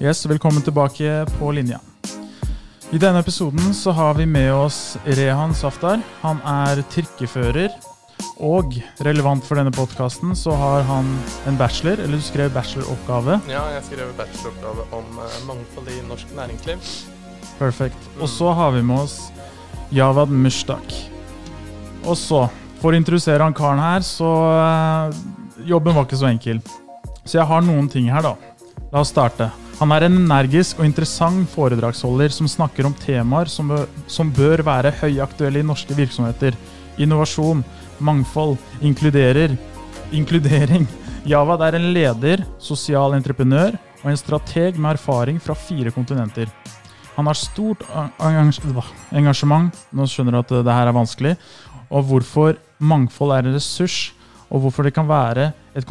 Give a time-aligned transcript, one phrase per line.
[0.00, 1.80] Yes, velkommen tilbake på linja.
[2.90, 5.98] I denne episoden så har vi med oss Rehan Saftar.
[6.20, 7.74] Han er trikkefører.
[8.38, 11.10] Og relevant for denne podkasten så har han
[11.50, 13.40] en bachelor, eller du skrev bacheloroppgave.
[13.50, 16.88] Ja, jeg skrev bacheloroppgave om uh, mangfold i norsk næringsliv.
[17.58, 18.10] Perfekt.
[18.22, 19.20] Og så har vi med oss
[19.90, 20.94] Javad Mushtak.
[22.06, 22.44] Og så,
[22.78, 25.22] for å introdusere han karen her, så uh,
[25.66, 26.62] Jobben var ikke så enkel.
[27.24, 28.36] Så jeg har noen ting her, da.
[28.92, 29.50] La oss starte.
[29.78, 33.70] Han er en energisk og interessant foredragsholder som snakker om temaer som
[34.10, 36.56] som bør være høyaktuelle i norske virksomheter.
[36.98, 37.60] Innovasjon,
[38.02, 39.54] mangfold, inkluderer,
[40.10, 40.88] inkludering.
[41.28, 46.50] Javad er en leder, sosial entreprenør og en strateg med erfaring fra fire kontinenter.
[47.14, 47.86] Han har stort
[48.18, 51.36] engasjement, nå skjønner du at det her er vanskelig,
[51.90, 54.12] og hvorfor mangfold er en ressurs,
[54.50, 55.86] og hvorfor det kan være et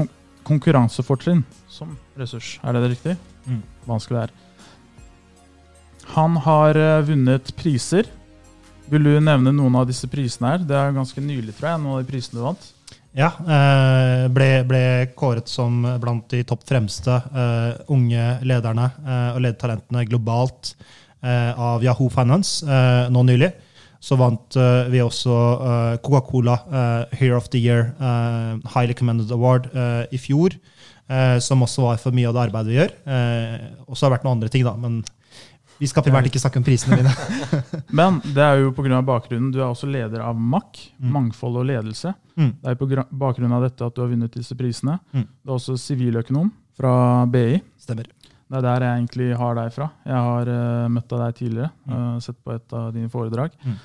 [0.47, 1.45] konkurransefortrinn
[1.77, 2.57] som ressurs.
[2.65, 3.17] Er det det riktig?
[3.47, 3.63] Mm.
[3.87, 4.35] Vanskelig det er.
[6.15, 8.07] Han har eh, vunnet priser.
[8.87, 10.63] Vil du nevne noen av disse prisene her?
[10.63, 12.67] Det er ganske nylig, tror jeg, noen av de prisene du vant.
[13.17, 13.31] Ja.
[13.41, 14.83] Eh, ble, ble
[15.17, 20.75] kåret som blant de topp fremste uh, unge lederne uh, og ledertalentene globalt
[21.25, 22.61] uh, av Yahoo Finance
[23.09, 23.49] nå nylig.
[23.97, 24.53] Så vant
[24.93, 25.33] vi også
[26.05, 26.53] Coca-Cola
[27.17, 27.89] Hero of the Year
[28.69, 29.65] Highly Commended Award
[30.13, 30.53] i fjor.
[31.07, 32.91] Eh, som også var for mye av det arbeidet vi gjør.
[33.07, 34.73] Eh, og så har det vært noen andre ting, da.
[34.75, 34.99] Men
[35.77, 37.11] vi skal primært ikke snakke om prisene mine.
[37.99, 39.01] men det er jo pga.
[39.05, 39.51] bakgrunnen.
[39.53, 41.11] Du er også leder av MAK, mm.
[41.13, 42.13] mangfold og ledelse.
[42.35, 42.53] Mm.
[42.63, 42.89] Det er på
[43.23, 44.97] bakgrunn av dette at du har vunnet disse prisene.
[45.13, 45.27] Mm.
[45.27, 46.93] Du er også siviløkonom fra
[47.29, 47.61] BI.
[47.81, 48.09] Stemmer.
[48.47, 49.89] Det er der jeg egentlig har deg fra.
[50.07, 53.55] Jeg har uh, møtt deg tidligere, uh, sett på et av dine foredrag.
[53.59, 53.77] Mm.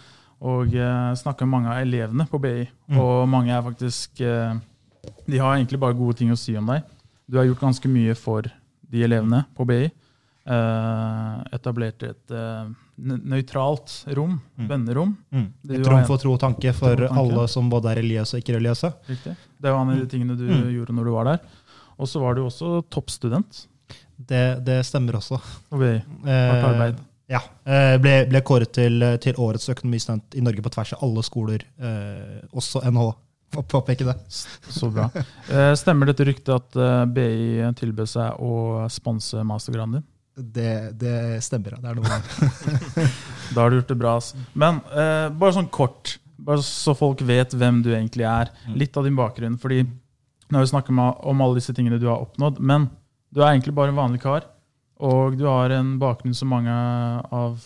[0.53, 2.67] Og uh, snakka med mange av elevene på BI.
[2.93, 3.01] Mm.
[3.03, 6.87] Og mange er faktisk De har egentlig bare gode ting å si om deg.
[7.33, 8.45] Du har gjort ganske mye for
[8.93, 9.87] de elevene på BI.
[10.43, 12.67] Uh, etablert et uh,
[13.01, 14.67] nøytralt rom, mm.
[14.69, 15.15] vennerom.
[15.33, 15.47] Mm.
[15.71, 17.23] Et rom for tro og tanke for tanke.
[17.23, 18.93] alle som både er religiøse og ikke-religiøse.
[19.09, 19.33] Riktig.
[19.57, 20.11] Det var en av de mm.
[20.13, 20.61] tingene du mm.
[20.75, 21.41] gjorde når du var der.
[21.97, 23.65] Og så var du også toppstudent.
[24.19, 25.41] Det, det stemmer også.
[25.73, 25.97] Og BI.
[26.29, 27.01] Hardt arbeid.
[27.01, 27.45] Uh, ja.
[27.97, 31.65] Ble, ble, kåret til, til årets økonomistudent i Norge på tvers av alle skoler,
[32.53, 33.07] også NH
[33.59, 34.15] å påpeke det.
[34.29, 35.09] Så bra.
[35.53, 40.07] Eh, stemmer dette ryktet at eh, BI tilbød seg å sponse mastergraden din?
[40.33, 41.77] Det, det, stemmer.
[41.77, 42.21] Det er noe
[43.55, 44.15] Da har du gjort det bra.
[44.57, 48.53] Men eh, bare sånn kort, bare så folk vet hvem du egentlig er.
[48.65, 48.79] Mm.
[48.81, 49.59] Litt av din bakgrunn.
[49.61, 50.97] fordi nå har vi snakket
[51.29, 52.91] om alle disse tingene du har oppnådd, men
[53.33, 54.45] du er egentlig bare en vanlig kar.
[55.03, 57.63] Og du har en bakgrunn som mange av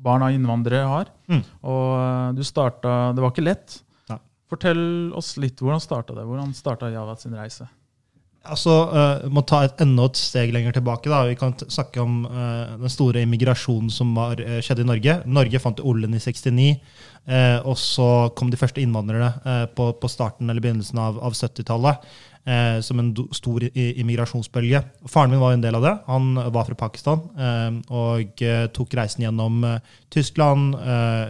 [0.00, 1.08] barn av innvandrere har.
[1.28, 1.40] Mm.
[1.68, 3.80] Og du starta Det var ikke lett.
[4.50, 6.26] Fortell oss litt, Hvordan starta det?
[6.26, 7.68] Hvordan starta Javad sin reise?
[8.40, 11.10] Altså, uh, må ta et enda et steg lenger tilbake.
[11.12, 11.26] da.
[11.28, 15.16] Vi kan snakke om uh, den store immigrasjonen som var, uh, skjedde i Norge.
[15.28, 16.70] Norge fant oljen i 69,
[17.28, 22.10] uh, og så kom de første innvandrerne på, på, starten eller begynnelsen av, av 70-tallet.
[22.82, 24.80] som en stor immigrasjonsbølge.
[25.12, 25.92] Faren min var en del av det.
[26.06, 27.20] Han var fra Pakistan
[27.92, 28.40] og
[28.72, 29.60] tok reisen gjennom
[30.08, 30.72] Tyskland,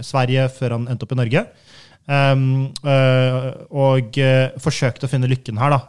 [0.06, 1.42] Sverige, før han endte opp i Norge.
[2.10, 5.76] Um, uh, og uh, forsøkte å finne lykken her.
[5.76, 5.80] da.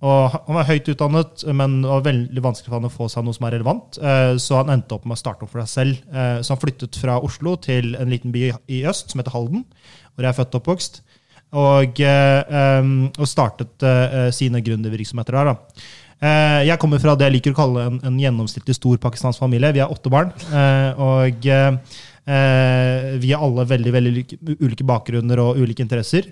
[0.00, 3.26] Og Han var høyt utdannet, men det var veldig vanskelig for han å få seg
[3.26, 4.00] noe som er relevant.
[4.00, 6.18] Uh, så han endte opp med å starte opp for seg selv.
[6.40, 9.64] så han flyttet fra Oslo til en liten by i øst som heter Halden,
[10.14, 11.02] hvor jeg er født og oppvokst.
[11.60, 13.88] Og, um, og startet
[14.36, 15.50] sine gründervirksomheter der.
[15.50, 15.82] da.
[16.68, 19.72] Jeg kommer fra det jeg liker å kalle en, en gjennomsnittlig stor pakistansk familie.
[19.74, 20.32] Vi er åtte barn.
[21.00, 21.48] og
[22.24, 24.22] vi har alle veldig, veldig
[24.60, 26.28] ulike bakgrunner og ulike interesser.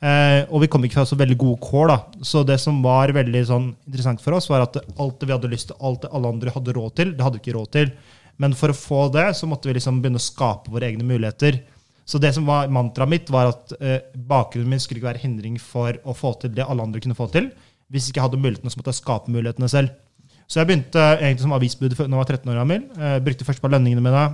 [0.00, 1.90] Eh, og vi kom ikke fra så veldig gode kår.
[1.92, 1.98] da.
[2.24, 5.52] Så det som var veldig sånn, interessant for oss, var at alt det vi hadde
[5.52, 7.92] lyst til, alt det alle andre hadde råd til, det hadde vi ikke råd til.
[8.40, 11.60] Men for å få det, så måtte vi liksom begynne å skape våre egne muligheter.
[12.08, 15.60] Så det som var mantraet mitt, var at eh, bakgrunnen min skulle ikke være hindring
[15.60, 17.50] for å få til det alle andre kunne få til.
[17.92, 19.92] Hvis ikke jeg hadde mulighetene, så måtte jeg skape mulighetene selv.
[20.50, 22.86] Så jeg begynte egentlig som avisbud da jeg var 13 år gammel.
[22.96, 24.24] Eh, brukte først på lønningene mine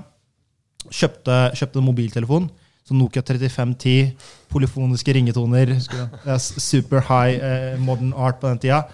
[0.92, 2.48] Kjøpte, kjøpte en mobiltelefon.
[2.86, 4.12] Så Nokia 3510,
[4.52, 5.72] polyfoniske ringetoner.
[6.38, 8.84] Super high eh, modern art på den tida.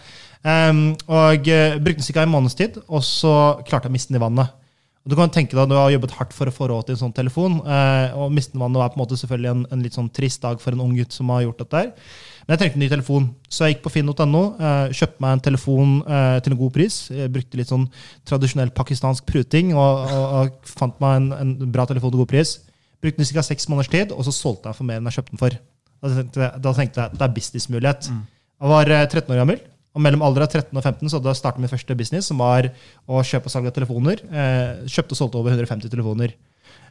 [0.43, 2.25] Um, og uh, brukte den ca.
[2.25, 4.57] en måneds tid, og så klarte jeg å miste den i vannet.
[5.03, 7.03] Og du kan tenke deg, du har jobbet hardt for å få råd til en
[7.05, 9.85] sånn telefon, uh, og miste den i vannet var på en måte selvfølgelig en, en,
[9.85, 11.85] litt sånn trist dag for en ung gutt som har gjort dette.
[11.85, 12.17] her.
[12.43, 15.45] Men jeg trengte en ny telefon, så jeg gikk på finn.no, eh, kjøpte meg en
[15.47, 16.99] telefon eh, til en god pris.
[17.15, 17.87] Jeg brukte litt sånn
[18.29, 22.57] tradisjonell pakistansk pruting og, og, og fant meg en, en, bra telefon til god pris.
[23.03, 23.47] Brukte den i ca.
[23.47, 25.61] seks måneders tid, og så solgte jeg for mer enn jeg kjøpte den for.
[26.03, 28.09] Da tenkte jeg, da tenkte jeg at det er businessmulighet.
[28.11, 28.23] Mm.
[28.63, 29.63] Jeg var 13 eh, år gammel.
[29.93, 32.41] Og mellom alder av 13 og 15 så hadde jeg startet min første business, som
[32.41, 32.71] var
[33.05, 34.23] å kjøpe og salge av telefoner.
[34.25, 36.33] Eh, kjøpte og solgte over 150 telefoner.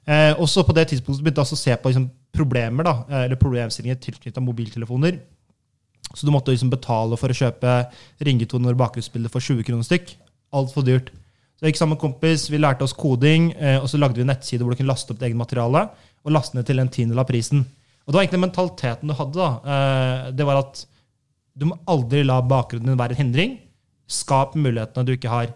[0.06, 2.94] Eh, også på det tidspunktet begynte jeg å se på liksom, problemer da,
[3.24, 5.18] eller problemstillinger tilknyttet mobiltelefoner.
[6.16, 7.76] Så du måtte liksom betale for å kjøpe
[8.26, 10.16] ringetoner og bakgrunnsbilder for 20 kroner stykk.
[10.56, 11.12] Altfor dyrt.
[11.56, 14.26] Så jeg gikk sammen med kompis, vi lærte oss koding, eh, og så lagde vi
[14.26, 15.86] en nettside hvor du kunne laste opp ditt eget materiale
[16.26, 17.62] og laste ned til en tiendedel av prisen.
[18.02, 19.38] Og det var egentlig mentaliteten du hadde.
[19.38, 19.50] da.
[19.74, 20.86] Eh, det var at
[21.54, 23.58] du må aldri la bakgrunnen din være en hindring.
[24.10, 25.54] Skap mulighetene du ikke har.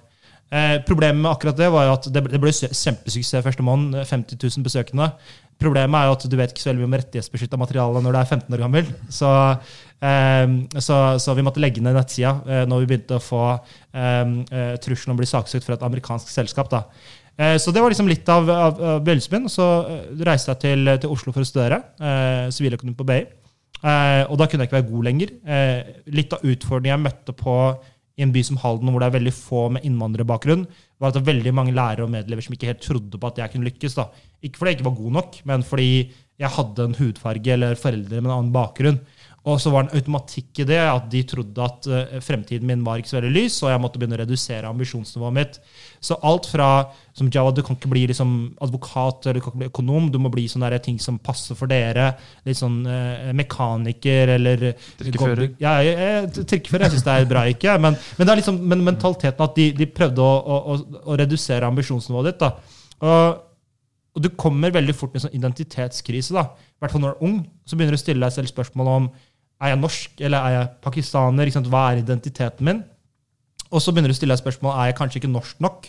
[0.53, 3.97] Eh, problemet med akkurat det var at det ble, det kjempesuksess første måned.
[4.05, 5.09] 50 000 besøkende.
[5.59, 8.19] Problemet er jo at du vet ikke så veldig mye om rettighetsbeskytta materiale når du
[8.19, 8.93] er 15 år gammel.
[9.09, 9.29] Så,
[9.99, 14.73] så, så vi måtte legge ned nettsida eh, når vi begynte å få eh, eh
[14.83, 16.69] trusselen om å bli saksøkt fra et amerikansk selskap.
[16.69, 16.83] da.
[17.37, 19.49] Eh, så det var liksom litt av, av, av begynnelsen min.
[19.49, 21.81] Så eh, reiste jeg til, til, Oslo for å studere
[22.53, 23.23] siviløkonomi på BI.
[24.29, 25.33] og da kunne jeg ikke være god lenger.
[26.05, 27.57] litt av utfordringen jeg møtte på
[28.15, 30.63] i en by som Halden, hvor det er veldig få med innvandrerbakgrunn,
[30.99, 33.41] var at det var veldig mange lærere og medelever som ikke helt trodde på at
[33.41, 33.97] jeg kunne lykkes.
[33.97, 34.07] da.
[34.41, 35.89] Ikke fordi jeg ikke var god nok, men fordi
[36.39, 39.01] jeg hadde en hudfarge eller foreldre med en annen bakgrunn.
[39.45, 42.85] Og så var det en automatikk i det, at de trodde at uh, fremtiden min
[42.85, 45.59] var ikke så veldig lys, og jeg måtte begynne å redusere ambisjonsnivået mitt.
[46.01, 46.69] Så alt fra
[47.15, 48.31] som Java, du kan ikke bli liksom
[48.65, 51.71] advokat eller du kan ikke bli økonom, du må bli sånne ting som passer for
[51.71, 52.09] dere.
[52.45, 54.65] Litt sånn eh, mekaniker eller
[54.99, 55.53] Trikkefører.
[55.61, 55.77] Ja,
[56.25, 57.77] trikkefører jeg syns det er bra, ikke.
[57.81, 61.69] Men, men, det er liksom men mentaliteten at de, de prøvde å, å, å, redusere
[61.69, 62.43] ambisjonsnivået ditt.
[62.43, 62.81] da.
[63.05, 63.43] Og,
[64.15, 66.35] og du kommer veldig fort i en sånn identitetskrise.
[66.35, 66.49] da.
[66.75, 68.91] I hvert fall når du er ung, så begynner du å stille deg selv spørsmål
[68.91, 69.09] om
[69.61, 71.53] er jeg norsk, eller er jeg pakistaner?
[71.71, 72.83] Hva er identiteten min?
[73.73, 75.87] Og så begynner du å stille deg spørsmål er jeg kanskje ikke norsk nok,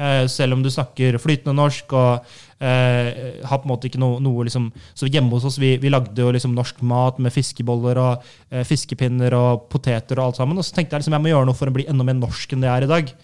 [0.00, 2.30] eh, selv om du snakker flytende norsk og
[2.64, 5.92] eh, har på en måte ikke noe, noe liksom, Så hjemme hos oss vi, vi
[5.92, 10.58] lagde jo liksom norsk mat med fiskeboller og eh, fiskepinner og poteter og alt sammen.
[10.58, 12.56] Og så tenkte jeg liksom jeg må gjøre noe for å bli enda mer norsk
[12.56, 13.14] enn det jeg er i dag.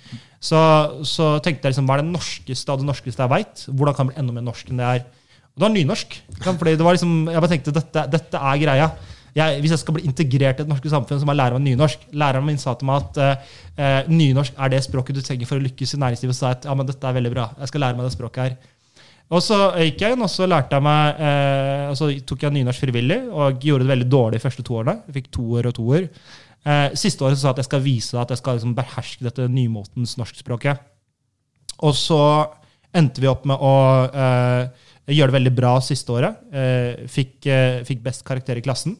[0.44, 0.60] Så,
[1.08, 3.66] så tenkte jeg liksom hva er det norskeste av det norskeste jeg veit?
[3.72, 5.10] Hvordan kan jeg bli enda mer norsk enn det jeg er?
[5.54, 6.16] Og det var nynorsk.
[6.44, 8.92] Fordi det var liksom, jeg bare tenkte dette, dette er greia
[9.34, 11.64] jeg, hvis jeg skal bli integrert i det norske samfunnet, så må jeg lære meg
[11.66, 12.04] nynorsk.
[12.14, 15.64] Læreren min sa til meg at uh, nynorsk er det språket du trenger for å
[15.64, 16.36] lykkes i næringslivet.
[16.36, 17.48] Så sa at ja, men dette er veldig bra.
[17.58, 18.54] Jeg skal lære meg det språket her.
[19.34, 22.54] Og så gikk jeg inn, og så lærte jeg meg, eh, og så tok jeg
[22.54, 24.98] nynorsk frivillig og gjorde det veldig dårlig de første to årene.
[25.08, 26.08] Jeg fikk år og to år.
[26.64, 29.26] Eh, siste året så sa jeg at jeg skal vise at jeg skal liksom beherske
[29.26, 30.84] dette nymotens norskspråket.
[31.84, 32.20] Og så
[32.94, 33.74] endte vi opp med å
[34.08, 36.44] eh, gjøre det veldig bra siste året.
[36.52, 37.50] Eh, fikk,
[37.88, 38.96] fikk, best karakter i klassen.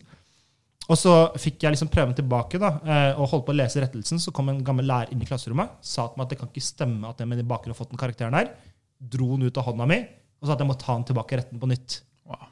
[0.85, 4.21] Og så fikk jeg liksom prøven tilbake da, eh, og holdt på å lese rettelsen.
[4.21, 6.65] Så kom en gammel lærer inn i klasserommet sa til meg at det kan ikke
[6.65, 8.53] stemme at jeg med bakgrunn har fått den karakteren her.
[9.01, 10.03] Dro den ut av hånda mi
[10.45, 11.97] og sa at jeg må ta den tilbake i retten på nytt.
[12.29, 12.45] Wow.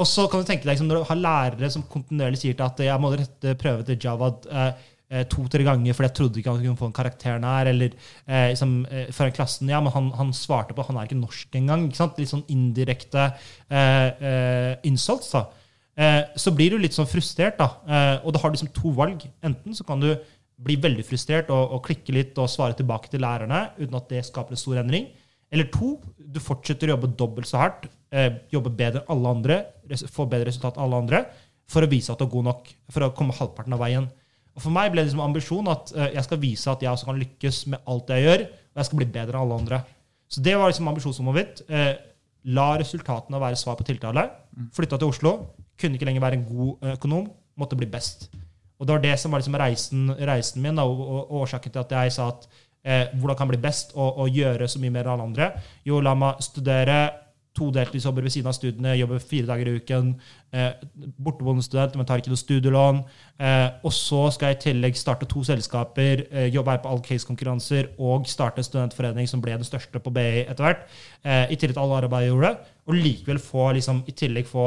[0.00, 2.64] Og så kan du tenke deg, liksom, Når du har lærere som kontinuerlig sier til
[2.64, 6.54] at jeg må rette prøve til Javad eh, eh, to-tre ganger fordi jeg trodde ikke
[6.54, 10.08] han kunne få en karakteren her, eller eh, liksom, eh, foran klassen Ja, men han,
[10.16, 11.84] han, svarte på at han er ikke norsk engang.
[11.90, 12.16] Ikke sant?
[12.22, 15.34] Litt sånn indirekte eh, eh insults.
[15.36, 15.44] da.
[15.94, 17.68] Eh, så blir du litt sånn frustrert, da.
[17.86, 19.22] Eh, og da har du liksom to valg.
[19.46, 20.10] Enten så kan du
[20.64, 24.24] bli veldig frustrert og, og, klikke litt og svare tilbake til lærerne uten at det
[24.26, 25.08] skaper en stor endring.
[25.54, 29.58] Eller to, du fortsetter å jobbe dobbelt så hardt, eh, jobbe bedre enn alle andre,
[30.10, 31.24] få bedre resultat enn alle andre,
[31.70, 34.08] for å vise at du er god nok, for å komme halvparten av veien.
[34.54, 37.16] Og For meg ble det liksom ambisjon at jeg skal vise at jeg også kan
[37.18, 39.80] lykkes med alt jeg gjør, og jeg skal bli bedre enn alle andre.
[40.30, 41.62] Så det var liksom ambisjonsnivået mitt.
[42.54, 44.28] La resultatene være svar på tiltale.
[44.76, 45.34] Flytta til Oslo.
[45.80, 48.28] Kunne ikke lenger være en god eh, økonom, måtte bli best.
[48.78, 51.92] Og Det var det som var liksom reisen, reisen, min, og, og, årsaken til at
[51.92, 52.48] jeg sa at
[52.84, 55.50] eh, hvordan kan jeg bli best og, og, gjøre så mye mer enn alle andre?
[55.86, 56.98] Jo, la meg studere
[57.54, 60.08] to deltidsjobber ved siden av studiene, jobbe fire dager i uken.
[60.52, 60.72] Eh,
[61.22, 62.98] Borteboende student, men tar ikke noe studielån.
[63.38, 67.02] Eh, og så skal jeg i tillegg starte to selskaper, eh, jobbe her på all
[67.06, 70.82] case-konkurranser og starte en studentforening som ble den største på BI etter hvert.
[71.22, 72.52] Eh, I tillegg til alle arbeidet jeg gjorde.
[72.88, 74.66] Og likevel få, liksom, i tillegg få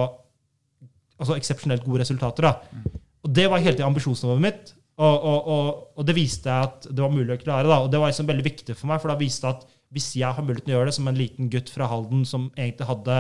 [1.18, 2.48] altså eksepsjonelt gode resultater.
[2.48, 2.92] da.
[3.26, 4.74] Og Det var hele tiden ambisjonsnivået mitt.
[4.98, 7.70] Og, og, og, og, det viste jeg at det var mulig å klare.
[7.70, 10.10] da, Og det var liksom veldig viktig for meg, for da viste jeg at hvis
[10.20, 12.90] jeg har mulighet til å gjøre det som en liten gutt fra Halden som egentlig
[12.90, 13.20] hadde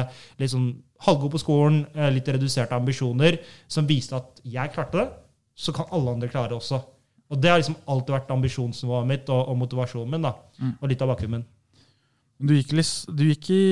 [0.52, 0.68] sånn
[1.06, 3.38] halvgod på skolen, eh, litt reduserte ambisjoner,
[3.72, 5.08] som viste at jeg klarte det,
[5.56, 6.82] så kan alle andre klare det også.
[7.30, 10.28] Og det har liksom alltid vært ambisjonsnivået mitt og, og motivasjonen min.
[10.28, 10.74] da, mm.
[10.82, 11.48] Og litt av bakgrunnen min.
[12.38, 12.74] Du gikk,
[13.18, 13.64] du gikk i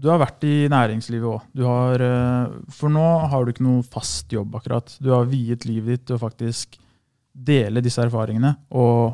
[0.00, 1.42] du har vært i næringslivet òg.
[2.00, 4.94] Eh, for nå har du ikke noe fast jobb, akkurat.
[5.02, 6.78] Du har viet livet ditt til å faktisk
[7.30, 9.12] dele disse erfaringene og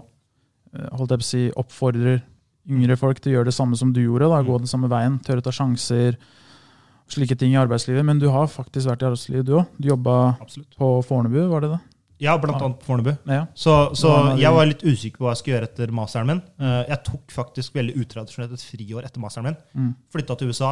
[0.73, 2.23] eh, holdt jeg på å si, oppfordrer
[2.67, 4.31] yngre folk til å gjøre det samme som du gjorde.
[4.31, 6.19] Da, gå den samme veien, tørre å ta sjanser,
[7.11, 8.07] slike ting i arbeidslivet.
[8.07, 9.77] Men du har faktisk vært i arbeidslivet, du òg.
[9.79, 10.17] Du jobba
[10.79, 11.83] på Fornebu, var det det?
[12.23, 13.11] Ja, blant annet på Fornebu.
[13.29, 13.43] Ja.
[13.55, 16.43] Så, så jeg var litt usikker på hva jeg skulle gjøre etter masteren min.
[16.61, 19.59] Eh, Jeg tok faktisk veldig utradisjonelt et friår etter masteren min.
[19.77, 19.91] Mm.
[20.15, 20.71] Flytta til USA,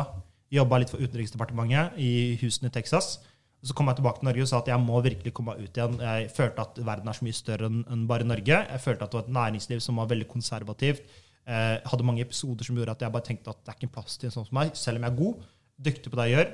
[0.54, 2.10] jobba litt for Utenriksdepartementet i
[2.40, 3.18] Houston i Texas.
[3.64, 5.78] Så kom jeg tilbake til Norge og sa at jeg må virkelig komme meg ut
[5.80, 5.94] igjen.
[6.04, 8.58] Jeg følte at verden er så mye større enn enn bare Norge.
[8.70, 11.00] Jeg følte at det var et næringsliv som var veldig konservativt.
[11.48, 13.94] Jeg hadde mange episoder som gjorde at jeg bare tenkte at det er ikke en
[13.96, 14.72] plass til en sånn som meg.
[14.76, 15.48] Selv om jeg er god,
[15.88, 16.52] dyktig på det jeg gjør,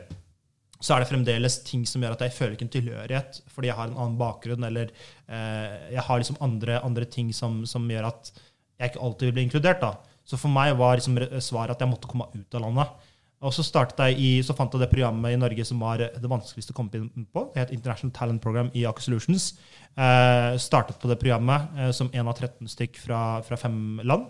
[0.81, 3.77] så er det fremdeles ting som gjør at jeg føler ikke en tilhørighet fordi jeg
[3.77, 4.89] har en annen bakgrunn, eller
[5.29, 8.33] eh, jeg har liksom andre, andre ting som, som gjør at
[8.81, 9.83] jeg ikke alltid vil bli inkludert.
[9.85, 9.95] da.
[10.25, 13.09] Så for meg var liksom svaret at jeg måtte komme ut av landet.
[13.41, 16.75] Og så, jeg i, så fant jeg det programmet i Norge som var det vanskeligste
[16.75, 17.47] å komme inn på.
[17.55, 19.55] Det het International Talent Program i Aker Solutions.
[19.97, 24.29] Eh, startet på det programmet eh, som én av 13 stykk fra, fra fem land.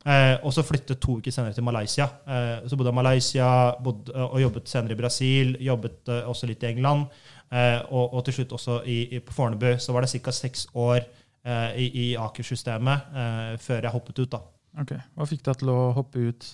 [0.00, 2.06] Eh, og så flyttet to uker senere til Malaysia.
[2.24, 3.48] Eh, så bodde jeg i Malaysia
[3.84, 5.56] bodde, og jobbet senere i Brasil.
[5.60, 7.04] Jobbet eh, også litt i England.
[7.52, 9.74] Eh, og, og til slutt også i, i, på Fornebu.
[9.78, 10.32] Så var det ca.
[10.32, 14.30] seks år eh, i, i Aker-systemet eh, før jeg hoppet ut.
[14.32, 14.40] da.
[14.80, 16.48] Ok, Hva fikk deg til å hoppe ut?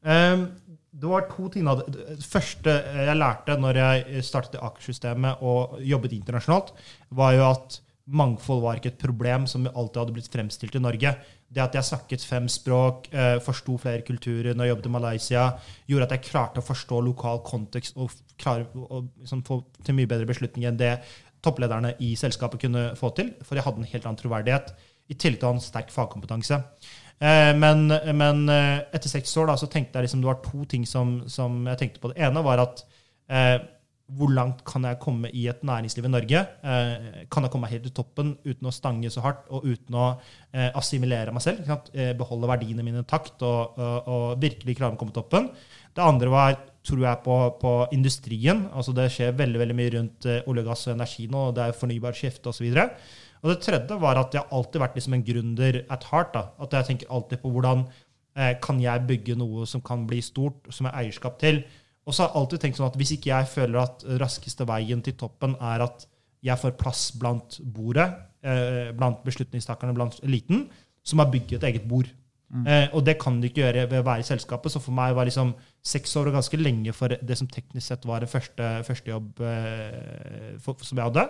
[0.00, 0.48] Um,
[0.90, 1.68] det var to ting.
[1.68, 2.72] Det første
[3.04, 6.74] jeg lærte når jeg startet i Aker-systemet og jobbet internasjonalt,
[7.14, 7.78] var jo at
[8.10, 11.12] mangfold var ikke et problem som alltid hadde blitt fremstilt i Norge.
[11.50, 15.46] Det at jeg snakket fem språk, eh, forsto flere kulturer når jeg jobbet i Malaysia,
[15.90, 20.10] gjorde at jeg klarte å forstå lokal kontekst og klare å liksom, få til mye
[20.10, 20.94] bedre beslutninger enn det
[21.42, 23.32] topplederne i selskapet kunne få til.
[23.42, 24.74] For jeg hadde en helt annen troverdighet,
[25.10, 26.60] i tillegg til å ha en sterk fagkompetanse.
[27.20, 30.64] Eh, Men, men eh, etter seks år da, så tenkte jeg liksom, det var to
[30.70, 32.12] ting som, som jeg tenkte på.
[32.12, 32.84] Det ene var at
[33.28, 33.58] eh,
[34.16, 36.40] hvor langt kan jeg komme i et næringsliv i Norge?
[36.64, 39.96] Eh, kan jeg komme meg helt til toppen uten å stange så hardt og uten
[39.96, 40.06] å
[40.52, 41.68] eh, assimilere meg selv?
[41.94, 45.50] Eh, beholde verdiene mine intakt og, og, og virkelig klare å komme til toppen.
[45.94, 48.64] Det andre var tror jeg på, på industrien.
[48.72, 51.48] altså Det skjer veldig veldig mye rundt olje, gass og energi nå.
[51.50, 52.70] og Det er fornybar skifte osv.
[53.40, 56.32] Og det tredje var at jeg har alltid vært liksom en gründer at heart.
[56.34, 57.84] da, At jeg tenker alltid på hvordan
[58.62, 61.64] kan jeg bygge noe som kan bli stort, som har eierskap til.
[62.10, 65.02] Og så har jeg alltid tenkt sånn at hvis ikke jeg føler at raskeste veien
[65.06, 66.08] til toppen er at
[66.42, 68.08] jeg får plass blant bordet,
[68.42, 70.64] eh, blant beslutningstakerne, blant eliten,
[71.06, 72.10] så må jeg bygge et eget bord.
[72.50, 74.72] Eh, og det kan du ikke gjøre ved å være i selskapet.
[74.74, 75.52] Så for meg var liksom
[75.86, 80.56] seks år ganske lenge for det som teknisk sett var det første, første jobb eh,
[80.62, 81.28] for, som jeg hadde.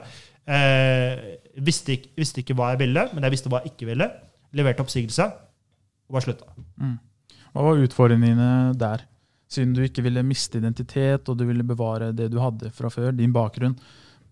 [0.49, 4.09] Eh, visste, ikke, visste ikke hva jeg ville, men jeg visste hva jeg ikke ville.
[4.57, 6.57] Leverte oppsigelse og bare slutta.
[7.51, 9.05] Hva var utfordringene dine der?
[9.51, 13.11] Siden du ikke ville miste identitet, og du ville bevare det du hadde fra før,
[13.17, 13.75] din bakgrunn.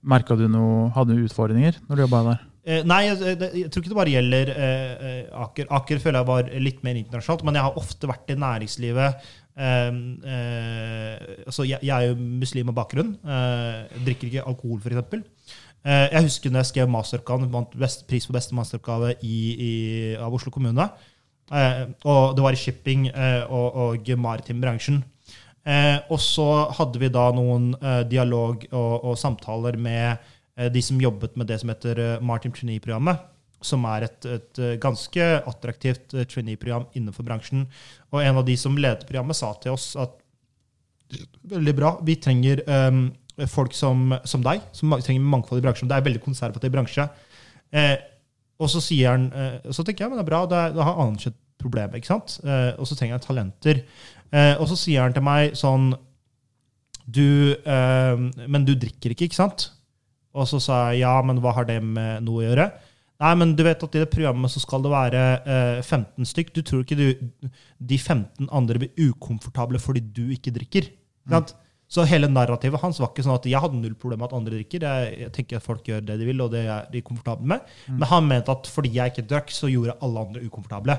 [0.08, 2.44] Merket du noe, Hadde du utfordringer når du jobba der?
[2.68, 5.68] Eh, nei, jeg, jeg, jeg tror ikke det bare gjelder eh, eh, Aker.
[5.78, 9.28] Aker føler jeg var litt mer internasjonalt, men jeg har ofte vært i næringslivet.
[9.58, 10.00] Eh,
[10.34, 13.14] eh, altså jeg, jeg er jo muslim av bakgrunn.
[13.24, 15.24] Eh, drikker ikke alkohol, f.eks.
[15.88, 19.72] Eh, jeg husker når jeg skrev masteroppgaven, vant best, pris for beste masteroppgave i, i,
[20.20, 20.90] av Oslo kommune.
[21.48, 25.00] Eh, og det var i shipping eh, og, og maritim bransjen.
[25.68, 27.72] Eh, og så hadde vi da noen
[28.08, 30.34] dialog og, og samtaler med
[30.74, 33.20] de som jobbet med det som heter Martin Trainee-programmet.
[33.62, 37.66] Som er et, et ganske attraktivt trainee-program innenfor bransjen.
[38.10, 40.16] Og en av de som ledet programmet, sa til oss at
[41.48, 45.90] veldig bra, vi trenger eh, folk som, som deg, som trenger mangfold i bransjen.
[45.90, 47.06] Det er en veldig konservativ bransje.
[47.70, 47.94] Eh,
[48.58, 51.12] og så sier han, eh, så tenker jeg, men det er bra, da har han
[51.12, 52.38] anerkjent problemet, ikke sant?
[52.44, 53.82] Eh, og så trenger jeg talenter.
[54.30, 55.92] Eh, og så sier han til meg sånn,
[57.08, 59.70] du, men du drikker ikke, ikke sant?
[60.36, 62.66] Og så sa jeg, ja, men hva har det med noe å gjøre?
[63.18, 66.52] Nei, men du vet at i det programmet så skal det være eh, 15 stykk.
[66.54, 67.06] Du tror ikke du,
[67.90, 70.92] de 15 andre blir ukomfortable fordi du ikke drikker.
[70.92, 71.56] Ikke sant?
[71.88, 74.58] Så hele narrativet hans var ikke sånn at jeg hadde null problem med at andre
[74.58, 74.82] drikker.
[74.84, 77.70] Jeg, jeg tenker at folk gjør det de vil, og det er de komfortable med.
[77.88, 80.98] Men han mente at fordi jeg ikke drakk, så gjorde alle andre ukomfortable.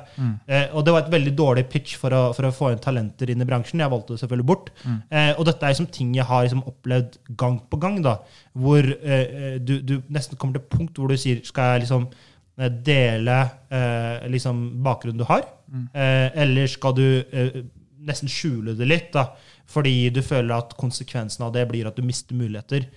[0.49, 3.29] Eh, og det var et veldig dårlig pitch for å, for å få inn talenter
[3.29, 3.83] inn i bransjen.
[3.85, 4.71] Jeg valgte det selvfølgelig bort.
[5.13, 8.15] Eh, og dette er liksom ting jeg har liksom opplevd gang på gang, da,
[8.57, 12.09] hvor eh, du, du nesten kommer til punkt hvor du sier skal jeg liksom
[12.57, 13.37] eh, dele
[13.69, 15.45] eh, liksom bakgrunnen du har,
[15.93, 17.61] eh, eller skal du eh,
[18.09, 19.27] nesten skjule det litt, da,
[19.69, 22.87] fordi du føler at konsekvensen av det blir at du mister muligheter.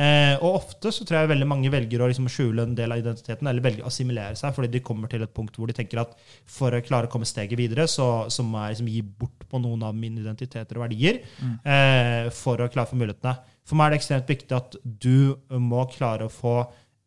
[0.00, 3.02] Eh, og ofte så tror jeg veldig mange velger å liksom skjule en del av
[3.02, 6.00] identiteten, eller velger å assimilere seg, fordi de kommer til et punkt hvor de tenker
[6.00, 6.16] at
[6.48, 9.60] for å klare å komme steget videre, så, så må jeg liksom gi bort på
[9.60, 11.20] noen av mine identiteter og verdier
[11.68, 13.36] eh, for å klare få mulighetene.
[13.68, 16.56] For meg er det ekstremt viktig at du må klare å få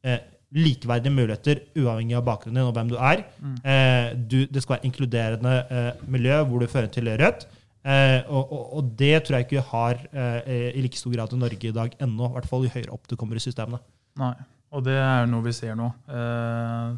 [0.05, 0.21] eh,
[0.55, 3.25] likeverdige muligheter uavhengig av bakgrunnen din og hvem du er.
[3.65, 7.47] Eh, du, det skal være inkluderende eh, miljø hvor du fører en tilhørighet.
[7.85, 11.33] Eh, og, og, og det tror jeg ikke vi har eh, i like stor grad
[11.35, 12.31] i Norge i dag ennå.
[12.31, 13.81] I hvert fall jo høyere opp du kommer i systemene.
[14.19, 14.33] Nei.
[14.75, 15.91] Og det er jo noe vi ser nå.
[16.09, 16.95] Eh,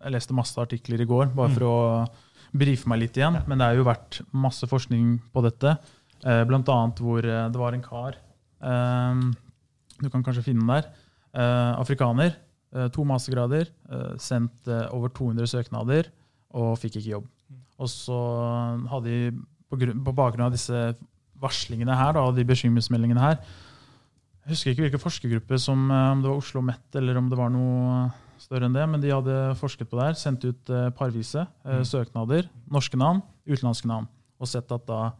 [0.00, 1.76] jeg leste masse artikler i går bare for å
[2.56, 3.40] brife meg litt igjen.
[3.50, 5.74] Men det er jo vært masse forskning på dette.
[6.24, 9.20] Eh, blant annet hvor eh, det var en kar eh,
[10.00, 10.88] Du kan kanskje finne den der.
[11.34, 12.38] Eh, afrikaner.
[12.94, 13.66] to mastergrader.
[13.90, 16.06] Eh, sendt over 200 søknader
[16.54, 17.28] og fikk ikke jobb.
[17.80, 18.18] Og så
[18.92, 19.32] hadde de,
[19.70, 20.90] på, grunn, på bakgrunn av disse
[21.40, 23.38] varslingene her, da, og de bekymringsmeldingene her,
[24.40, 27.38] jeg husker ikke hvilken forskergruppe, som, eh, om det var Oslo Met eller om det
[27.38, 28.10] var noe
[28.40, 31.84] større enn det, men de hadde forsket på det her, sendt ut eh, parvise mm.
[31.86, 34.08] søknader, norske navn, utenlandske navn,
[34.40, 35.10] og sett at da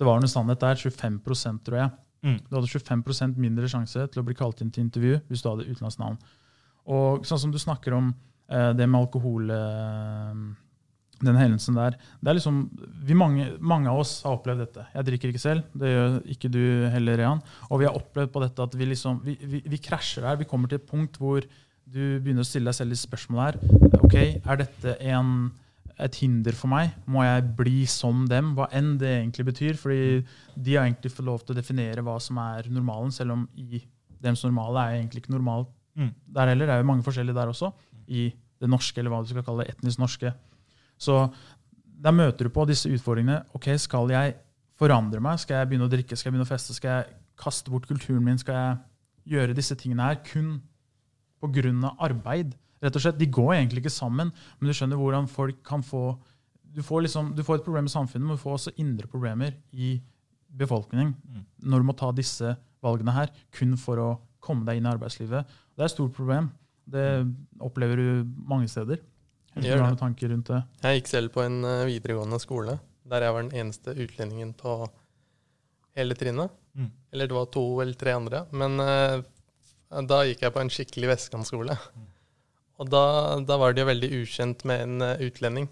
[0.00, 1.90] det var noe sannhet der, 25% tror jeg.
[2.24, 2.38] Mm.
[2.48, 5.68] Du hadde 25% mindre sjanse til å bli kalt inn til intervju hvis du hadde
[5.68, 6.16] utenlandsk navn.
[6.90, 8.10] Og sånn som du snakker om
[8.48, 10.40] eh, det med alkohol, eh,
[11.22, 12.56] den hendelsen der det er liksom,
[13.06, 14.86] vi mange, mange av oss har opplevd dette.
[14.94, 17.42] Jeg drikker ikke selv, det gjør ikke du heller, Rehan.
[17.70, 20.40] Og vi har opplevd på dette at vi, liksom, vi, vi, vi krasjer der.
[20.40, 21.44] Vi kommer til et punkt hvor
[21.84, 23.60] du begynner å stille deg selv litt spørsmål her.
[24.00, 25.52] Ok, Er dette en,
[26.00, 26.94] et hinder for meg?
[27.06, 28.54] Må jeg bli som dem?
[28.56, 29.76] Hva enn det egentlig betyr.
[29.78, 30.24] fordi
[30.56, 33.84] de har egentlig fått lov til å definere hva som er normalen, selv om i
[34.24, 36.08] dems normale er egentlig ikke normalt Mm.
[36.26, 36.66] der heller.
[36.66, 37.68] Det er jo mange forskjellige der også,
[38.08, 40.32] i det norske, eller hva du skal kalle det, etnisk norske.
[41.00, 41.18] Så
[42.04, 43.44] der møter du på disse utfordringene.
[43.54, 44.36] Ok, Skal jeg
[44.78, 45.38] forandre meg?
[45.38, 46.16] Skal jeg begynne å drikke?
[46.16, 46.74] Skal jeg begynne å feste?
[46.76, 48.38] Skal jeg kaste bort kulturen min?
[48.38, 50.60] Skal jeg gjøre disse tingene her kun
[51.40, 51.94] pga.
[51.98, 52.54] arbeid?
[52.82, 56.18] Rett og slett, De går egentlig ikke sammen, men du skjønner hvordan folk kan få
[56.74, 59.52] Du får, liksom, du får et problem i samfunnet, men du får også indre problemer
[59.70, 60.00] i
[60.58, 61.14] befolkningen
[61.62, 64.08] når du må ta disse valgene her kun for å
[64.42, 65.46] komme deg inn i arbeidslivet.
[65.46, 66.50] Det er et stort problem.
[66.84, 67.06] Det
[67.62, 68.98] opplever du mange steder.
[69.54, 69.88] Jeg vet Gjør du det.
[69.88, 70.60] noen tanker rundt det.
[70.82, 72.78] Jeg gikk selv på en eh, videregående skole
[73.10, 74.74] der jeg var den eneste utlendingen på
[75.98, 76.52] hele trinnet.
[76.74, 76.90] Mm.
[77.12, 78.42] Eller det var to eller tre andre.
[78.56, 79.20] Men uh,
[80.08, 81.76] da gikk jeg på en skikkelig vestkantskole.
[82.82, 83.04] Og da,
[83.46, 85.68] da var det jo veldig ukjent med en eh, utlending.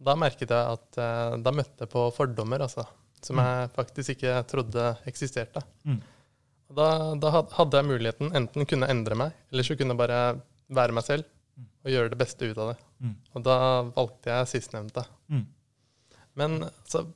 [0.00, 2.86] Da merket jeg at uh, da møtte jeg på fordommer, altså.
[3.20, 5.60] Som jeg faktisk ikke trodde eksisterte.
[5.84, 5.98] Mm.
[6.70, 6.86] Og da,
[7.20, 8.30] da hadde jeg muligheten.
[8.38, 10.20] Enten kunne endre meg, eller så kunne jeg bare
[10.70, 11.26] være meg selv
[11.80, 12.78] og gjøre det beste ut av det.
[13.00, 13.16] Mm.
[13.34, 13.56] Og da
[13.96, 15.06] valgte jeg sistnevnte.
[15.32, 15.46] Mm.
[16.40, 17.06] Men altså,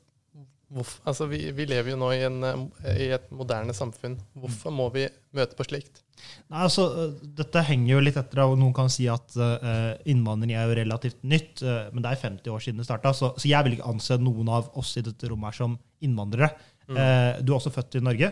[0.75, 4.17] hvorfor, altså vi, vi lever jo nå i, en, eh, i et moderne samfunn.
[4.41, 6.01] Hvorfor må vi møte på slikt?
[6.49, 10.55] Nei, altså, øh, Dette henger jo litt etter, og noen kan si at uh, innvandring
[10.55, 11.65] er jo relativt nytt.
[11.67, 14.19] uh, men det er 50 år siden det starta, så, så jeg vil ikke anse
[14.23, 16.53] noen av oss i dette rommet her som innvandrere.
[16.89, 16.97] Mm.
[16.97, 18.31] Eh, du er også født i Norge?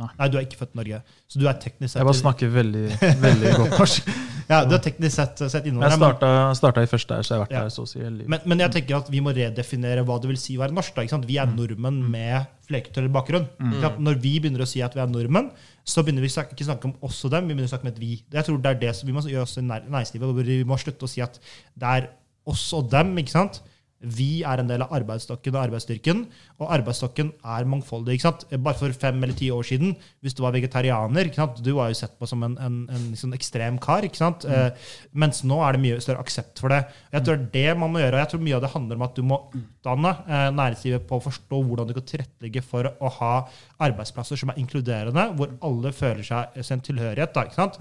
[0.00, 0.08] Nei.
[0.18, 0.98] Nei, du er ikke født i Norge.
[1.28, 2.84] Så du er teknisk sett Jeg bare snakker veldig,
[3.26, 4.06] veldig godt norsk.
[4.48, 5.92] Ja, du er teknisk sett, sett innvandrer.
[5.92, 7.60] Jeg starta, starta i første her, så jeg har vært Ja.
[7.66, 8.30] her så å si hele livet.
[8.32, 10.94] Men, men jeg tenker at vi må redefinere hva det vil si å være norsk.
[10.96, 11.28] Da, ikke sant?
[11.28, 13.46] Vi er nordmenn med flerkulturell bakgrunn.
[13.60, 13.76] Mm.
[14.08, 15.50] Når vi begynner å si at vi er nordmenn,
[15.84, 17.92] så begynner vi ikke ikke snakke om oss og dem, vi begynner å snakke om
[17.92, 18.12] et vi.
[18.32, 21.06] Jeg tror det er det som Vi må gjøre oss i næringslivet, vi må slutte
[21.08, 21.38] å si at
[21.76, 22.08] det er
[22.48, 23.12] oss og dem.
[23.22, 23.60] ikke sant?
[24.02, 26.24] Vi er en del av arbeidsstokken og arbeidsstyrken,
[26.58, 28.16] og arbeidsstokken er mangfoldig.
[28.16, 28.44] ikke sant?
[28.58, 31.62] Bare for fem eller ti år siden, hvis du var vegetarianer ikke sant?
[31.62, 34.06] Du var jo sett på som en, en, en liksom ekstrem kar.
[34.06, 34.44] ikke sant?
[34.44, 34.70] Eh,
[35.12, 36.82] mens nå er det mye større aksept for det.
[37.14, 39.18] Jeg tror det man må gjøre, og jeg tror mye av det handler om at
[39.18, 43.34] du må utdanne eh, næringslivet på å forstå hvordan du kan tilrettelegge for å ha
[43.82, 47.34] arbeidsplasser som er inkluderende, hvor alle føler seg sin tilhørighet.
[47.34, 47.78] da, ikke sant?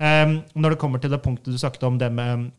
[0.00, 2.50] Eh, når det kommer til det punktet du snakket om, det med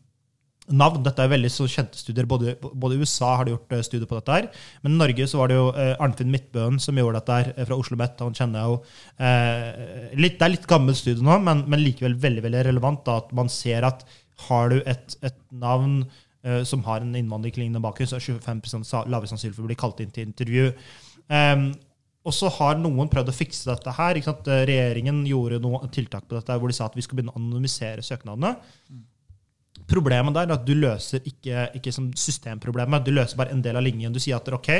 [0.74, 1.02] navn.
[1.06, 2.26] Dette er veldig så kjente studier.
[2.30, 4.32] Både, både USA har de gjort eh, studier på dette.
[4.38, 4.48] her,
[4.82, 7.68] Men i Norge så var det jo eh, Arnfinn Midtbøen som gjorde dette her, eh,
[7.68, 8.18] fra Oslo Met.
[8.24, 8.80] Han kjenner jeg jo
[9.28, 13.04] eh, litt, Det er litt gammelt studie nå, men, men likevel veldig veldig relevant.
[13.06, 14.04] da, At man ser at
[14.48, 16.00] har du et, et navn
[16.42, 19.78] eh, som har en innvandringslignende bakgrunn, så er 25 sa- lavere sannsynlig for å bli
[19.78, 20.70] kalt inn til intervju.
[21.32, 21.68] Em,
[22.22, 24.18] og så har noen prøvd å fikse dette her.
[24.18, 27.40] Eh, Regjeringen gjorde noen tiltak på dette hvor de sa at vi skulle begynne å
[27.40, 28.52] anonymisere søknadene.
[29.88, 33.76] Problemet der er at du løser ikke, ikke som systemproblemet, du løser bare en del
[33.76, 34.12] av linjen.
[34.14, 34.70] Du sier at ok,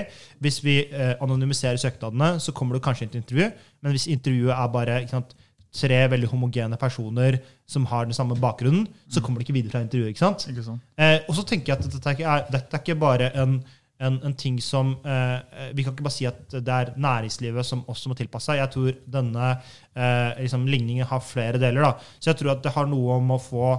[0.44, 3.50] hvis vi eh, anonymiserer søknadene, så kommer du kanskje inn til intervju,
[3.82, 5.34] men hvis intervjuet er bare sant,
[5.72, 7.38] tre veldig homogene personer
[7.68, 10.12] som har den samme bakgrunnen, så kommer du ikke videre fra intervjuet.
[10.12, 10.48] ikke sant?
[10.52, 10.82] Ikke sant?
[11.00, 13.56] Eh, og så tenker jeg at dette er, dette er ikke bare en,
[14.02, 17.84] en, en ting som eh, Vi kan ikke bare si at det er næringslivet som
[17.88, 18.60] også må tilpasse seg.
[18.60, 21.86] Jeg tror denne eh, liksom, ligningen har flere deler.
[21.88, 22.12] da.
[22.20, 23.72] Så jeg tror at det har noe om å få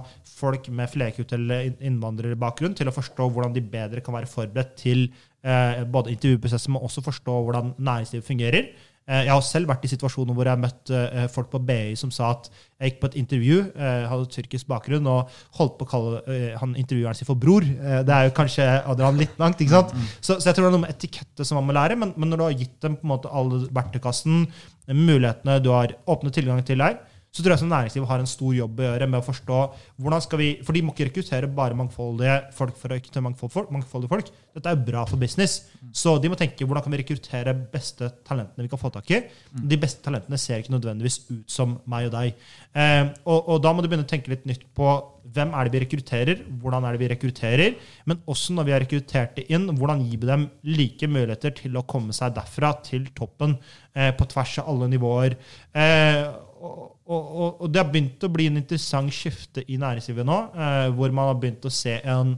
[0.44, 5.06] folk med flerkulturell eller innvandrerbakgrunn til å forstå hvordan de bedre kan være forberedt til
[5.44, 8.68] eh, både intervjuprosesser, men også forstå hvordan næringslivet fungerer.
[9.04, 11.92] Eh, Jeg har selv vært i situasjoner hvor jeg har møtt eh, folk på BI
[12.00, 12.46] som sa at
[12.80, 16.54] jeg gikk på et intervju, eh, hadde tyrkisk bakgrunn, og holdt på å kalle eh,
[16.60, 17.64] han intervjueren sin for bror.
[17.68, 19.60] Eh, Det er jo kanskje Adrian litt langt.
[19.60, 19.92] ikke sant?
[20.24, 22.32] Så, så jeg tror det er noe med etikette som man må lære, men, men
[22.32, 24.46] når du har gitt dem på en måte alle verktøykassen,
[24.88, 26.98] mulighetene du har åpnet tilgang til deg,
[27.34, 29.60] så tror jeg som næringsliv har en stor jobb å gjøre med å forstå
[30.04, 33.72] hvordan skal vi For de må ikke rekruttere bare mangfoldige folk for å rekruttere mangfold-
[33.74, 34.30] mangfoldige folk.
[34.54, 35.56] Dette er jo bra for business.
[35.90, 39.24] Så de må tenke hvordan kan vi rekruttere beste talentene vi kan få tak i.
[39.50, 42.38] De beste talentene ser ikke nødvendigvis ut som meg og deg.
[42.70, 44.94] Eh, og, og da må du begynne å tenke litt nytt på
[45.34, 48.82] hvem er det vi rekrutterer, hvordan er det vi rekrutterer, men også når vi har
[48.84, 53.08] rekruttert det inn, hvordan gir vi dem like muligheter til å komme seg derfra til
[53.16, 53.56] toppen
[53.96, 55.38] eh, på tvers av alle nivåer.
[55.74, 56.20] Eh,
[56.60, 60.86] og, og, og det har begynt å bli en interessant skifte i næringslivet nå, eh,
[60.96, 62.32] hvor man har begynt å se en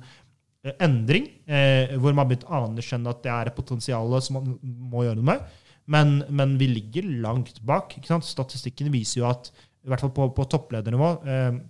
[0.64, 4.40] eh, endring, eh, hvor man har begynt å anerkjenne at det er et potensial som
[4.40, 4.56] man
[4.90, 5.46] må gjøre noe med.
[5.86, 7.94] Men, men vi ligger langt bak.
[8.02, 9.52] Statistikken viser jo at
[9.86, 11.60] i hvert fall på, på toppledernivå eh,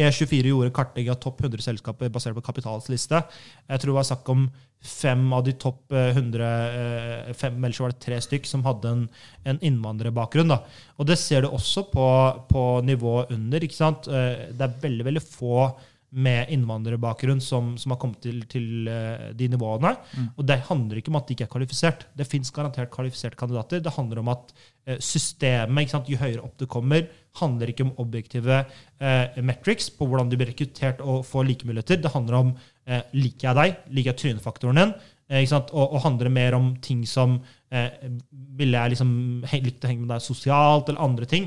[0.00, 3.22] E24 gjorde kartlegging av topp 100 selskaper basert på Kapitals liste.
[3.68, 4.48] Jeg tror det var snakk om
[4.80, 8.64] fem av de topp eh, 100 eh, fem, Eller så var det tre stykk som
[8.64, 9.02] hadde en,
[9.44, 10.54] en innvandrerbakgrunn.
[10.54, 10.62] Da.
[10.96, 12.06] Og det ser du også på,
[12.48, 13.60] på nivået under.
[13.60, 14.08] ikke sant?
[14.08, 15.68] Eh, Det er veldig, veldig få
[16.10, 19.92] med innvandrerbakgrunn som, som har kommet til, til eh, de nivåene.
[20.34, 22.06] Og det handler ikke om at de ikke er kvalifisert.
[22.18, 23.82] Det fins garantert kvalifiserte kandidater.
[23.84, 24.50] Det handler om at
[24.86, 27.06] eh, systemet, sant, jo høyere opp du kommer,
[27.38, 28.64] handler ikke om objektive
[28.98, 32.02] eh, metrics på hvordan du blir rekruttert og får like muligheter.
[32.02, 32.52] Det handler om
[32.86, 34.94] eh, liker jeg deg, liker jeg trynefaktoren din?
[35.30, 37.36] Og, og handler mer om ting som
[37.70, 38.08] eh,
[38.58, 39.10] ville jeg liksom
[39.62, 41.46] likt å henge med deg sosialt, eller andre ting,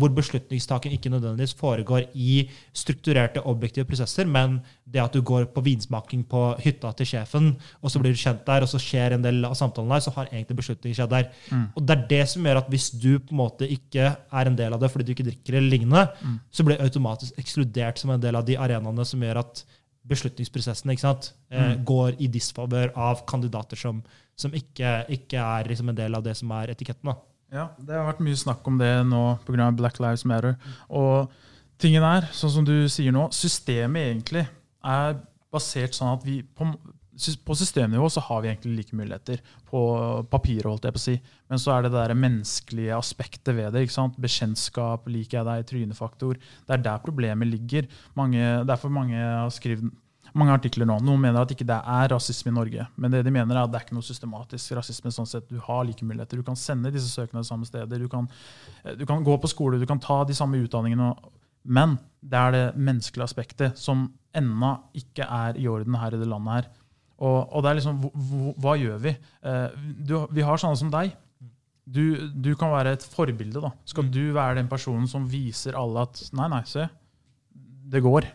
[0.00, 4.58] hvor beslutningstaken ikke nødvendigvis foregår i strukturerte, objektive prosesser, men
[4.90, 8.42] det at du går på vinsmaking på hytta til sjefen, og så blir du kjent
[8.46, 11.30] der, og så skjer en del av samtalen der, så har egentlig beslutningen skjedd der.
[11.78, 14.58] Og det er det som gjør at hvis du på en måte ikke er en
[14.58, 16.08] del av det fordi du ikke drikker eller lignende,
[16.50, 19.62] så blir du automatisk ekskludert som en del av de arenaene som gjør at
[20.08, 24.00] beslutningsprosessene ikke sant, eh, går i disfavør av kandidater som,
[24.38, 27.12] som ikke, ikke er liksom en del av det som er etiketten.
[27.12, 27.18] da.
[27.50, 29.70] Ja, det har vært mye snakk om det nå pga.
[29.74, 30.56] Black Lives Matter.
[30.88, 31.30] Og
[31.82, 34.46] tingen er, sånn som du sier nå, systemet egentlig
[34.86, 35.18] er
[35.50, 36.68] basert sånn at vi på,
[37.46, 39.40] på systemnivå så har vi egentlig like muligheter.
[39.68, 39.80] På
[40.30, 41.16] papiret, holdt jeg på å si.
[41.50, 43.84] Men så er det det der menneskelige aspektet ved det.
[43.86, 44.20] ikke sant?
[44.20, 46.38] Bekjentskap, liker jeg deg, trynefaktor.
[46.38, 47.88] Det er der problemet ligger.
[48.18, 49.90] Mange, derfor mange har skrevet
[50.36, 50.98] mange artikler nå.
[51.02, 52.86] Noen mener at ikke det er rasisme i Norge.
[53.00, 55.12] Men det de mener er at det er ikke noe systematisk rasisme.
[55.14, 55.48] sånn sett.
[55.50, 56.38] Du har like muligheter.
[56.38, 57.98] Du kan sende disse søknadene samme steder.
[57.98, 58.28] Du kan,
[58.84, 61.14] eh, du kan gå på skole, du kan ta de samme utdanningene.
[61.64, 66.28] Men det er det menneskelige aspektet som ennå ikke er i orden her i det
[66.28, 66.70] landet her.
[67.20, 69.12] Og, og det er liksom, hva, hva- gjør vi?
[69.44, 71.12] Eh, du, vi har sånne som deg.
[71.90, 73.60] Du, du kan være et forbilde.
[73.60, 73.72] da.
[73.88, 76.86] Skal du være den personen som viser alle at nei, nei, se,
[77.90, 78.28] det går.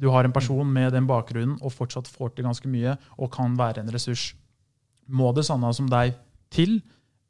[0.00, 3.54] Du har en person med den bakgrunnen og fortsatt får til ganske mye og kan
[3.58, 4.32] være en ressurs.
[5.12, 6.16] Må det sånne som deg
[6.52, 6.78] til,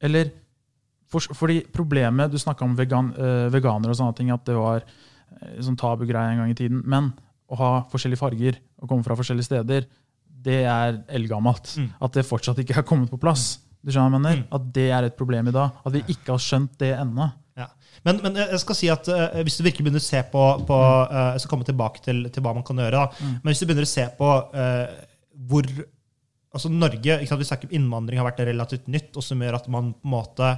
[0.03, 0.31] eller
[1.13, 4.81] for, Fordi problemet Du snakka om vegan, øh, veganere og sånne ting, at det var
[4.81, 6.81] eh, sånn tabugreie en gang i tiden.
[6.89, 7.11] Men
[7.53, 9.85] å ha forskjellige farger og komme fra forskjellige steder,
[10.43, 11.77] det er eldgammelt.
[11.79, 11.93] Mm.
[12.03, 13.55] At det fortsatt ikke har kommet på plass.
[13.83, 14.43] Du skjønner hva jeg mener?
[14.43, 14.51] Mm.
[14.59, 15.79] At det er et problem i dag.
[15.83, 17.29] At vi ikke har skjønt det ennå.
[17.59, 17.69] Ja.
[18.07, 20.77] Men, men jeg skal si at uh, hvis du virkelig begynner å se på, på
[20.79, 23.03] uh, Jeg skal komme tilbake til, til hva man kan gjøre.
[23.03, 23.25] Da.
[23.25, 23.35] Mm.
[23.41, 25.03] Men hvis du begynner å se på uh,
[25.51, 25.69] hvor
[26.53, 29.59] altså Norge ikke sant, Vi snakker om innvandring har vært relativt nytt, og som gjør
[29.61, 30.55] at man på en måte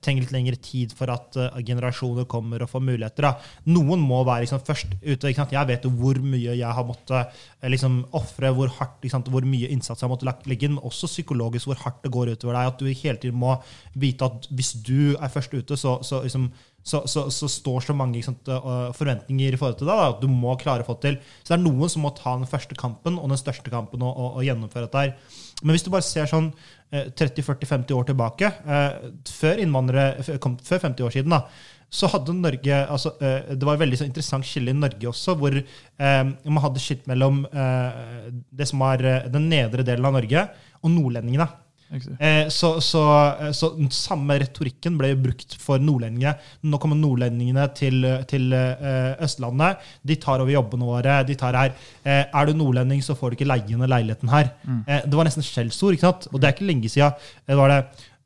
[0.00, 3.26] trenger litt lengre tid for at uh, generasjoner kommer og får muligheter.
[3.26, 3.32] Da.
[3.68, 5.32] Noen må være liksom, først ute.
[5.34, 9.68] Jeg vet jo hvor mye jeg har måttet eh, liksom, ofre, hvor hardt, hvor mye
[9.74, 12.72] innsats jeg har måttet legge inn, men også psykologisk hvor hardt det går utover deg.
[12.72, 13.58] At du hele tiden må
[13.92, 16.48] vite at hvis du er først ute, så, så, liksom,
[16.84, 20.28] så, så, så står så mange sant, øh, forventninger i forhold til deg at du
[20.28, 21.16] må klare å få til.
[21.40, 24.12] Så det er noen som må ta den første kampen og den største kampen og,
[24.12, 25.04] og, og gjennomføre dette.
[25.06, 25.40] her.
[25.64, 26.50] Men hvis du bare ser sånn
[26.92, 31.46] eh, 30-40-50 år tilbake, eh, før innvandrere kom, før 50 år siden, da,
[31.94, 35.36] så hadde Norge altså, eh, Det var et veldig så interessant skille i Norge også,
[35.38, 40.16] hvor eh, man hadde skilt mellom eh, det som var eh, den nedre delen av
[40.18, 40.48] Norge,
[40.84, 41.46] og nordlendingene.
[41.92, 43.02] Eh, så, så,
[43.40, 46.34] eh, så den samme retorikken ble brukt for nordlendingene.
[46.66, 49.84] Nå kommer nordlendingene til, til eh, Østlandet.
[50.02, 51.18] De tar over jobbene våre.
[51.28, 51.74] de tar her.
[52.02, 54.50] Eh, er du nordlending, så får du ikke leie denne leiligheten her.
[54.64, 54.82] Mm.
[54.86, 55.94] det var nesten skjellsord.
[55.94, 56.28] ikke sant?
[56.32, 57.14] Og det er ikke lenge siden.
[57.46, 57.80] Det var det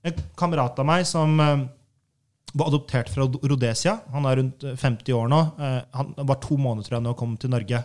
[0.08, 3.98] en kamerat av meg som var adoptert fra Rhodesia.
[4.14, 5.40] Han er rundt 50 år nå.
[5.98, 7.82] Han var to måneder tror jeg, når han kom til Norge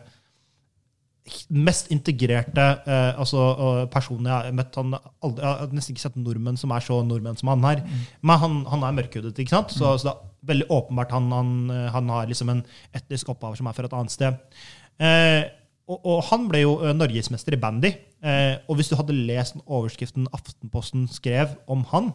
[1.55, 4.75] mest integrerte eh, altså, eh, personen jeg har møtt.
[4.79, 7.83] Han, aldri, jeg har nesten ikke sett nordmenn som er så nordmenn som han her.
[8.21, 9.71] Men han, han er mørkhudet, ikke sant?
[9.75, 12.63] Så, så det er veldig åpenbart han, han, eh, han har liksom en
[12.95, 14.59] etnisk opphav som er fra et annet sted.
[14.99, 15.41] Eh,
[15.87, 17.93] og, og han ble jo eh, norgesmester i bandy.
[18.23, 22.13] Eh, og hvis du hadde lest overskriften Aftenposten skrev om han,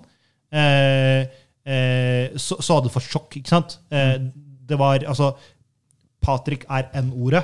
[0.49, 3.35] så, så hadde du fått sjokk.
[3.37, 3.75] ikke sant?
[3.93, 4.17] Eh,
[4.69, 5.35] det var altså
[6.25, 7.43] Patrick er N-ordet,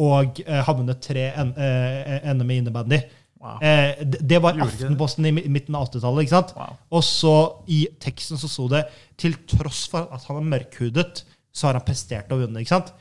[0.00, 3.00] og eh, havnet tre N- eh, NM i innebandy.
[3.42, 3.58] Wow.
[3.62, 4.56] Eh, det, var?
[4.64, 6.24] Aftenposten i midten av 80-tallet.
[6.26, 6.54] ikke sant?
[6.58, 6.76] Wow.
[6.98, 7.34] Og så
[7.70, 8.84] i teksten så sto det
[9.20, 11.24] til tross for at han er mørkhudet,
[11.56, 12.64] så har han prestert og vunnet.
[12.64, 12.94] ikke sant?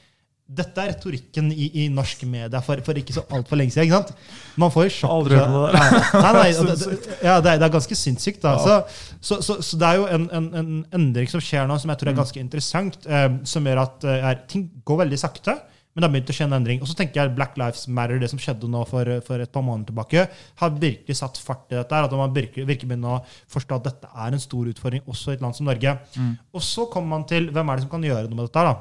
[0.46, 3.88] Dette er retorikken i, i norske media for, for ikke så altfor lenge siden.
[3.88, 4.12] ikke sant?
[4.62, 5.14] Man får jo sjokk.
[5.16, 5.80] Aldri hørt om det.
[6.22, 8.44] Nei, nei, det, ja, det, er, det er ganske sinnssykt.
[8.44, 8.52] da.
[8.62, 8.76] Så,
[9.26, 12.02] så, så, så det er jo en, en, en endring som skjer nå, som jeg
[12.04, 13.00] tror er ganske interessant.
[13.10, 15.58] Eh, som gjør at eh, ting går veldig sakte,
[15.96, 16.82] men det har begynt å skje en endring.
[16.84, 19.64] Og så tenker jeg Black Lives Matter, det som skjedde nå for, for et par
[19.64, 20.26] måneder tilbake,
[20.60, 21.96] har virkelig satt fart i dette.
[21.96, 23.22] her, At man virkelig, virkelig begynner å
[23.56, 25.96] forstå at dette er en stor utfordring også i et land som Norge.
[26.52, 28.68] Og så kommer man til hvem er det som kan gjøre noe med dette.
[28.68, 28.76] da?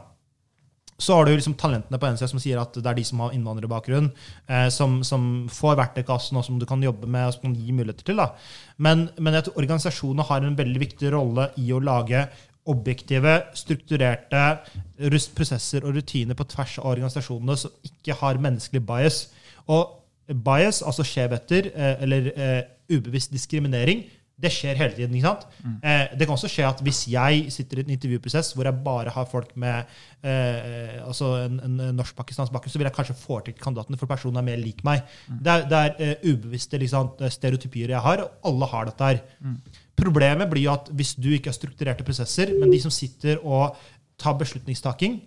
[0.99, 3.35] så har du liksom talentene på side som sier at det er de som har
[3.35, 4.11] innvandrerbakgrunn,
[4.47, 7.75] eh, som, som får verktøykassen, og som du kan jobbe med og som kan gi
[7.75, 8.23] muligheter til.
[8.79, 12.29] Men, men jeg tror organisasjonene har en veldig viktig rolle i å lage
[12.71, 14.45] objektive, strukturerte
[15.37, 19.21] prosesser og rutiner på tvers av organisasjonene som ikke har menneskelig bias.
[19.69, 20.01] Og
[20.45, 22.61] bias, altså skjevheter eh, eller eh,
[22.95, 25.15] ubevisst diskriminering, det skjer hele tiden.
[25.15, 25.45] ikke sant?
[25.87, 29.13] Eh, det kan også skje at hvis jeg sitter i en intervjuprosess hvor jeg bare
[29.15, 29.85] har folk med
[30.27, 34.49] eh, altså en, en norsk-pakistansk bakgrunn, så vil jeg kanskje foretrekke kandidatene, for personen er
[34.49, 35.05] mer lik meg.
[35.29, 39.23] Det er, det er uh, ubevisste liksom, stereotypier jeg har, og alle har dette her.
[39.95, 43.79] Problemet blir jo at hvis du ikke har strukturerte prosesser, men de som sitter og
[44.21, 45.21] tar beslutningstaking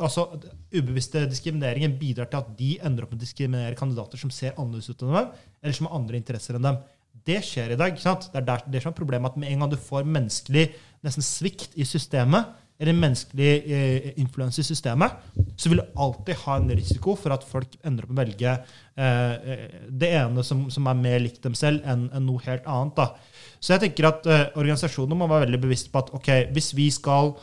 [0.00, 0.24] altså
[0.72, 4.88] Ubevisste diskrimineringen bidrar til at de ender opp med å diskriminere kandidater som ser annerledes
[4.88, 5.28] ut enn dem,
[5.60, 6.78] eller som har andre interesser enn dem.
[7.26, 7.92] Det skjer i dag.
[7.92, 8.30] ikke sant?
[8.32, 10.70] Det er der, det som er problemet, at med en gang du får menneskelig
[11.04, 15.18] nesten svikt i systemet, eller menneskelig eh, influens i systemet,
[15.60, 18.54] så vil du alltid ha en risiko for at folk ender opp med å velge
[18.54, 22.64] eh, eh, det ene som, som er mer likt dem selv, enn enn noe helt
[22.64, 22.96] annet.
[22.96, 23.39] da.
[23.60, 26.90] Så jeg tenker at uh, organisasjonene må være veldig bevisst på at ok, hvis vi
[26.96, 27.34] skal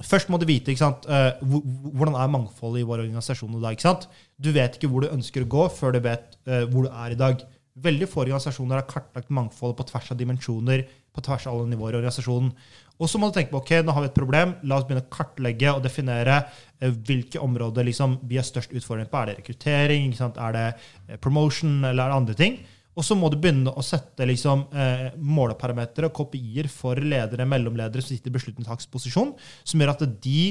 [0.00, 1.04] Først må du vite ikke sant,
[1.44, 1.60] hvor-
[1.92, 3.74] hvordan er mangfoldet i vår organisasjon i dag.
[3.76, 4.06] ikke sant?
[4.40, 7.12] Du vet ikke hvor du ønsker å gå før du vet uh, hvor du er
[7.12, 7.42] i dag.
[7.76, 11.92] Veldig få organisasjoner har kartlagt mangfoldet på tvers av dimensjoner, på tvers av alle nivåer
[11.92, 12.48] i organisasjonen.
[12.96, 15.04] Og så må du tenke på ok, nå har vi et problem, la oss begynne
[15.04, 16.40] å kartlegge og definere
[16.80, 19.20] hvilke områder liksom, vi har størst utfordringer på.
[19.20, 22.58] Er det rekruttering, er det promotion, eller er det andre ting?
[23.00, 28.04] Og så må du begynne å sette liksom, eh, måleparametere og kopier for ledere, mellomledere
[28.04, 29.32] som sitter i beslutningstaksposisjon,
[29.64, 30.42] som gjør at de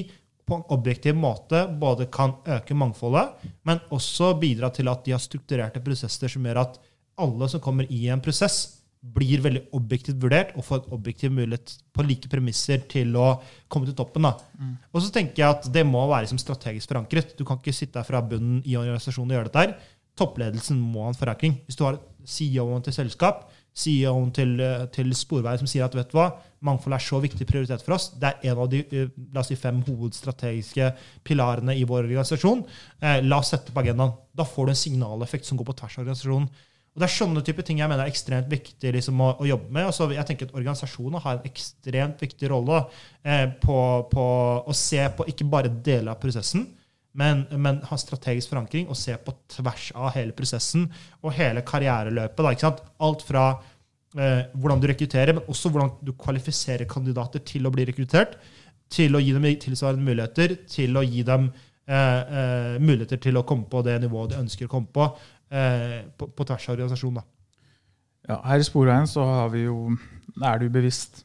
[0.49, 5.21] på en objektiv måte både kan øke mangfoldet, men også bidra til at de har
[5.21, 6.79] strukturerte prosesser som gjør at
[7.21, 11.77] alle som kommer i en prosess, blir veldig objektivt vurdert og får en objektiv mulighet
[11.95, 13.29] på like premisser til å
[13.71, 14.27] komme til toppen.
[14.27, 14.33] Da.
[14.91, 17.31] Og så tenker jeg at det må være liksom strategisk forankret.
[17.37, 19.75] Du kan ikke sitte her fra bunnen i organisasjonen og gjøre dette her.
[20.19, 21.61] Toppledelsen må ha en forankring.
[21.63, 26.11] Hvis du har CEO-en til selskap, CEO-en til, eh, til Sporveier som sier at vet
[26.11, 26.29] du hva,
[26.65, 29.51] mangfold er så viktig prioritet for oss, det er en av de eh, la oss
[29.51, 30.89] si, fem hovedstrategiske
[31.27, 32.65] pilarene i vår organisasjon,
[33.01, 34.17] eh, la oss sette på agendaen.
[34.35, 36.49] Da får du en signaleffekt som går på tvers av organisasjonen.
[36.89, 39.69] Og Det er sånne type ting jeg mener er ekstremt viktig liksom, å, å jobbe
[39.71, 39.85] med.
[39.91, 42.81] Altså, jeg tenker at Organisasjoner har en ekstremt viktig rolle
[43.23, 43.77] eh, på,
[44.11, 44.25] på
[44.65, 46.65] å se på ikke bare deler av prosessen,
[47.17, 50.85] men, men ha strategisk forankring og se på tvers av hele prosessen
[51.23, 52.61] og hele karriereløpet.
[52.61, 52.71] Da?
[53.05, 53.45] Alt fra
[54.17, 58.37] eh, hvordan du rekrutterer, men også hvordan du kvalifiserer kandidater til å bli rekruttert,
[58.89, 61.49] til å gi dem tilsvarende muligheter, til å gi dem
[61.89, 65.09] eh, eh, muligheter til å komme på det nivået de ønsker å komme på,
[65.49, 67.21] eh, på, på tvers av organisasjonen.
[67.21, 67.27] Da.
[68.29, 69.95] Ja, her i Sporveien så har vi jo,
[70.43, 71.23] er det jo bevisst.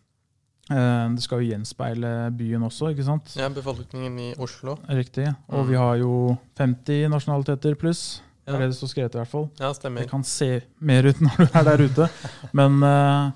[0.70, 3.35] Eh, Det skal jo gjenspeile byen også, ikke sant?
[3.37, 4.79] Ja, befolkningen i Oslo.
[4.88, 5.27] Riktig.
[5.48, 5.68] Og Mm.
[5.68, 8.20] vi har jo 50 nasjonaliteter pluss.
[8.46, 9.50] Det er det det står skrevet i hvert fall.
[9.61, 10.00] Ja, stemmer.
[10.05, 12.11] Det kan se mer ut når du er der ute.
[12.53, 13.33] Men eh,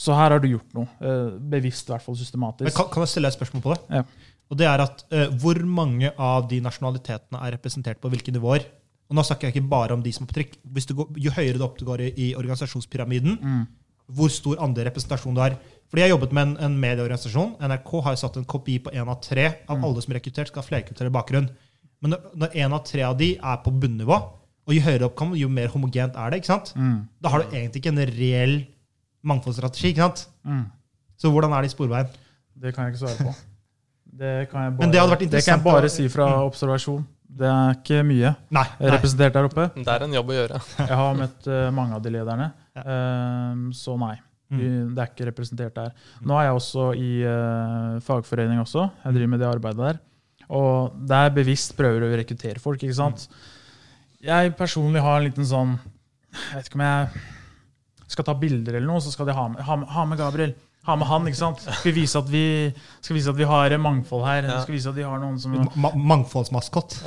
[0.00, 0.88] Så her har du gjort noe.
[1.00, 2.74] eh, Bevisst, i hvert fall Men systematisk.
[2.76, 3.80] kan, kan jeg stille et spørsmål på det?
[3.90, 4.02] Ja.
[4.50, 8.64] Og det er at uh, Hvor mange av de nasjonalitetene er representert på hvilke nivåer?
[9.10, 10.56] Og Nå snakker jeg ikke bare om de som er på trikk.
[10.66, 13.66] Hvis du går, jo høyere du opp du går i, i organisasjonspyramiden, Mm.
[14.16, 15.56] Hvor stor andel representasjon du har.
[15.90, 17.56] Fordi Jeg har jobbet med en, en medieorganisasjon.
[17.60, 19.84] NRK har jo satt en kopi på én av tre av Mm.
[19.84, 21.48] alle som er rekruttert, skal ha flerkulturell bakgrunn.
[22.02, 24.16] Men når- én av tre av de er på bunnivå,
[24.66, 26.40] og jo høyere opp kommer, jo mer homogent er det.
[26.42, 26.72] ikke sant?
[26.76, 27.08] Mm.
[27.20, 28.66] Da har du egentlig ikke en reell
[29.24, 29.88] mangfoldsstrategi.
[29.94, 30.26] ikke sant?
[30.46, 30.64] Mm.
[31.20, 32.08] Så hvordan er det i Sporveien?
[32.60, 33.34] Det kan jeg ikke svare på.
[34.20, 37.04] Det kan jeg bare, Men det hadde vært det kan jeg bare si fra observasjon.
[37.30, 38.64] Det er ikke mye Nei.
[38.80, 38.88] nei.
[38.90, 39.68] representert der oppe.
[39.76, 40.58] Det er en jobb å gjøre.
[40.80, 42.82] Jeg har møtt eh, mange av de lederne, Ja.
[42.84, 44.16] eh, så nei.
[44.50, 44.94] Mm.
[44.96, 45.92] det er ikke representert der.
[46.26, 48.88] Nå er jeg også i eh, fagforening også.
[49.04, 50.00] Jeg driver med det arbeidet der.
[50.50, 52.82] Og der bevisst prøver å rekruttere folk.
[52.82, 53.28] ikke sant?
[54.20, 55.76] Jeg personlig har en liten sånn
[56.34, 57.22] Jeg vet ikke om jeg
[58.10, 60.56] skal ta bilder eller noe, så skal de ha med, ha med, ha med Gabriel.
[60.88, 61.28] ha med han.
[61.30, 61.62] ikke sant?
[61.62, 62.42] Skal vise at vi,
[62.98, 64.48] skal vise at vi har mangfold her.
[64.50, 64.58] Ja.
[64.64, 66.98] Skal vise at vi har noen som Ma mangfoldsmaskott.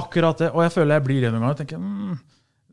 [0.00, 0.50] Akkurat det.
[0.50, 1.60] Og jeg føler jeg blir det noen ganger.
[1.62, 2.18] tenker, mm,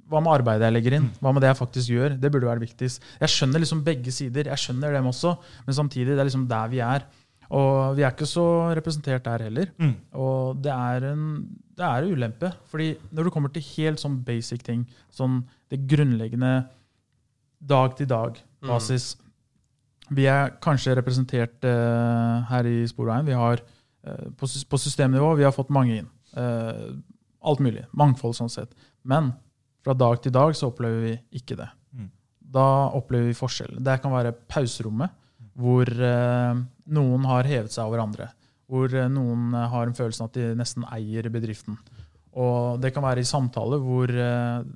[0.07, 1.07] Hva med arbeidet jeg legger inn?
[1.19, 2.17] Hva med det jeg faktisk gjør?
[2.17, 3.03] Det burde være viktigst.
[3.19, 4.49] Jeg skjønner liksom begge sider.
[4.53, 5.35] Jeg skjønner dem også,
[5.67, 7.07] men samtidig, det er liksom der vi er.
[7.47, 9.71] Og vi er ikke så representert der heller.
[9.79, 9.95] Mm.
[10.19, 11.23] Og det er en
[11.77, 12.51] det er en ulempe.
[12.65, 16.67] fordi når du kommer til helt sånn basic ting, sånn det grunnleggende
[17.61, 19.17] dag-til-dag-basis
[20.09, 23.25] Vi er kanskje representert uh, her i Sporveien.
[23.27, 26.07] Vi har uh, på, på systemnivå vi har fått mange inn.
[26.31, 26.95] Uh,
[27.43, 27.83] alt mulig.
[27.91, 28.71] Mangfold sånn sett.
[29.03, 29.33] Men
[29.87, 31.69] fra dag til dag så opplever vi ikke det.
[31.95, 32.09] Mm.
[32.57, 33.77] Da opplever vi forskjell.
[33.83, 35.13] Det kan være pauserommet,
[35.57, 36.59] hvor eh,
[36.93, 38.27] noen har hevet seg over andre.
[38.67, 41.79] Hvor eh, noen eh, har en følelse av at de nesten eier bedriften.
[42.37, 44.67] Og det kan være i samtaler hvor eh,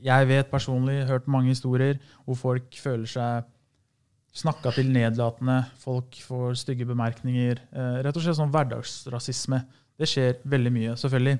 [0.00, 3.50] jeg vet personlig, hørt mange historier, hvor folk føler seg
[4.40, 7.58] snakka til nedlatende, folk får stygge bemerkninger.
[8.06, 9.58] Rett og slett sånn hverdagsrasisme.
[9.98, 10.94] Det skjer veldig mye.
[10.96, 11.34] Selvfølgelig.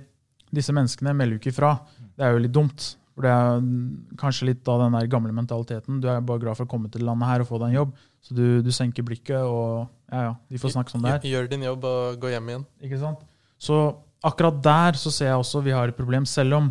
[0.59, 1.71] Disse menneskene melder jo ikke ifra.
[2.19, 2.89] Det er jo litt dumt.
[3.17, 3.81] For det er mm,
[4.21, 5.99] kanskje litt av den der gamle mentaliteten.
[6.03, 7.97] Du er bare glad for å komme til landet her og få deg en jobb.
[8.25, 11.25] Så du, du senker blikket, og ja, ja, de får snakke sånn der.
[11.27, 12.69] Gjør din jobb og gå hjem igjen.
[12.87, 13.25] Ikke sant?
[13.61, 13.81] Så
[14.27, 16.71] akkurat der så ser jeg også vi har et problem, selv om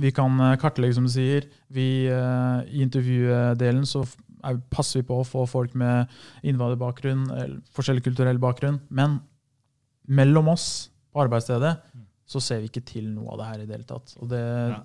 [0.00, 1.46] vi kan eh, kartlegge, som du sier.
[1.72, 4.04] Vi, eh, I intervjudelen så
[4.44, 6.12] er, passer vi på å få folk med
[6.44, 8.82] innvandrerbakgrunn, eller forskjellig kulturell bakgrunn.
[8.92, 9.20] Men
[10.06, 11.72] mellom oss på arbeidsstedet
[12.26, 14.12] så ser vi ikke til noe av det her i det hele tatt.
[14.20, 14.82] Og det, Ja.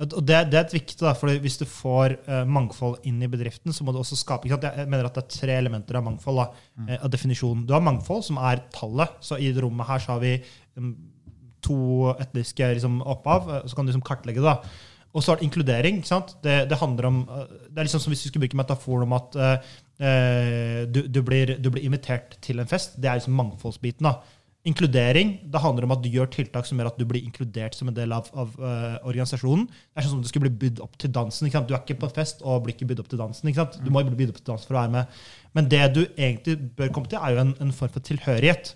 [0.00, 3.28] Og det, det er et viktig, da, for Hvis du får uh, mangfold inn i
[3.28, 4.80] bedriften, så må du også skape ikke sant?
[4.80, 6.40] Jeg mener at det er tre elementer av mangfold.
[6.40, 6.92] da, mm.
[6.98, 7.66] av definisjonen.
[7.68, 9.18] Du har mangfold, som er tallet.
[9.20, 10.38] Så I det rommet her så har vi
[10.80, 10.94] um,
[11.64, 13.50] to etniske liksom, opphav.
[13.50, 14.48] eh, Så kan du liksom kartlegge det.
[14.48, 14.88] da.
[15.12, 15.96] Og så er det inkludering.
[15.98, 16.36] ikke sant?
[16.42, 19.16] Det, det handler om, eh, det er liksom som hvis vi skulle bruke metaforen om
[19.18, 19.70] at eh,
[20.06, 22.96] eh, du, du, blir, du blir invitert til en fest.
[22.96, 24.06] Det er liksom mangfoldsbiten.
[24.06, 24.20] da.
[24.68, 27.88] Inkludering det handler om at du gjør tiltak som gjør at du blir inkludert som
[27.88, 29.62] en del av, av uh, organisasjonen.
[29.70, 31.48] Det er sånn som du skulle bli bydd opp til dansen.
[31.48, 33.54] Du er ikke på fest og blir ikke bydd opp til dansen.
[33.80, 35.22] Du må bli bydd opp til dansen for å være med.
[35.56, 38.74] Men det du egentlig bør komme til, er jo en, en form for tilhørighet.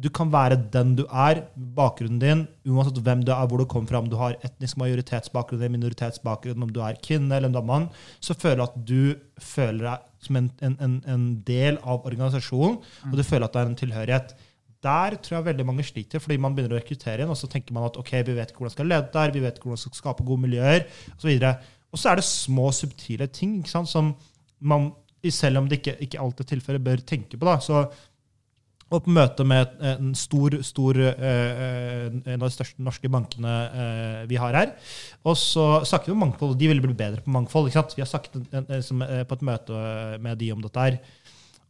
[0.00, 1.42] Du kan være den du er,
[1.76, 5.60] bakgrunnen din, uansett hvem du er, hvor du kommer fra, om du har etnisk majoritetsbakgrunn
[5.60, 7.88] eller minoritetsbakgrunn, om du er kvinne eller en mann,
[8.22, 12.78] så føler du at du føler deg som en, en, en, en del av organisasjonen,
[13.10, 14.32] og du føler at det er en tilhørighet.
[14.84, 17.76] Der tror jeg veldig mange sliter, fordi man begynner å rekruttere igjen, og så tenker
[17.76, 19.98] man at ok, vi vet hvordan vi skal lede der, vi vet hvordan vi skal
[19.98, 20.86] skape gode miljøer,
[21.18, 21.34] osv.
[21.90, 24.14] Og så er det små, subtile ting sant, som
[24.60, 24.92] man,
[25.28, 27.44] selv om det ikke, ikke alltid er tilfellet, bør tenke på.
[27.48, 27.84] da, så
[28.90, 34.22] og på møte med en stor, stor eh, en av de største norske bankene eh,
[34.26, 34.72] vi har her.
[35.22, 37.70] Og så snakket vi om mangfold, og de ville bli bedre på mangfold.
[37.70, 39.84] Vi har snakket eh, på et møte
[40.24, 40.98] med de om dette her.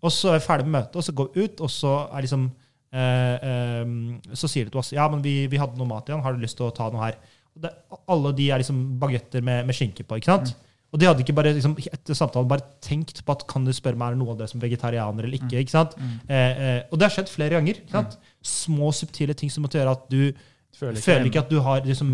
[0.01, 2.25] Og så er vi ferdig med møtet, og så går vi ut, og så er
[2.25, 6.09] liksom eh, eh, Så sier de til oss ja, men vi, vi hadde noe mat
[6.11, 7.21] igjen, har du lyst til å ta noe her?
[7.61, 7.71] Det,
[8.11, 10.19] alle de er liksom bagetter med, med skinke på.
[10.19, 10.55] ikke sant?
[10.91, 13.99] Og de hadde ikke bare liksom, etter samtalen bare tenkt på at kan du spørre
[13.99, 15.61] meg er noe av det som vegetarianer eller ikke.
[15.63, 15.95] ikke sant?
[16.27, 17.79] Eh, eh, og det har skjedd flere ganger.
[17.85, 18.17] ikke sant?
[18.43, 20.33] Små, subtile ting som måtte gjøre at du
[20.81, 22.11] føler føler ikke ikke at du har liksom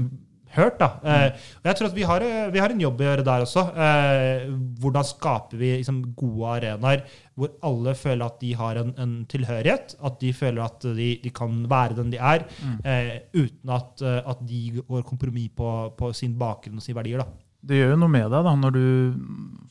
[0.56, 0.78] hørt.
[0.80, 0.88] da.
[1.04, 3.46] Eh, og jeg tror at vi har, eh, vi har en jobb å gjøre der
[3.46, 3.64] også.
[3.86, 4.50] Eh,
[4.82, 9.96] hvordan skaper vi liksom, gode arenaer hvor alle føler at de har en, en tilhørighet?
[10.00, 12.46] At de føler at de, de kan være den de er,
[12.84, 17.24] eh, uten at, eh, at de går kompromiss på, på sin bakgrunn og sine verdier.
[17.24, 17.44] da.
[17.66, 18.86] Det gjør jo noe med deg da, når du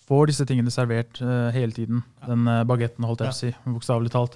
[0.05, 2.01] får disse tingene servert eh, hele tiden.
[2.25, 4.35] Den uh, bagetten, holdt jeg på å si, bokstavelig talt.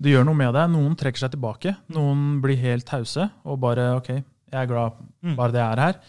[0.00, 0.70] Det gjør noe med deg.
[0.72, 1.74] Noen trekker seg tilbake.
[1.94, 4.10] Noen blir helt tause og bare OK,
[4.52, 5.36] jeg er glad Mm.
[5.36, 6.00] bare det er her.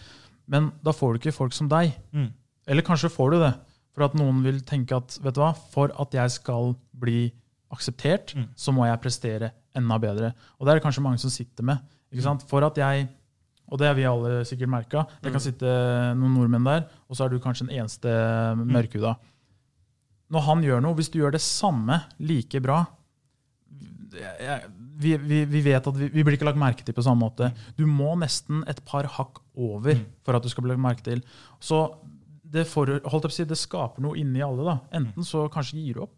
[0.47, 1.93] Men da får du ikke folk som deg.
[2.13, 2.31] Mm.
[2.67, 3.53] Eller kanskje får du det.
[3.95, 7.31] For at noen vil tenke at vet du hva, for at jeg skal bli
[7.71, 8.47] akseptert, Mm.
[8.55, 10.33] så må jeg prestere enda bedre.
[10.59, 11.79] Og det er det kanskje mange som sitter med.
[12.13, 12.43] ikke sant?
[12.47, 13.09] For at jeg,
[13.71, 15.65] og det har vi alle sikkert merka, det kan sitte
[16.15, 18.07] noen nordmenn der, og så er du kanskje den eneste
[18.55, 19.15] mørkhuda.
[20.31, 22.85] Når han gjør noe, hvis du gjør det samme like bra
[24.13, 27.03] jeg- jeg- vi, vi, vi vet at vi, vi blir ikke lagt merke til på
[27.05, 27.51] samme måte.
[27.77, 31.23] Du må nesten et par hakk over for at du skal bli lagt merke til.
[31.63, 31.81] Så
[32.55, 32.89] det, for,
[33.33, 34.63] si, det skaper noe inni alle.
[34.67, 34.77] da.
[34.99, 36.15] Enten så kanskje gir du opp.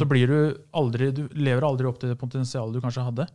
[0.00, 0.36] Så blir du
[0.72, 3.26] aldri, du lever aldri opp til det potensialet du kanskje hadde.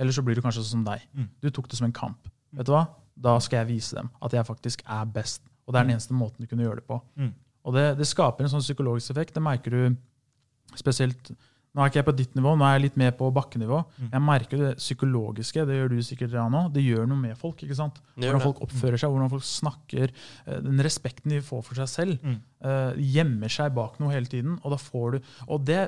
[0.00, 1.02] Eller så blir du kanskje sånn som deg.
[1.16, 1.26] Mm.
[1.44, 2.30] Du tok det som en kamp.
[2.56, 2.86] Vet du hva?
[3.16, 5.44] Da skal jeg vise dem at jeg faktisk er best.
[5.66, 7.00] Og det er den eneste måten du kunne gjøre det på.
[7.20, 7.34] Mm.
[7.66, 9.34] Og det, det skaper en sånn psykologisk effekt.
[9.36, 11.32] Det merker du spesielt
[11.76, 13.82] Nå er ikke jeg på ditt nivå, nå er jeg litt mer på bakkenivå.
[14.00, 14.06] Mm.
[14.14, 16.62] Jeg merker det psykologiske, det gjør du sikkert ja, nå.
[16.72, 17.60] Det gjør noe med folk.
[17.66, 17.98] ikke sant?
[18.16, 20.14] Hvordan folk oppfører seg, hvordan folk snakker.
[20.46, 22.24] eh, Den respekten de får for seg selv.
[22.24, 22.38] Mm.
[22.64, 24.54] eh, Gjemmer seg bak noe hele tiden.
[24.62, 25.82] Og, da får du, og det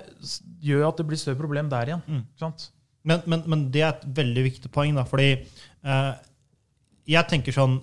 [0.61, 2.03] gjør at det blir større problem der igjen.
[2.05, 2.21] Mm.
[2.27, 2.67] ikke sant?
[3.09, 5.31] Men, men, men det er et veldig viktig poeng, da, fordi
[5.89, 6.13] uh,
[7.09, 7.79] jeg tenker sånn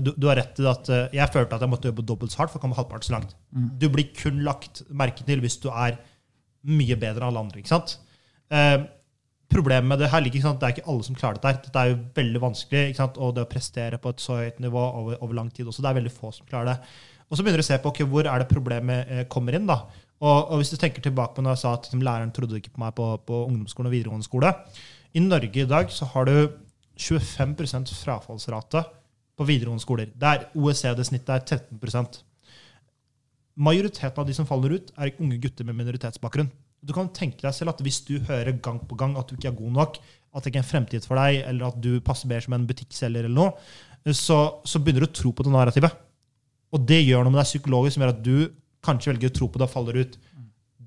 [0.00, 2.54] du, du har rett i at jeg følte at jeg måtte jobbe dobbelt så hardt
[2.54, 3.34] for å komme halvparten så langt.
[3.52, 3.66] Mm.
[3.76, 5.98] Du blir kun lagt merke til hvis du er
[6.68, 7.62] mye bedre enn alle andre.
[7.62, 7.96] ikke sant?
[8.52, 8.78] Eh,
[9.52, 10.52] problemet med det her ligger?
[10.56, 11.48] Det er ikke alle som klarer dette.
[11.48, 11.62] her.
[11.64, 12.84] Dette er jo veldig vanskelig.
[12.88, 13.18] ikke sant?
[13.18, 15.90] Og det å prestere på et så høyt nivå over, over lang tid også, det
[15.90, 16.78] er veldig få som klarer det.
[17.28, 19.66] Og så begynner du å se på ok, hvor er det problemet eh, kommer inn.
[19.66, 19.82] da.
[20.22, 22.74] Og, og hvis du tenker tilbake på når jeg sa at liksom, læreren trodde ikke
[22.76, 24.52] på meg på, på ungdomsskolen og videregående skole.
[25.12, 26.36] I Norge i dag så har du
[26.96, 28.84] 25% frafallsrate
[29.36, 30.12] på videregående skoler.
[30.14, 32.31] Der OECD-snittet er 13
[33.56, 36.50] Majoriteten av de som faller ut, er unge gutter med minoritetsbakgrunn.
[36.82, 39.52] Du kan tenke deg selv at Hvis du hører gang på gang at du ikke
[39.52, 39.98] er god nok,
[40.32, 42.66] at det ikke er en fremtid for deg, eller at du passer mer som en
[42.66, 43.52] butikkselger, eller noe,
[44.16, 45.94] så, så begynner du å tro på det narrativet.
[46.72, 48.36] Og det gjør noe med deg psykologisk som gjør at du
[48.82, 50.16] kanskje velger å tro på det og faller ut.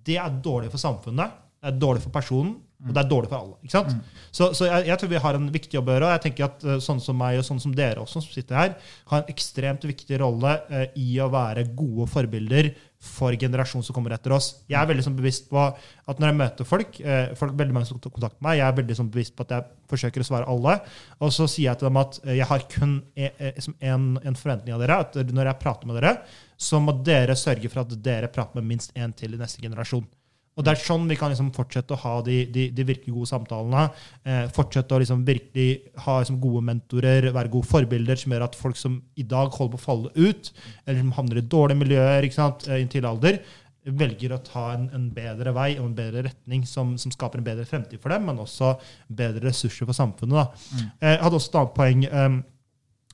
[0.05, 2.57] Det er dårlig for samfunnet, det er dårlig for personen,
[2.87, 3.55] og det er dårlig for alle.
[3.61, 3.93] ikke sant?
[4.31, 6.09] Så, så jeg, jeg tror vi har en viktig jobb å gjøre.
[6.09, 8.55] og jeg tenker at sånne Sånn som meg og sånne som dere også, som sitter
[8.55, 8.75] her,
[9.11, 12.69] har en ekstremt viktig rolle eh, i å være gode forbilder
[13.05, 14.47] for generasjonen som kommer etter oss.
[14.71, 17.89] Jeg er veldig sånn bevisst på at når jeg møter folk, eh, folk veldig mange
[17.89, 20.27] som tar kontakt med meg, jeg er veldig sånn bevisst på at jeg forsøker å
[20.29, 20.77] svare alle.
[21.19, 23.53] Og så sier jeg til dem at eh, jeg har kun e- e-
[23.91, 24.99] en, en forventning av dere.
[25.05, 26.15] at Når jeg prater med dere,
[26.57, 30.07] så må dere sørge for at dere prater med minst én til i neste generasjon.
[30.55, 33.27] Og det er sånn vi kan liksom fortsette å ha de, de, de virkelig gode
[33.27, 33.89] samtalene.
[34.23, 35.67] Eh, fortsette å liksom virkelig
[36.05, 39.75] ha liksom gode mentorer, være gode forbilder som gjør at folk som i dag holder
[39.75, 40.53] på å falle ut,
[40.85, 43.41] eller som havner i dårlige miljøer ikke sant, eh, i en tidlig alder,
[43.85, 47.45] velger å ta en, en bedre vei og en bedre retning som, som skaper en
[47.45, 48.71] bedre fremtid for dem, men også
[49.13, 50.39] bedre ressurser for samfunnet.
[50.39, 50.87] Da.
[51.01, 52.05] Eh, jeg hadde også et annet poeng.
[52.09, 52.37] eh,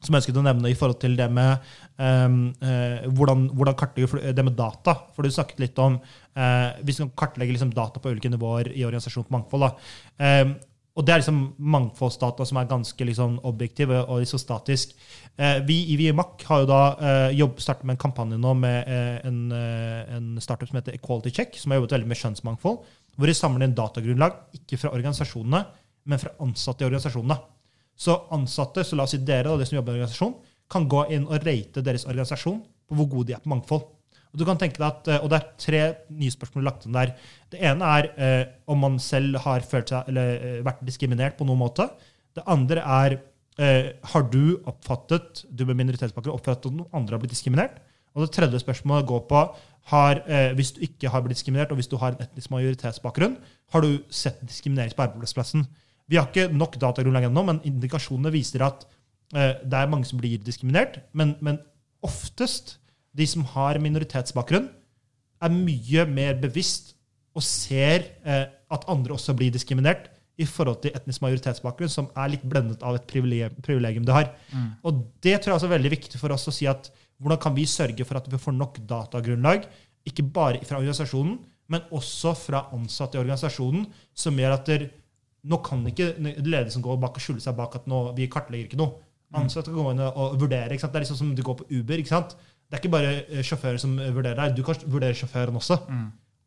[0.02, 1.62] som jeg ønsket å nevne i forhold til det med
[1.98, 4.96] um, uh, hvordan, hvordan kartlegge det med data.
[5.14, 8.86] For du snakket litt om uh, Vi man kartlegge liksom data på ulike nivåer i
[8.88, 9.70] organisasjon for mangfold.
[10.22, 10.56] Ehm,
[10.92, 11.40] og det er liksom
[11.72, 14.92] mangfoldsdata som er ganske liksom objektive og liksom statisk.
[15.40, 18.90] Uh, vi i VMAC har jo da eh, jobb, startet med en kampanje nå med
[18.92, 22.82] eh, en, eh, en startup som heter Equality Check, som har jobbet veldig med kjønnsmangfold.
[23.16, 25.64] Hvor de samler inn datagrunnlag, ikke fra organisasjonene,
[26.12, 27.40] men fra ansatte i organisasjonene.
[28.02, 30.38] Så ansatte, så la oss si dere, og de som jobber i organisasjon,
[30.72, 33.84] kan gå inn og rate deres organisasjon på hvor gode de er på mangfold.
[34.32, 35.82] Og du kan tenke deg at, eh, og det er tre
[36.16, 37.12] nye spørsmål lagt inn der.
[37.52, 41.48] Det ene er eh, om man selv har følt seg, eller eh, vært diskriminert på
[41.48, 41.90] noen måte.
[42.38, 43.18] Det andre er
[43.60, 47.82] eh, har du oppfattet du med minoritetsbakgrunn oppfattet at noen andre har blitt diskriminert.
[48.16, 49.44] Og det tredje spørsmålet går på
[49.92, 53.38] har, eh, hvis du ikke har blitt diskriminert, og hvis du har en etnisk majoritetsbakgrunn,
[53.74, 55.66] har du sett diskriminering på arbeidsplassen.
[56.12, 58.86] Vi har ikke nok datagrunnlag ennå, men indikasjonene viser at
[59.34, 61.00] eh, det er mange som blir diskriminert.
[61.16, 61.62] Men, men
[62.04, 62.76] oftest
[63.16, 64.70] de som har minoritetsbakgrunn,
[65.42, 66.94] er mye mer bevisst
[67.34, 70.10] og ser eh, at andre også blir diskriminert
[70.42, 74.30] i forhold til etnisk majoritetsbakgrunn, som er litt blendet av et privilegium, privilegium de har.
[74.88, 76.90] Og det tror jeg også er veldig viktig for oss å si at
[77.22, 79.68] hvordan kan vi sørge for at vi får nok datagrunnlag,
[80.08, 81.36] ikke bare fra organisasjonen,
[81.72, 83.86] men også fra ansatte i organisasjonen,
[84.18, 84.88] som gjør at der,
[85.48, 86.12] nå kan ikke
[86.46, 89.00] ledelsen gå bak og skjule seg bak at nå, vi kartlegger ikke noe.
[89.34, 90.72] Ansatte kan gå inn og vurdere.
[90.76, 90.92] ikke sant?
[90.94, 91.98] Det er liksom som du går på Uber.
[92.04, 92.36] ikke sant?
[92.70, 95.80] Det er ikke bare sjåfører som vurderer deg, du kan vurdere sjåføren også.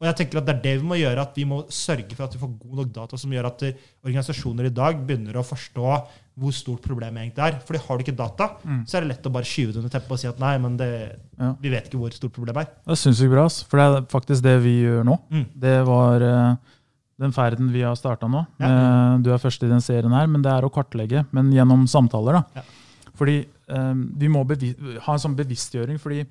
[0.02, 2.24] Og jeg tenker at Det er det vi må gjøre, at vi må sørge for
[2.26, 5.44] at vi får god nok data som gjør at eh, organisasjoner i dag begynner å
[5.46, 5.84] forstå
[6.34, 7.60] hvor stort problemet egentlig er.
[7.64, 8.48] Fordi har du ikke data,
[8.90, 10.76] så er det lett å bare skyve det under teppet og si at nei, men
[10.76, 10.88] det,
[11.38, 11.52] Ja.
[11.62, 12.72] vi vet ikke hvor stort problemet er.
[12.84, 15.16] Det er sinnssykt bra, for det er faktisk det vi gjør nå.
[15.30, 15.44] Mm.
[15.62, 16.56] Det var eh,
[17.20, 18.44] den ferden vi har starta nå.
[18.58, 18.70] Ja.
[18.70, 21.24] Eh, du er først i den serien her, men det er å kartlegge.
[21.34, 22.40] Men gjennom samtaler.
[22.40, 22.62] da.
[22.62, 23.10] Ja.
[23.14, 23.36] Fordi
[23.70, 26.00] um, vi må ha en sånn bevisstgjøring.
[26.02, 26.24] fordi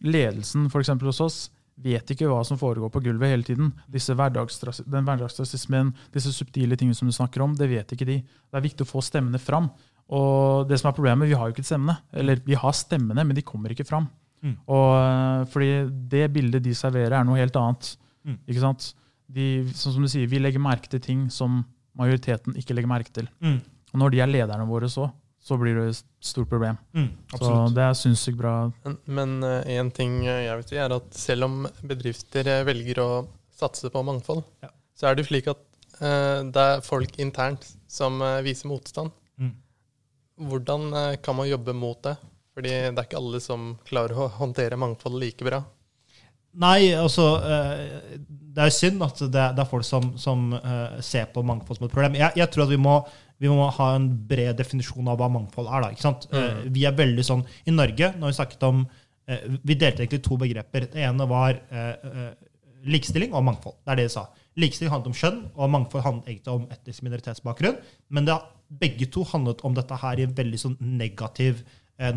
[0.00, 1.40] ledelsen for eksempel hos oss
[1.80, 3.70] vet ikke hva som foregår på gulvet hele tiden.
[3.88, 8.18] Disse den hverdagsrasismen, disse subtile tingene som du snakker om, det vet ikke de.
[8.20, 9.70] Det er viktig å få stemmene fram.
[10.10, 11.96] Og det som er problemet, vi har jo ikke stemmene.
[12.12, 14.08] Eller vi har stemmene, men de kommer ikke fram.
[14.44, 14.56] Mm.
[14.72, 15.70] Og, eh, fordi
[16.10, 17.94] det bildet de serverer, er noe helt annet.
[18.26, 18.38] Mm.
[18.48, 18.92] Ikke sant?
[19.30, 21.62] De, sånn som du sier, Vi legger merke til ting som
[21.98, 23.28] majoriteten ikke legger merke til.
[23.42, 23.58] Mm.
[23.92, 25.08] Og når de er lederne våre så,
[25.40, 26.78] så blir det et stort problem.
[26.94, 27.08] Mm.
[27.32, 28.54] Så det er sinnssykt bra.
[29.06, 33.00] Men, én uh, en ting eh, jeg vet, er at selv om bedrifter eh, velger
[33.02, 33.10] å
[33.60, 34.70] satse på mangfold, Ja.
[34.96, 35.62] så er det slik at
[36.00, 39.12] uh, det er folk internt som uh, viser motstand.
[39.40, 39.54] Mm.
[40.50, 42.16] Hvordan eh, kan man jobbe mot det?
[42.54, 45.62] Fordi det er ikke alle som klarer å håndtere mangfold like bra.
[46.58, 51.44] Nei, altså eh, Det er synd at det, er folk som, som eh, ser på
[51.46, 52.18] mangfold som et problem.
[52.18, 52.96] Jeg, jeg tror at vi må,
[53.40, 55.84] vi må ha en bred definisjon av hva mangfold er.
[55.84, 56.26] da, ikke sant?
[56.34, 58.84] Eh, vi er veldig sånn, I Norge når vi snakket om
[59.62, 60.88] Vi delte egentlig to begreper.
[60.90, 61.60] Det ene var
[62.82, 63.76] likestilling og mangfold.
[63.84, 64.24] Det er det de sa.
[64.58, 67.76] Likestilling handlet om kjønn, og mangfold handlet egentlig om etnisk minoritetsbakgrunn.
[68.10, 68.34] Men det,
[68.80, 71.62] begge to handlet om dette her i en veldig sånn negativ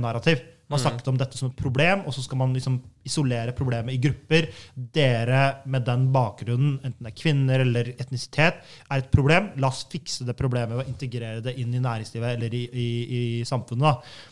[0.02, 0.42] narrativ.
[0.74, 2.76] Man snakket om dette som et problem, og så skal man liksom
[3.08, 4.50] isolere problemet i grupper.
[4.96, 9.52] Dere med den bakgrunnen, enten det er kvinner eller etnisitet, er et problem.
[9.62, 12.88] La oss fikse det problemet ved å integrere det inn i næringslivet eller i, i,
[13.18, 13.88] i samfunnet.
[13.88, 14.30] da.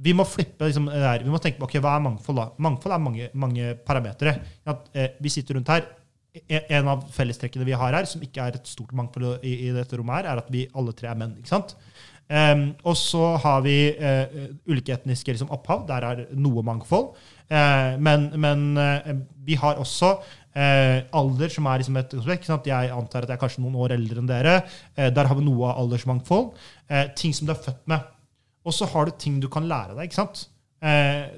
[0.00, 1.24] Vi må flippe liksom, der.
[1.26, 2.38] Vi må tenke på ok, hva er mangfold.
[2.40, 2.46] da?
[2.64, 4.32] Mangfold er mange, mange parametere.
[4.64, 5.84] At, eh, vi sitter rundt her.
[6.48, 9.72] E- En av fellestrekkene vi har her, som ikke er et stort mangfold i, i
[9.76, 11.34] dette rommet, her, er at vi alle tre er menn.
[11.42, 11.74] ikke sant?
[12.30, 15.82] Em, og så har vi uh, ulike etniske liksom, opphav.
[15.88, 17.16] Der er noe mangfold.
[17.50, 19.08] Uh, men men uh,
[19.46, 20.18] vi har også
[20.50, 22.14] alder, som er liksom et?
[22.66, 24.54] Jeg antar at jeg er kanskje noen år eldre enn dere.
[24.98, 26.48] Der har vi noe av aldersmangfold.
[27.14, 28.08] Ting som du er født med.
[28.66, 30.10] Og så har du ting du kan lære deg.
[30.10, 30.42] ikke sant?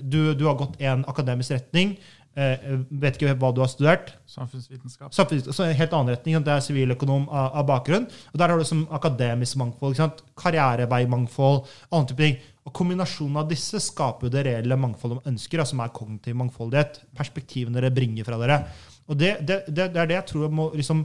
[0.01, 1.93] Du, du har gått en akademisk retning.
[2.33, 4.15] Eh, vet ikke hva du har studert.
[4.31, 5.13] Samfunnsvitenskap.
[5.13, 6.39] Samfunnsvitenskap så en helt annen retning.
[6.41, 8.07] Det er siviløkonom av, av bakgrunn.
[8.33, 9.93] Og Der har du som akademisk mangfold.
[9.93, 10.23] ikke sant?
[10.41, 12.39] Karriereveimangfold, annen type ting.
[12.65, 16.39] Og Kombinasjonen av disse skaper jo det reelle mangfoldet man ønsker, da, som er kognitiv
[16.41, 17.03] mangfoldighet.
[17.19, 18.63] Perspektivene dere bringer fra dere.
[19.11, 21.05] Og det, det, det, det er det jeg tror jeg må liksom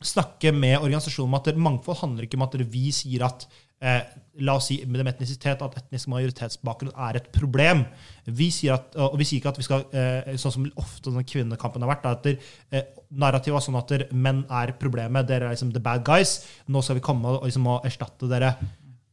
[0.00, 3.46] snakke med organisasjonen om at mangfold handler ikke om at vi sier at
[3.80, 4.00] eh,
[4.44, 7.84] la oss si med etnisitet at etnisk majoritetsbakgrunn er et problem.
[8.26, 11.84] Vi sier at, og vi sier ikke at vi skal, eh, sånn som ofte kvinnekampen
[11.84, 15.82] har vært, at eh, narrativet var sånn at menn er problemet, dere er liksom the
[15.82, 16.40] bad guys.
[16.68, 18.54] Nå skal vi komme og, liksom, og erstatte dere.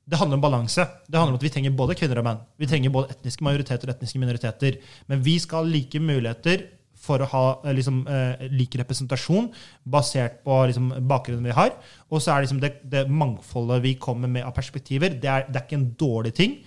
[0.08, 0.86] Det handler om balanse.
[1.08, 2.40] Det handler om at Vi trenger både kvinner og menn.
[2.58, 4.78] Vi trenger både etniske majoriteter og etniske minoriteter.
[5.08, 6.64] Men vi skal ha like muligheter
[7.02, 9.52] for å ha eh, liksom, eh, lik representasjon
[9.84, 11.76] basert på liksom, bakgrunnen vi har.
[12.12, 15.62] Og så er liksom det, det mangfoldet vi kommer med av perspektiver, det er, det
[15.62, 16.58] er ikke en dårlig ting.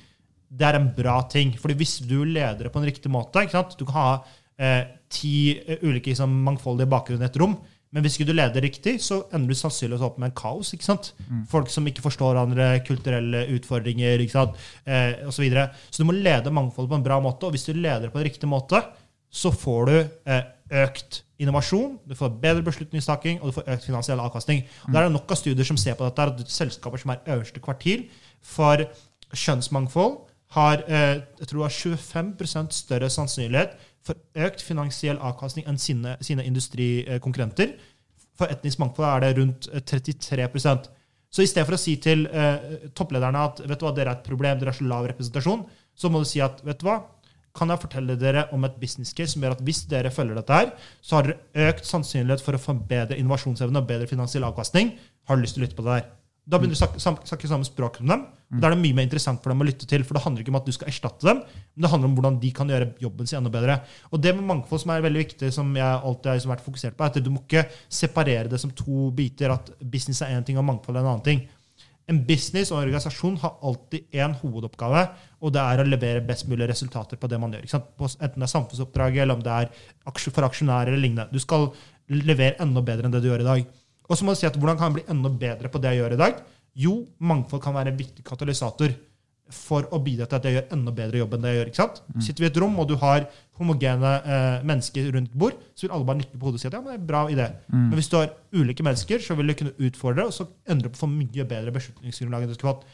[0.51, 1.53] Det er en bra ting.
[1.59, 3.45] Fordi hvis du leder det på en riktig måte?
[3.79, 4.09] Du kan ha
[4.59, 7.59] eh, ti eh, ulike liksom, mangfoldige bakgrunner i et rom.
[7.91, 10.69] Men hvis ikke du leder riktig, så ender du sannsynligvis opp med en kaos.
[10.75, 11.11] ikke sant?
[11.51, 14.61] Folk som ikke forstår hverandre, kulturelle utfordringer ikke sant?
[14.87, 15.41] Eh, osv.
[15.41, 15.65] Så, videre.
[15.91, 17.49] så du må lede mangfoldet på en bra måte.
[17.49, 18.85] Og hvis du leder det på en riktig måte,
[19.31, 20.43] så får du eh,
[20.85, 24.65] økt innovasjon, du får bedre beslutningstaking og du får økt finansiell avkastning.
[24.87, 27.23] Og Der er det nok av studier som ser på dette, at selskaper som er
[27.27, 28.09] øverste kvartil
[28.43, 28.85] for
[29.33, 30.19] kjønnsmangfold,
[30.57, 33.77] har eh, jeg tror er 25% større sannsynlighet
[34.07, 37.77] for økt finansiell avkastning enn sine, sine industrikonkurrenter.
[38.39, 40.91] For etnisk mangfold er det rundt eh, 33%
[41.31, 44.19] Så i stedet for å si til eh, topplederne at vet du hva, dere er
[44.19, 45.63] et problem, dere har så lav representasjon,
[45.95, 46.97] så må du si at vet du hva,
[47.57, 50.61] kan jeg fortelle dere om et business case som gjør at hvis dere følger dette
[50.61, 50.73] her,
[51.03, 54.95] så har dere økt sannsynlighet for å få bedre innovasjonsevne og bedre finansiell avkastning.
[55.29, 56.09] Har du lyst til å lytte på det der?
[56.51, 58.23] Da begynner du å snakke, snakke samme språk som dem.
[58.51, 60.03] Da er det mye mer interessant for dem å lytte til.
[60.07, 62.39] For det handler ikke om at du skal erstatte dem, men det handler om hvordan
[62.43, 63.77] de kan gjøre jobben sin enda bedre.
[64.11, 66.97] Og det med mangfold som er veldig viktig, som jeg alltid har liksom vært fokusert
[66.97, 67.67] på, er at du må ikke
[68.01, 69.55] separere det som to biter.
[69.55, 71.45] At business er én ting og mangfold er en annen ting.
[72.11, 75.05] En business og en organisasjon har alltid én hovedoppgave,
[75.41, 77.69] og det er å levere best mulig resultater på det man gjør.
[77.79, 79.71] Enten det er samfunnsoppdraget, eller om det er
[80.27, 81.29] for aksjonærer eller lignende.
[81.31, 81.69] Du skal
[82.11, 83.69] levere enda bedre enn det du gjør i dag.
[84.11, 86.03] Og så må du si at hvordan kan jeg bli enda bedre på det jeg
[86.03, 86.43] gjør i dag?
[86.83, 88.95] Jo, mangfold kan være en viktig katalysator
[89.55, 91.71] for å bidra til at jeg gjør enda bedre jobb enn det jeg gjør.
[91.73, 92.03] ikke sant?
[92.25, 93.27] Sitter vi i et rom, og du har
[93.61, 96.77] homogene eh, mennesker rundt bord, så vil alle bare nikke på hodet og si at
[96.79, 97.47] ja, men det er en bra idé.
[97.91, 101.03] Men hvis du har ulike mennesker, så vil du kunne utfordre og så endre på
[101.03, 102.87] for mye bedre beslutningsgrunnlag enn du skulle hatt.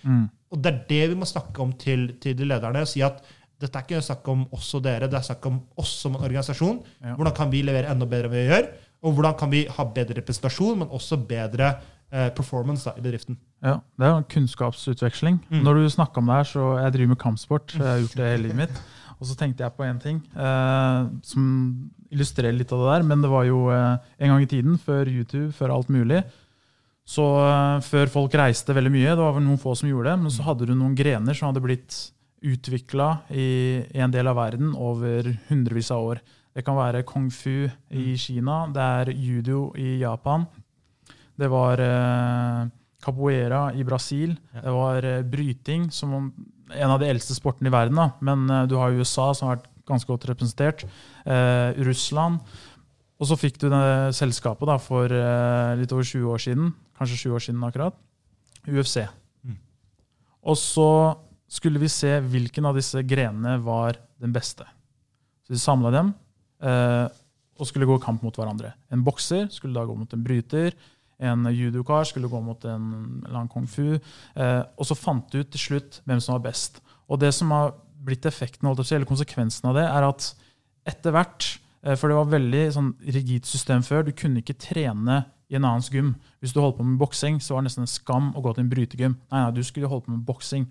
[0.51, 2.83] Og det er det vi må snakke om til, til de lederne.
[2.83, 3.23] og si at
[3.61, 6.25] dette er ikke snakk om oss og dere, det er snakk om oss som en
[6.27, 6.83] organisasjon.
[7.01, 7.15] Ja.
[7.17, 8.69] Hvordan kan vi levere enda bedre enn vi gjør?
[9.07, 13.37] Og hvordan kan vi ha bedre representasjon, men også bedre eh, performance da, i bedriften.
[13.65, 15.41] Ja, Det er jo kunnskapsutveksling.
[15.51, 15.63] Mm.
[15.65, 17.75] Når du snakka om det her, så Jeg driver med kampsport.
[17.75, 18.83] Jeg har gjort det hele livet mitt.
[19.17, 21.45] Og så tenkte jeg på én ting eh, som
[22.13, 23.07] illustrerer litt av det der.
[23.09, 26.21] Men det var jo eh, en gang i tiden, før YouTube, før alt mulig,
[27.07, 30.21] så eh, før folk reiste veldig mye, det var vel noen få som gjorde det,
[30.25, 31.97] men så hadde du noen grener som hadde blitt
[32.47, 33.49] utvikla i
[33.97, 36.21] en del av verden over hundrevis av år.
[36.57, 40.45] Det kan være kung fu i Kina, det er judo i Japan,
[41.41, 42.69] det var eh,
[43.05, 47.99] capoeira i Brasil, det var eh, bryting, som en av de eldste sportene i verden.
[47.99, 48.09] Da.
[48.25, 50.81] Men eh, du har USA, som har vært ganske godt representert.
[51.87, 52.41] Russland.
[53.23, 55.13] Og så fikk du det selskapet da, for
[55.79, 57.95] litt over 20 år siden, kanskje 20 år siden akkurat,
[58.67, 59.05] UFC.
[59.47, 59.61] Mm.
[60.51, 60.89] Og så
[61.47, 64.67] skulle vi se hvilken av disse grenene var den beste.
[65.47, 66.13] Så vi samla dem,
[66.63, 67.07] eh,
[67.57, 68.75] og skulle gå kamp mot hverandre.
[68.91, 70.75] En bokser skulle da gå mot en bryter.
[71.19, 73.97] En judokar skulle gå mot en lang kung fu.
[73.97, 76.83] Eh, og så fant du ut til slutt hvem som var best.
[77.09, 77.75] Og det som har
[78.07, 80.29] blitt effekten, eller konsekvensen av det, er at
[80.87, 81.47] etter hvert
[81.83, 84.05] eh, For det var veldig sånn rigid system før.
[84.07, 86.15] Du kunne ikke trene i en annens gym.
[86.43, 88.65] Hvis du holdt på med boksing, så var det nesten en skam å gå til
[88.65, 89.15] en brytegym.
[89.31, 90.67] Nei, nei, du skulle holde på med boksing.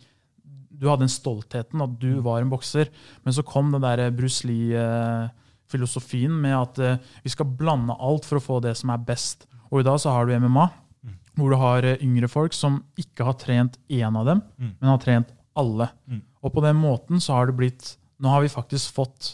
[0.76, 2.91] Du hadde den stoltheten at du var en bokser.
[3.24, 8.41] Men så kom den der Bruce Lee-filosofien med at eh, vi skal blande alt for
[8.41, 9.48] å få det som er best.
[9.72, 10.68] Og i dag så har du MMA,
[11.05, 11.16] mm.
[11.39, 14.72] hvor du har eh, yngre folk som ikke har trent én av dem, mm.
[14.80, 15.89] men har trent alle.
[16.09, 16.22] Mm.
[16.45, 19.34] Og på den måten så har det blitt Nå har vi faktisk fått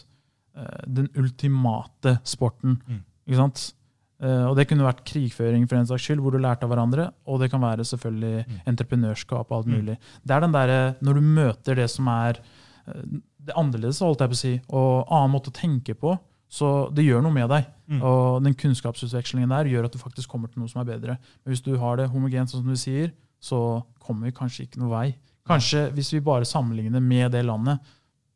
[0.58, 2.80] uh, den ultimate sporten.
[2.82, 2.96] Mm.
[3.28, 3.60] Ikke sant?
[4.18, 7.04] Uh, og det kunne vært krigføring for en saks skyld, hvor du lærte av hverandre.
[7.30, 8.56] Og det kan være selvfølgelig mm.
[8.72, 9.76] entreprenørskap og alt mm.
[9.76, 9.94] mulig.
[10.26, 13.06] Det er den der, når du møter det som er uh,
[13.46, 16.16] det annerledes, holdt jeg på å si, og annen måte å tenke på,
[16.52, 17.68] så det gjør noe med deg.
[17.88, 18.00] Mm.
[18.04, 21.16] Og den kunnskapsutvekslingen der gjør at du faktisk kommer til noe som er bedre.
[21.42, 24.82] Men hvis du har det homogent, sånn som du sier, så kommer vi kanskje ikke
[24.82, 25.06] noe vei.
[25.48, 27.80] Kanskje hvis vi bare sammenligner med det landet.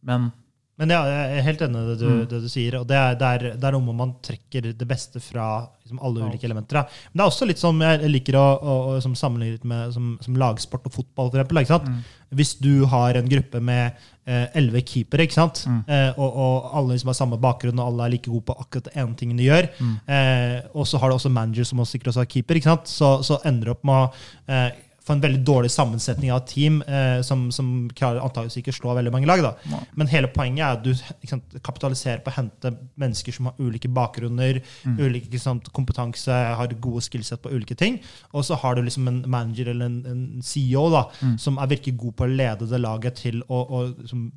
[0.06, 0.30] Men
[0.76, 2.18] men ja, jeg er helt enig i det, mm.
[2.28, 2.74] det, du sier.
[2.76, 5.46] og Det er, det er, det er noe man trekker det beste fra
[5.80, 6.28] liksom, alle ja.
[6.28, 6.82] ulike elementer.
[7.08, 10.12] Men det er også litt som jeg liker å, å, å som sammenligne med som,
[10.20, 11.32] som, lagsport og fotball.
[11.32, 12.04] For eksempel, mm.
[12.36, 13.96] Hvis du har en gruppe med
[14.26, 15.64] eh, elleve eh, keepere, ikke sant?
[15.64, 15.82] Mm.
[15.88, 18.90] Eh, og, og, alle liksom har samme bakgrunn og alle er like gode på akkurat
[18.90, 19.94] det ene tingen de gjør, mm.
[20.12, 22.90] eh, og så har du også manager som også sikkert også har keeper, ikke sant?
[22.92, 24.58] Så, så ender du opp med å
[25.06, 28.94] få en veldig dårlig sammensetning av team eh, som, som klarer antakeligvis ikke slår slå
[28.98, 29.42] veldig mange lag.
[29.42, 29.80] Da.
[29.98, 30.92] Men hele poenget er at du
[31.28, 34.98] sant, kapitaliserer på å hente mennesker som har ulike bakgrunner, mm.
[35.02, 37.98] ulike sant, kompetanse, har gode skillset på ulike ting.
[38.32, 41.36] Og så har du liksom en manager eller en, en CEO da, mm.
[41.42, 43.82] som er virkelig god på å lede det laget til å, å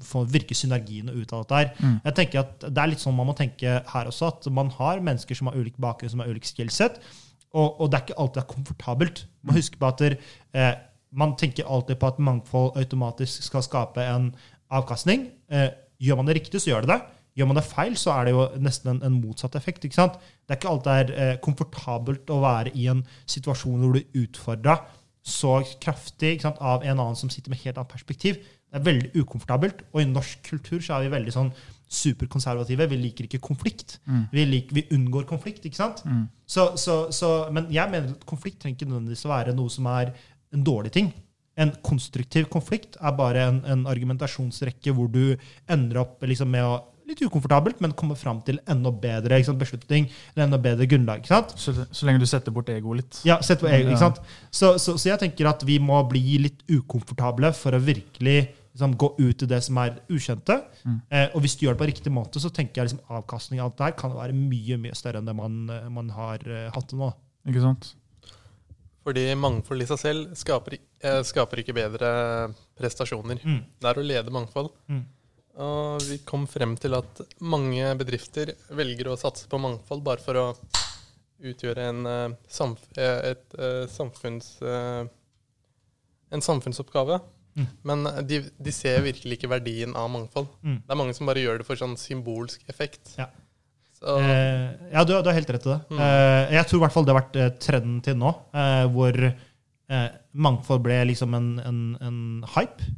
[0.06, 1.62] få virke synergiene ut av dette.
[1.62, 1.74] her.
[1.80, 1.98] Mm.
[2.10, 5.02] Jeg tenker at Det er litt sånn man må tenke her også, at man har
[5.04, 7.02] mennesker som har ulik bakgrunn, som har ulik skillset.
[7.54, 9.24] Og, og, det er ikke alltid er komfortabelt.
[9.42, 10.74] Man husker på at eh,
[11.12, 14.30] man tenker alltid på at mangfold automatisk skal skape en
[14.70, 15.30] avkastning.
[15.50, 17.00] Eh, gjør man det riktig, så gjør det det.
[17.40, 19.86] Gjør man det feil, så er det jo nesten en, en motsatt effekt.
[19.86, 20.20] ikke sant?
[20.46, 24.24] Det er ikke alltid er, eh, komfortabelt å være i en situasjon hvor du er
[24.26, 24.80] utfordra
[25.30, 28.40] så kraftig sant, av en annen som sitter med helt annet perspektiv.
[28.70, 29.84] Det er veldig ukomfortabelt.
[29.94, 31.52] Og i norsk kultur så er vi veldig sånn
[31.90, 32.88] superkonservative.
[32.92, 33.98] Vi liker ikke konflikt.
[34.06, 34.28] Mm.
[34.32, 35.66] Vi, liker, vi, unngår konflikt.
[35.66, 36.04] ikke sant?
[36.06, 36.28] Mm.
[36.46, 39.90] Så, så, så, men jeg mener at konflikt trenger ikke nødvendigvis å være noe som
[39.92, 40.14] er
[40.54, 41.10] en dårlig ting.
[41.60, 45.36] En konstruktiv konflikt er bare en, en argumentasjonsrekke hvor du
[45.70, 46.78] ender opp liksom, med å
[47.10, 50.08] litt ukomfortabelt, men komme fram til enda bedre sant, beslutning.
[50.34, 51.24] eller enda bedre grunnlag.
[51.24, 51.56] ikke sant?
[51.58, 53.22] Så, så, lenge du setter bort egoet litt?
[53.28, 53.40] Ja.
[53.46, 54.22] setter bort ego, ikke sant?
[54.52, 58.38] Så, så, så, jeg tenker at vi må bli litt ukomfortable for å virkelig
[58.80, 60.56] liksom, gå ut i det som er ukjente.
[60.86, 61.00] Mm.
[61.10, 63.70] Eh, og hvis du gjør det på riktig måte, så tenker jeg liksom, avkastning av
[63.70, 66.70] alt det her kan være mye mye større enn det man, eh, man har uh,
[66.74, 67.12] hatt nå.
[67.50, 67.94] Ikke sant?
[69.06, 72.10] Fordi mangfold i seg selv skaper, eh, skaper ikke bedre
[72.80, 73.40] prestasjoner.
[73.44, 73.64] Mm.
[73.80, 74.70] Det er å lede mangfold.
[74.92, 75.06] Mm.
[75.60, 80.40] Og vi kom frem til at mange bedrifter velger å satse på mangfold bare for
[80.40, 80.46] å
[81.40, 84.58] utgjøre en, uh, samf et, uh, samfunns,
[86.30, 87.20] en samfunnsoppgave.
[87.60, 87.68] Mm.
[87.92, 90.48] Men de, de, ser virkelig ikke verdien av mangfold.
[90.64, 90.80] Mm.
[90.86, 93.14] Det er mange som bare gjør det for sånn symbolsk effekt.
[93.20, 93.28] Ja,
[94.16, 95.82] eh, ja du, du, har helt rett i det.
[95.92, 96.02] Mm.
[96.06, 99.22] Eh, jeg tror i hvert fall det har vært eh, trenden til nå, eh, hvor
[99.26, 100.10] eh,
[100.48, 102.24] mangfold ble liksom en, en, en,
[102.56, 102.90] hype.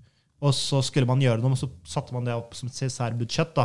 [0.41, 3.59] Og så skulle man gjøre noe, og så satte man det opp som et CSR-budsjett.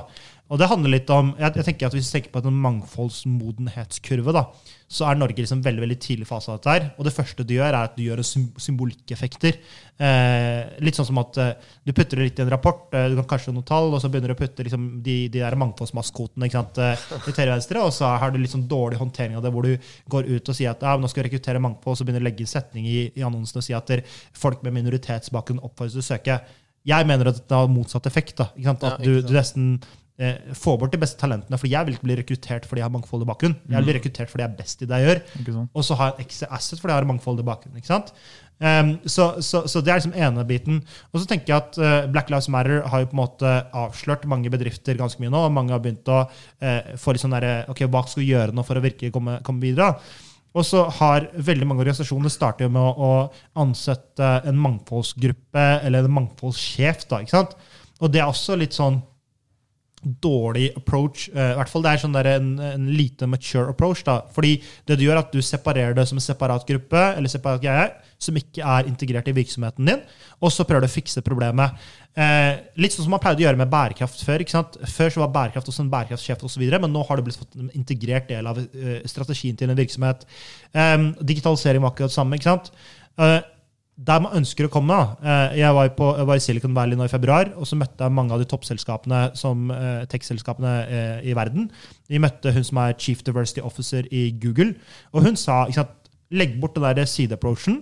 [0.46, 4.34] Og det handler litt om, jeg, jeg tenker at Hvis vi tenker på en mangfoldsmodenhetskurve,
[4.34, 4.44] da,
[4.86, 6.74] så er Norge liksom veldig veldig tidlig fase av dette.
[6.74, 9.58] her, Og det første du gjør, er at du gjør symbolikkeffekter.
[9.98, 13.16] Eh, litt sånn som at eh, du putter det litt i en rapport, eh, du
[13.18, 16.46] kan kanskje noen tall, og så begynner du å putte liksom, de, de der mangfoldsmaskotene
[16.46, 19.54] ikke sant, eh, til venstre, og så har du litt sånn dårlig håndtering av det,
[19.56, 22.06] hvor du går ut og sier at ja, nå skal vi rekruttere mangfold, og så
[22.06, 23.90] begynner du å legge setning i, i annonsen og si at
[24.36, 26.40] folk med minoritetsbakgrunn oppfordres til å søke.
[26.86, 28.36] Jeg mener at det har motsatt effekt.
[28.38, 28.84] da, ikke sant?
[28.86, 29.72] At du, du nesten
[30.18, 31.58] eh, få bort de beste talentene.
[31.60, 33.56] For jeg vil ikke bli rekruttert fordi jeg har mangfoldig bakgrunn.
[33.66, 34.00] Jeg vil bli mm.
[34.00, 35.22] rekruttert fordi jeg er best i det jeg gjør.
[35.68, 37.78] Og så har jeg ekstra asset fordi jeg har mangfoldig bakgrunn.
[37.80, 38.12] ikke sant?
[38.56, 40.78] Um, så, så, så, det er liksom ene biten.
[41.12, 44.24] Og så tenker jeg at uh, Black Lives Matter har jo på en måte avslørt
[44.30, 45.42] mange bedrifter ganske mye nå.
[45.44, 48.56] og Mange har begynt å uh, få litt sånn derre Ok, hva skal vi gjøre
[48.56, 49.98] nå for å virkelig komme, komme videre?
[50.56, 56.16] Og så har veldig mange organisasjoner startet med å, å ansette en mangfoldsgruppe eller en
[56.16, 57.04] mangfoldssjef.
[57.10, 57.52] da, ikke sant?
[58.00, 59.02] Og det er også litt sånn
[60.22, 61.26] dårlig approach.
[61.34, 64.04] Uh, I hvert fall det er sånn der en, en lite mature approach.
[64.06, 64.20] da.
[64.34, 64.56] Fordi
[64.88, 67.88] det du gjør, at du separerer det som en separat gruppe eller separat greie,
[68.22, 70.04] som ikke er integrert i virksomheten din,
[70.40, 71.76] og så prøver du å fikse problemet.
[72.16, 74.44] Uh, litt sånn som man pleide å gjøre med bærekraft før.
[74.44, 74.78] ikke sant?
[74.88, 77.72] Før så var bærekraft også en bærekraftsjef osv., men nå har det blitt fått en
[77.76, 80.24] integrert del av uh, strategien til en virksomhet.
[80.72, 82.38] Um, digitalisering var akkurat det samme.
[82.38, 82.72] ikke sant?
[83.96, 84.96] Der man ønsker å komme.
[85.24, 88.04] Eh, Jeg var, på, jeg var i Silicon Valley nå i februar, og så møtte
[88.04, 91.70] jeg mange av de toppselskapene som eh, tech-selskapene eh, i verden.
[92.12, 94.74] Vi møtte hun som er Chief Diversity Officer i Google,
[95.16, 95.94] og hun sa sant,
[96.28, 97.80] legg bort den der side-approachen.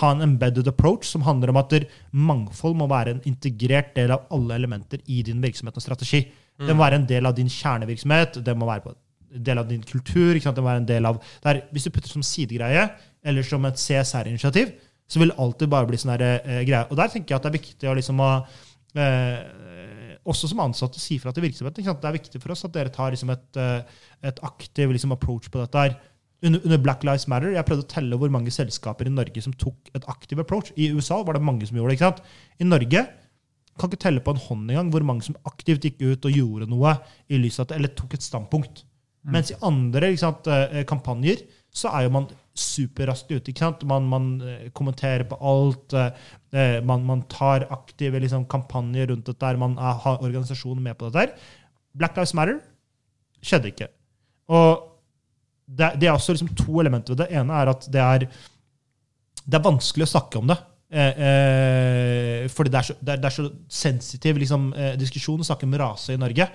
[0.00, 4.10] Ha en embedded approach som handler om at der mangfold må være en integrert del
[4.16, 6.24] av alle elementer i din virksomhet og strategi.
[6.58, 8.94] Det må være en del av din kjernevirksomhet, det må være
[9.36, 10.32] en del av din kultur.
[10.34, 12.88] Det må være en del av, det er, hvis du putter det som sidegreie
[13.22, 14.72] eller som et CSR-initiativ,
[15.12, 16.86] så vil det alltid bare bli sånn der, eh, greie.
[16.88, 18.30] Og der tenker jeg at det er viktig å liksom ha
[18.96, 21.84] eh, også som ansatte si fra til virksomheten.
[21.84, 23.82] Det er viktig for oss at dere tar liksom et, eh,
[24.30, 25.78] et aktiv liksom approach på dette.
[25.78, 25.98] her.
[26.42, 29.52] Under, under Black Lives Matter jeg prøvde å telle hvor mange selskaper i Norge som
[29.52, 30.72] tok et aktiv approach.
[30.76, 32.00] I USA var det mange som gjorde det.
[32.00, 32.22] ikke sant?
[32.58, 33.04] I Norge
[33.78, 36.68] kan ikke telle på en hånd engang hvor mange som aktivt gikk ut og gjorde
[36.70, 36.96] noe
[37.28, 38.84] i lys av det, eller tok et standpunkt.
[39.22, 42.26] Mens i andre sant, eh, kampanjer så er jo man
[42.58, 43.48] superraskt ut.
[43.48, 43.82] ikke sant?
[43.88, 45.92] Man, man eh, kommenterer på alt.
[45.96, 46.10] eh,
[46.52, 49.46] eh, Man, man tar aktive liksom, kampanjer rundt dette.
[49.46, 51.18] her, Man er, har organisasjonen med på dette.
[51.18, 51.58] her.
[51.94, 52.60] Black Lives Matter
[53.42, 53.88] skjedde ikke.
[54.52, 54.88] Og
[55.66, 57.24] det, det er også liksom to elementer ved.
[57.24, 58.26] Det ene er at det er,
[59.46, 60.58] det er vanskelig å snakke om det.
[60.92, 65.40] Eh, eh, fordi det er så, det er, det er så sensitiv liksom, eh, diskusjon
[65.40, 66.48] å snakke om rase i Norge.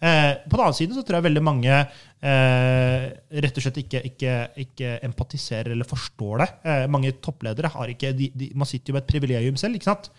[0.00, 3.04] Eh, på den annen side så tror jeg veldig mange eh,
[3.44, 4.34] rett og slett ikke, ikke,
[4.64, 6.48] ikke empatiserer eller forstår det.
[6.66, 9.78] Eh, mange toppledere har ikke de, de, Man sitter jo med et privilegium selv.
[9.78, 10.10] ikke sant?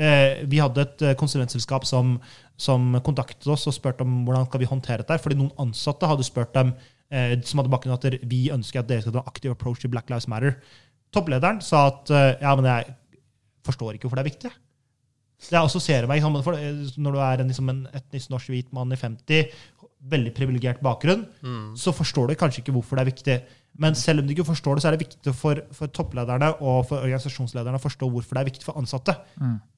[0.00, 2.14] Eh, vi hadde et eh, konsulentselskap som,
[2.56, 5.20] som kontaktet oss og spurte om hvordan skal vi håndtere dette.
[5.22, 6.74] Fordi noen ansatte hadde spurt dem
[7.12, 9.92] eh, som hadde bakgrunn at vi ønsker at dere skal ta en aktiv approach til
[9.92, 10.56] Black Lives Matter.
[11.12, 12.08] Topplederen sa at
[12.40, 12.94] ja, men jeg
[13.66, 14.52] forstår ikke hvorfor det er viktig.
[15.50, 19.50] Jeg assosierer meg Når du er en, liksom, en etnisk norsk hvit mann i 50,
[20.02, 21.26] veldig privilegert bakgrunn,
[21.78, 23.36] så forstår du kanskje ikke hvorfor det er viktig.
[23.78, 26.86] Men selv om du ikke forstår det, så er det viktig for, for topplederne og
[26.88, 29.14] for organisasjonslederne å forstå hvorfor det er viktig for ansatte.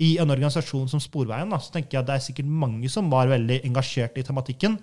[0.01, 3.11] I en organisasjon som Sporveien da, så tenker jeg at det er sikkert mange som
[3.13, 4.79] var veldig engasjert i tematikken.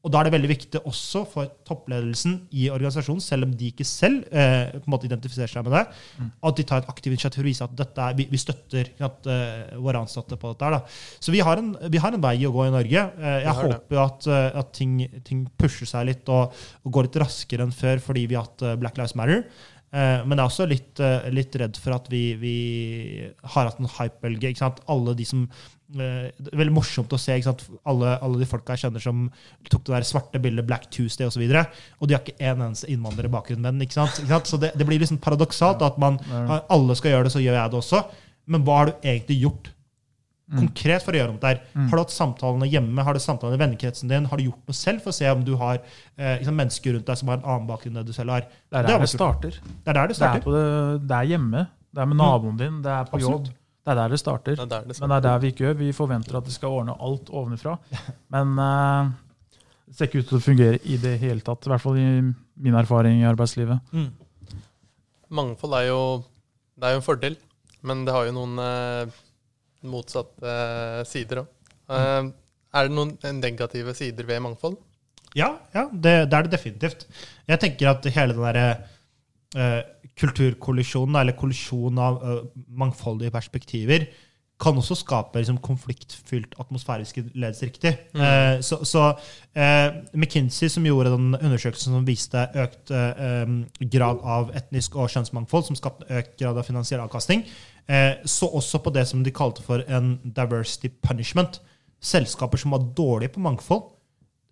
[0.00, 3.84] Og da er det veldig viktig også for toppledelsen i organisasjonen, selv om de ikke
[3.84, 5.82] selv eh, på en måte identifiserer seg med det,
[6.48, 9.76] at de tar et aktivt initiativ og viser at er, vi, vi støtter at, uh,
[9.82, 10.70] våre ansatte på dette.
[10.72, 10.80] Da.
[11.20, 13.04] Så vi har, en, vi har en vei å gå i Norge.
[13.20, 14.96] Eh, jeg håper at, eh, at ting,
[15.26, 18.64] ting pusher seg litt og, og går litt raskere enn før fordi vi har hatt
[18.66, 19.44] eh, Black Lives Matter.
[19.90, 22.56] Eh, men jeg er også litt, eh, litt redd for at vi, vi
[23.42, 24.52] har hatt en hypebølge.
[24.92, 27.34] Alle de som eh, det er veldig morsomt å se?
[27.90, 29.26] Alle, alle de folka jeg kjenner som
[29.66, 31.32] tok det der svarte bildet Black Tuesday osv.
[31.32, 31.66] Og, så videre,
[31.98, 33.88] og de har ikke en eneste innvandrerbakgrunn med den.
[33.88, 34.22] ikke sant?
[34.22, 34.52] Ikke sant?
[34.52, 36.20] Så det, det blir liksom paradoksalt at man,
[36.70, 38.04] alle skal gjøre det, så gjør jeg det også.
[38.50, 39.74] Men hva har du egentlig gjort
[40.58, 41.60] konkret for å gjøre noe der?
[41.76, 43.04] Har du hatt samtalene hjemme?
[43.06, 44.26] Har du samtalene i vennekretsen din?
[44.30, 47.06] Har du gjort noe selv for å se om du har eh, liksom mennesker rundt
[47.06, 48.48] deg som har en annen bakgrunn enn du selv har?
[48.70, 49.60] Det er der det, det starter.
[49.60, 50.44] Det er der det Det er, starter.
[50.48, 50.66] på det,
[51.06, 51.64] det er hjemme.
[51.90, 52.82] Det er med naboen din.
[52.84, 53.48] Det er på Absolutt.
[53.50, 53.56] jobb.
[53.80, 54.56] Det er der det starter.
[54.58, 55.76] Det er der det Men det er der vi ikke gjør.
[55.80, 57.76] Vi forventer at de skal ordne alt ovenfra.
[58.34, 59.12] Men eh,
[59.88, 61.66] det ser ikke ut til å fungere i det hele tatt.
[61.66, 62.08] I hvert fall i
[62.60, 63.80] min erfaring i arbeidslivet.
[63.96, 64.10] Mm.
[65.30, 65.98] Mangfold er jo,
[66.78, 67.36] det er jo en fordel,
[67.86, 69.18] men det har jo noen eh,
[69.88, 71.56] motsatte eh, sider òg.
[71.90, 72.28] Mm.
[72.78, 74.76] er det noen negative sider ved mangfold?
[75.34, 77.06] Ja, ja det, det er det definitivt.
[77.50, 78.66] Jeg tenker at hele den derre
[79.58, 79.80] eh,
[80.20, 82.42] kulturkollisjonen, eller kollisjonen av eh,
[82.78, 84.06] mangfoldige perspektiver,
[84.60, 87.94] kan også skape liksom, konfliktfylt atmosfæriske ledelse riktig.
[88.14, 89.06] Eh, så så
[89.56, 93.54] eh, McKinsey, som gjorde den undersøkelsen som viste økt eh,
[93.94, 97.79] grad av etnisk og kjønnsmangfold, som skapte økt grad av finansiell avkastning, eh,
[98.28, 101.58] så også på det som de kalte for en diversity punishment.
[102.00, 103.82] Selskaper som var dårlige på mangfold,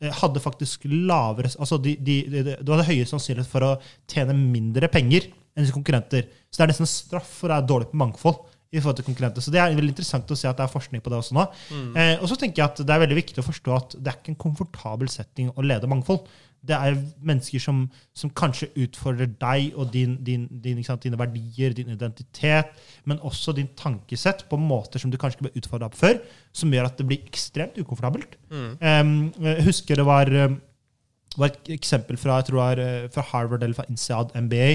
[0.03, 3.75] eh, hadde faktisk lavere altså de, de, de, de, hadde høyere sannsynlighet for å
[4.11, 6.29] tjene mindre penger enn konkurrenter.
[6.51, 8.43] Så det er nesten en straff for å være dårlig på mangfold.
[8.69, 9.45] I forhold til konkurrenter.
[9.45, 11.47] Så det er veldig interessant å se at det er forskning på det også nå.
[11.97, 14.19] Eh, og så tenker jeg at det er veldig viktig å forstå at det er
[14.19, 16.29] ikke en komfortabel setting å lede mangfold.
[16.69, 17.85] Det er mennesker som,
[18.19, 22.75] som kanskje utfordrer deg og din, din, din, sant, dine verdier, din identitet,
[23.09, 26.19] men også din tankesett på måter som du kanskje ikke ble utfordra på før,
[26.53, 28.35] som gjør at det blir ekstremt ukomfortabelt.
[28.51, 30.59] Um, jeg husker det var um,
[31.41, 34.69] var et eksempel fra, det eh, fra Harvard eller fra INSEAD MBA,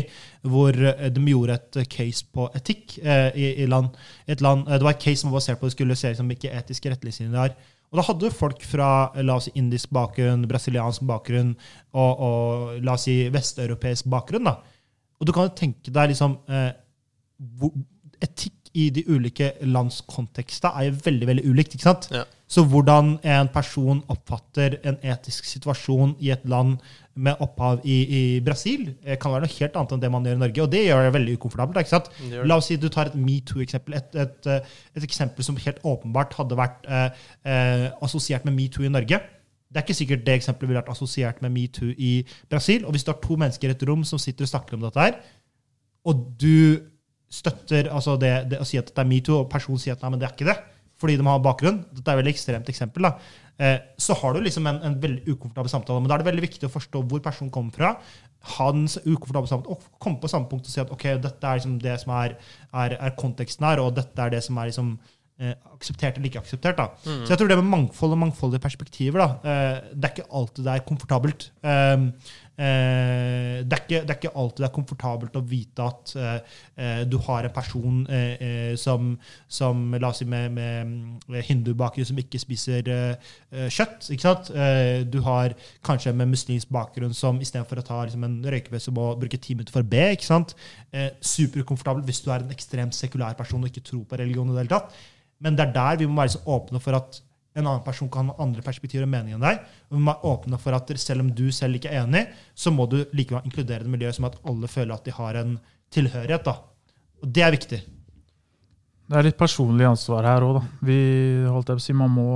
[0.47, 3.93] hvor eh, de gjorde et eh, case på etikk eh, i, i land,
[4.41, 4.65] land.
[4.67, 7.33] Det var et case som var basert på det skulle se liksom, hvilke etiske retningslinjer
[7.33, 7.55] de har.
[7.93, 8.89] Og da hadde folk fra
[9.21, 11.51] la oss si, indisk bakgrunn, brasiliansk bakgrunn
[11.93, 14.49] og, og la oss si vesteuropeisk bakgrunn.
[14.49, 14.57] da.
[15.21, 16.71] Og du kan jo tenke deg liksom eh,
[17.59, 17.75] hvor,
[18.23, 21.75] Etikk i de ulike lands kontekster er jo veldig veldig ulikt.
[21.75, 22.07] ikke sant?
[22.11, 22.23] Ja.
[22.49, 26.75] Så hvordan en person oppfatter en etisk situasjon i et land
[27.15, 30.37] med opphav i, i Brasil, eh, kan være noe helt annet enn det man gjør
[30.37, 30.65] i Norge.
[30.65, 31.79] Og det gjør det veldig ukomfortabelt.
[31.81, 32.09] ikke sant?
[32.49, 33.97] La oss si du tar et metoo-eksempel.
[33.97, 38.85] Et, et, eh, et eksempel som helt åpenbart hadde vært eh, eh, assosiert med metoo
[38.85, 39.21] i Norge.
[39.73, 42.15] Det er ikke sikkert det eksempelet ville vært assosiert med metoo i
[42.49, 42.85] Brasil.
[42.85, 45.01] Og hvis du har to mennesker i et rom som sitter og snakker om dette
[45.01, 45.21] her,
[46.05, 46.83] og du
[47.33, 50.13] støtter altså det, det å si at det er metoo, og personen sier at nei,
[50.13, 50.59] men det er ikke det,
[51.03, 54.43] fordi de har bakgrunn, dette er et veldig ekstremt eksempel, da, eh, så har du
[54.45, 56.03] liksom en, en veldig ukomfortabel samtale.
[56.03, 57.95] Men da er det veldig viktig å forstå hvor personen kommer fra,
[58.53, 61.59] ha den ukomfortable samtale, og komme på samme punkt og si at ok, dette er
[61.59, 62.37] liksom det som er,
[62.71, 64.93] er, er konteksten her, og dette er det som er liksom
[65.41, 66.79] eh, akseptert eller ikke akseptert.
[66.79, 66.87] da.
[67.03, 70.69] Så jeg tror det med mangfold og mangfoldige perspektiver, da, eh, det er ikke alltid
[70.69, 71.49] det er komfortabelt.
[71.65, 72.09] Um,
[72.57, 76.57] eh, det, er ikke, det er ikke alltid det er komfortabelt å vite at eh,
[76.77, 79.13] eh, du har en person eh, eh, som,
[79.47, 83.33] som la oss si med, med hindubakgrunn som ikke spiser eh,
[83.73, 84.09] kjøtt.
[84.13, 84.51] ikke sant?
[85.09, 89.39] Du har kanskje med muslimsk bakgrunn som istedenfor å ta liksom, en røykepause må bruke
[89.41, 90.05] ti minutter for å be.
[90.13, 90.55] ikke sant?
[90.93, 94.49] Superkomfortabelt hvis du er en ekstremt sekulær person og ikke tror på religion.
[94.49, 94.97] i det hele tatt.
[95.43, 97.21] Men det er der vi må være så åpne for at
[97.53, 99.63] en annen person kan ha andre perspektiver og meninger enn deg.
[99.91, 102.25] Og vi må åpne for at selv om du selv ikke er enig,
[102.55, 105.57] så må du likevel inkludere det miljøet som at alle føler at de har en
[105.93, 106.47] tilhørighet.
[106.47, 106.57] da.
[107.21, 107.81] Og det er viktig.
[109.03, 110.63] Det er litt personlig ansvar her òg, da.
[110.87, 110.99] Vi
[111.45, 112.29] holdt jeg på å si, man må,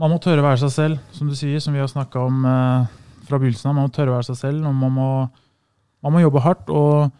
[0.00, 2.46] man må tørre å være seg selv, som du sier, som vi har snakka om
[2.48, 2.94] eh,
[3.28, 3.76] fra begynnelsen av.
[3.76, 5.10] Man må tørre å være seg selv, og man må,
[6.02, 6.72] man må jobbe hardt.
[6.72, 7.12] Og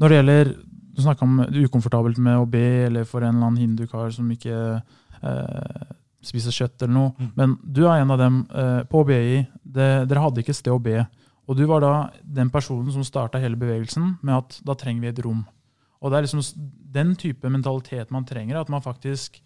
[0.00, 0.54] når det gjelder
[0.94, 4.28] Du snakka om det ukomfortabelt med å be, eller for en eller annen hindukar som
[4.30, 4.54] ikke
[5.24, 5.92] eh,
[6.24, 7.12] spiser kjøtt eller noe.
[7.18, 7.30] Mm.
[7.38, 9.42] Men du er en av dem eh, på BI.
[9.62, 11.02] Det, dere hadde ikke sted å be.
[11.44, 15.12] Og du var da den personen som starta hele bevegelsen med at da trenger vi
[15.12, 15.42] et rom.
[16.00, 19.40] Og det er liksom den type mentalitet man trenger, at man faktisk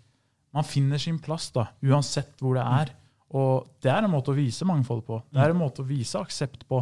[0.55, 2.93] man finner sin plass, da, uansett hvor det er.
[3.37, 5.18] Og det er en måte å vise mangfold på.
[5.29, 6.81] Det er en måte å vise aksept på.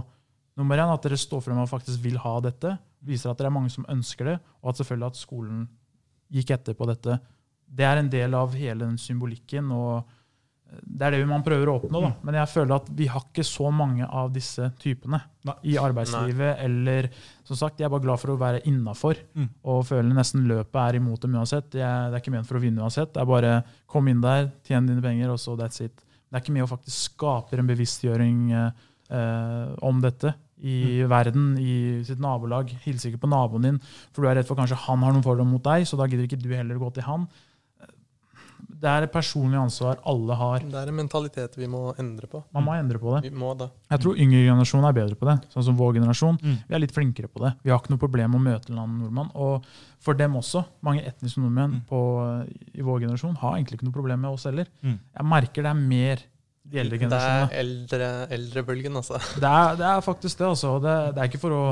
[0.56, 2.76] Nummer én, at dere står frem og faktisk vil ha dette.
[3.04, 5.66] Viser at det er mange som ønsker det, og at selvfølgelig at skolen
[6.32, 7.18] gikk etter på dette.
[7.68, 10.04] Det er en del av hele den symbolikken, og
[10.82, 12.00] det er det man prøver å oppnå.
[12.02, 12.08] Da.
[12.26, 15.54] Men jeg føler at vi har ikke så mange av disse typene Nei.
[15.72, 16.58] i arbeidslivet.
[16.64, 17.08] Eller
[17.46, 19.48] som sagt, jeg er bare glad for å være innafor Mm.
[19.64, 21.70] og føler nesten løpet er imot dem uansett.
[21.70, 23.12] Jeg, det er ikke ment for å vinne uansett.
[23.14, 23.52] Det er bare
[23.86, 25.94] kom inn der, tjen dine penger, og så that's it.
[25.96, 28.70] Det er ikke med å faktisk skape en bevisstgjøring eh,
[29.14, 30.34] eh, om dette
[30.66, 32.72] i verden, i sitt nabolag.
[32.82, 33.78] Hilser ikke på naboen din,
[34.10, 36.26] for du er redd for kanskje han har noen fordommer mot deg, så da gidder
[36.26, 37.28] ikke du heller å gå til han.
[38.68, 40.64] Det er et personlig ansvar alle har.
[40.66, 42.42] Det er en mentalitet vi må endre på.
[42.52, 43.30] Man må endre på det.
[43.30, 43.68] Vi må da.
[43.94, 46.38] Jeg tror yngre generasjon er bedre på det, sånn som vår generasjon.
[46.42, 46.56] Mm.
[46.68, 47.54] Vi er litt flinkere på det.
[47.64, 49.30] Vi har ikke noe problem med å møte en annen nordmann.
[49.34, 49.64] Og
[50.02, 51.82] for dem også, mange etniske nordmenn Mm.
[51.88, 52.00] på,
[52.74, 54.66] i vår generasjon har egentlig ikke noe problem med oss heller.
[54.82, 54.98] Mm.
[55.18, 56.22] Jeg merker det er mer
[56.66, 57.86] de eldre generasjonene.
[57.86, 59.40] Det er eldrebølgen, eldre, altså.
[59.40, 60.72] Det er, det er faktisk det, altså.
[60.82, 61.64] Det, det er ikke for å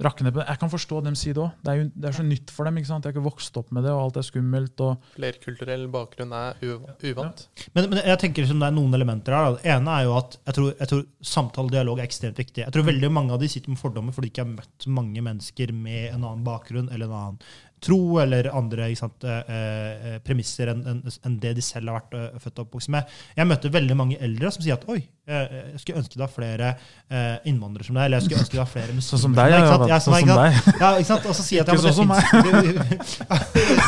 [0.00, 0.46] rakke ned på det.
[0.48, 1.52] Jeg kan forstå dem si det òg.
[1.64, 2.76] Det, er jo- det er så nytt for dem.
[2.78, 3.02] ikke sant?
[3.02, 4.80] De har ikke vokst opp med det, og alt er skummelt.
[4.80, 7.02] og Flerkulturell bakgrunn er uvant.
[7.02, 7.48] uvant.
[7.74, 9.56] Men, men jeg tenker liksom det er noen elementer her.
[9.58, 12.62] Det ene er jo at jeg tror, jeg tror samtale og dialog er ekstremt viktig.
[12.64, 15.20] Jeg tror veldig mange av de sitter med fordommer fordi de ikke har møtt mange
[15.22, 17.38] mennesker med en annen bakgrunn eller en annen
[17.80, 22.14] tro eller andre sant, eh, eh, premisser enn en, en det de selv har vært
[22.18, 23.02] eh, født og oppvokst med.
[23.38, 24.98] Jeg møter veldig mange eldre som sier at oi,
[25.28, 26.70] eh, jeg skulle ønske det var flere
[27.10, 29.54] eh, innvandrere som deg, eller jeg skulle ønske det var flere muslimer Sånn som deg,
[29.54, 29.88] ikke sant?
[29.88, 30.52] Ja, Sånn som deg.
[30.82, 31.24] Ja, ikke sant?
[31.30, 33.78] Og så sier jeg at ja, men sånn det finnes-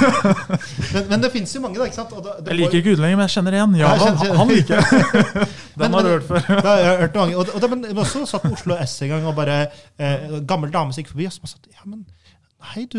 [0.95, 1.87] men, men det fins jo mange, da.
[1.91, 2.13] ikke sant?
[2.17, 3.75] Og da- det Jeg liker ikke utlendinger, men jeg kjenner en.
[3.81, 4.85] Ja, han, han liker jeg.
[5.81, 6.41] Den har du hørt før.
[6.51, 7.37] Ja, jeg har hørt mange.
[7.41, 9.59] Og, og det, men jeg også satt på Oslo S en gang, og bare
[9.99, 12.05] eh, gammel dame som gikk forbi, og som sa ja, men
[12.75, 12.99] Hei, du,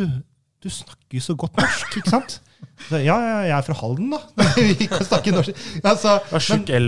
[0.61, 2.39] du snakker jo så godt norsk, ikke sant?
[2.85, 4.19] Så, ja, ja, jeg er fra Halden, da.
[4.79, 5.57] Vi kan snakke norsk.
[5.85, 6.15] Altså,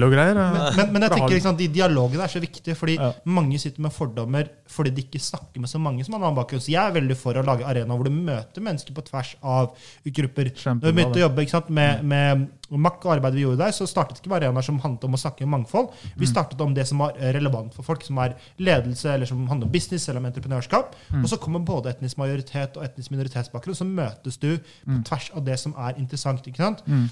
[0.05, 0.37] og greier.
[0.37, 0.47] ja.
[0.53, 3.11] men, men, men jeg tenker liksom, de dialogene er så viktige, fordi Ja.
[3.25, 6.37] mange sitter med fordommer fordi de ikke snakker med så mange som har en annen
[6.39, 6.61] bakgrunn.
[6.61, 9.73] Så jeg er veldig for å lage arenaer hvor du møter mennesker på tvers av
[10.05, 10.49] grupper.
[10.65, 12.47] Når vi begynte å jobbe ikke sant, med, med
[12.81, 15.21] MAK og arbeidet vi gjorde der, så startet ikke bare arenaer som handlet om å
[15.21, 15.91] snakke om mangfold.
[16.19, 19.43] Vi startet om det som var eh, relevant for folk, som er ledelse, eller som
[19.49, 20.95] handler om business eller om entreprenørskap.
[21.21, 23.77] Og så kommer både etnisk majoritet og etnisk minoritetsbakgrunn.
[23.77, 26.47] Så møtes du på tvers av det som er interessant.
[26.47, 26.83] ikke sant?
[26.87, 27.07] Mm.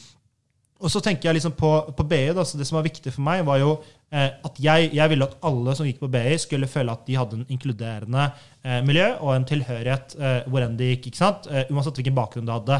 [0.81, 3.23] Og så tenker jeg liksom på, på BI, da, så det som var viktig for
[3.25, 3.75] meg, var jo
[4.09, 7.17] eh, at jeg, jeg ville at alle som gikk på BI, skulle føle at de
[7.19, 8.25] hadde en inkluderende
[8.63, 11.11] eh, miljø og en tilhørighet eh, hvor enn de gikk.
[11.11, 11.49] ikke sant?
[11.51, 12.79] Eh, uansett hvilken bakgrunn de hadde.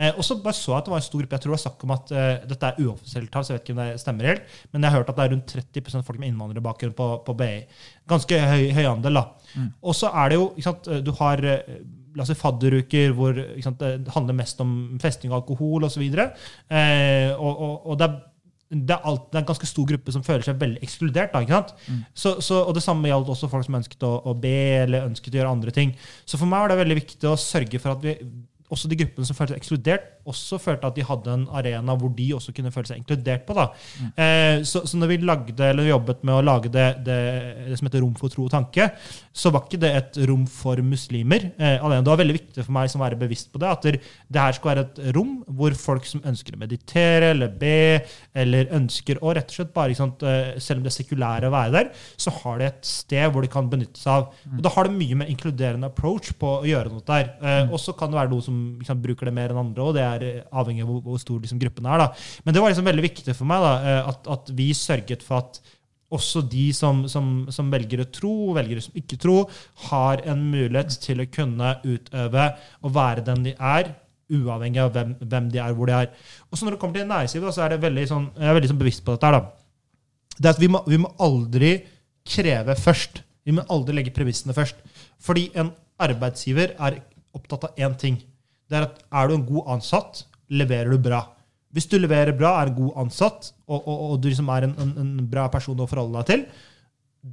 [0.00, 1.36] Eh, og så bare så jeg at det var en stor gruppe.
[1.36, 3.68] Jeg tror det var snakk om at eh, Dette er uoffisielt tall, så jeg vet
[3.68, 4.54] ikke om det stemmer helt.
[4.72, 7.52] Men jeg har hørt at det er rundt 30% folk med innvandrerbakgrunn på, på BI.
[8.10, 9.26] Ganske høy, høy andel, da.
[9.82, 11.80] Og så er det jo ikke sant, Du har eh,
[12.14, 14.70] la oss si fadderuker hvor sant, det handler mest om
[15.02, 16.04] festing og alkohol osv.
[16.04, 18.22] Eh, og, og, og det er
[18.74, 21.30] det er, alt, det er en ganske stor gruppe som føler seg veldig ekskludert.
[21.30, 21.74] Da, ikke sant?
[22.16, 25.36] Så, så, og Det samme gjaldt også folk som ønsket å, å be eller ønsket
[25.36, 25.92] å gjøre andre ting.
[26.26, 28.16] Så for meg var det veldig viktig å sørge for at vi,
[28.72, 32.12] også de gruppene som følte seg ekskludert, også følte at de hadde en arena hvor
[32.16, 33.56] de også kunne føle seg inkludert på.
[33.58, 33.68] da.
[34.16, 37.20] Eh, så, så når vi lagde, eller jobbet med å lage det, det,
[37.70, 38.90] det som heter Rom for tro og tanke,
[39.34, 41.48] så var ikke det et rom for muslimer.
[41.58, 42.04] Eh, alene.
[42.04, 44.72] Det var veldig viktig for meg som være bevisst på det, at det, her skal
[44.72, 48.00] være et rom hvor folk som ønsker å meditere eller be,
[48.44, 51.54] eller ønsker å rett og slett bare, sant, eh, selv om det er sekulære å
[51.54, 54.28] være der, så har de et sted hvor de kan benytte seg av.
[54.54, 57.32] Og Da har det mye med inkluderende approach på å gjøre noe der.
[57.42, 59.98] Eh, og så kan det være noen som sant, bruker det mer enn andre, og
[59.98, 62.04] det er eh, avhengig av hvor, hvor stor liksom, gruppen er.
[62.04, 62.10] da.
[62.44, 65.42] Men det var liksom veldig viktig for meg da, eh, at, at vi sørget for
[65.42, 65.60] at
[66.14, 69.40] også de som, som, som velger å tro, og velgere som ikke tro,
[69.88, 72.48] har en mulighet til å kunne utøve
[72.84, 73.94] og være den de er,
[74.34, 76.30] uavhengig av hvem, hvem de er, hvor de er.
[76.48, 78.80] Og så når det kommer til næringslivet, så er veldig sånn, jeg er veldig sånn
[78.80, 79.30] bevisst på dette.
[79.30, 79.42] her da.
[80.38, 81.72] Det er at vi må, vi må aldri
[82.26, 83.20] kreve først.
[83.44, 84.80] Vi må aldri legge premissene først.
[85.22, 87.02] Fordi en arbeidsgiver er
[87.36, 88.18] opptatt av én ting.
[88.70, 91.22] Det er at er du en god ansatt, leverer du bra.
[91.74, 94.76] Hvis du leverer bra, er en god ansatt, og, og, og du liksom er en,
[94.80, 96.46] en, en bra person å forholde deg til,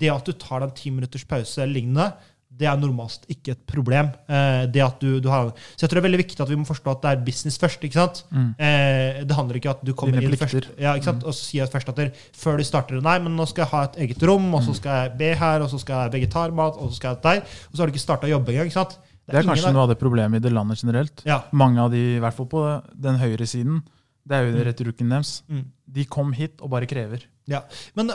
[0.01, 2.11] det at du tar deg en ti minutters pause eller lignende,
[2.51, 4.09] det er normalt ikke et problem.
[4.27, 6.57] Eh, det at du, du har, så jeg tror det er veldig viktig at vi
[6.59, 7.85] må forstå at det er business først.
[7.87, 8.23] ikke sant?
[8.59, 11.23] Eh, det handler ikke om at du kommer inn først ja, ikke sant?
[11.23, 13.85] og så sier først at der, før du starter Nei, men nå skal jeg ha
[13.87, 16.81] et eget rom, og så skal jeg be her, og så skal jeg ha vegetarmat,
[16.81, 17.55] og så skal jeg der.
[17.69, 18.69] Og så har du ikke starta å jobbe engang.
[18.69, 18.99] ikke sant?
[19.29, 21.23] Det er kanskje noe av det problemet i det landet generelt.
[21.27, 21.43] Ja.
[21.55, 22.63] Mange av de, i hvert fall på
[23.07, 23.81] den høyre siden,
[24.27, 25.41] det er jo retorikken deres.
[25.49, 25.65] Mm.
[25.97, 27.25] De kom hit og bare krever.
[27.49, 27.63] Ja,
[27.97, 28.11] men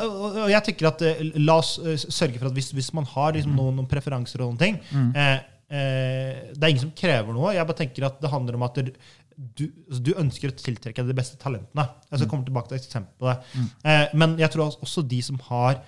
[0.49, 1.75] jeg tenker at eh, la oss
[2.15, 4.77] sørge for at hvis, hvis man har liksom, noen, noen preferanser og noen ting
[5.19, 5.33] eh,
[5.67, 7.55] eh, Det er ingen som krever noe.
[7.57, 8.93] Jeg bare tenker at det handler om at du,
[9.37, 11.89] du, altså, du ønsker å tiltrekke deg de beste talentene.
[12.11, 13.43] Jeg skal komme tilbake til eksempelet.
[13.53, 13.67] det.
[13.91, 15.83] Eh, men jeg tror også de som har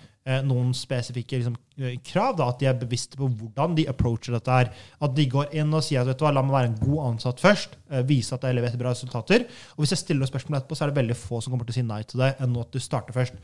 [0.44, 4.50] noen spesifikke liksom, eh, krav, da, at de er bevisste på hvordan de approacher dette.
[4.50, 4.72] her.
[5.00, 7.78] At de går inn og sier at hva, la meg være en god ansatt først,
[7.90, 9.46] eh, vise at jeg leverer bra resultater.
[9.76, 11.76] Og hvis jeg stiller noen spørsmål etterpå, så er det veldig få som kommer til
[11.76, 13.34] å si nei til det, enn at du starter først.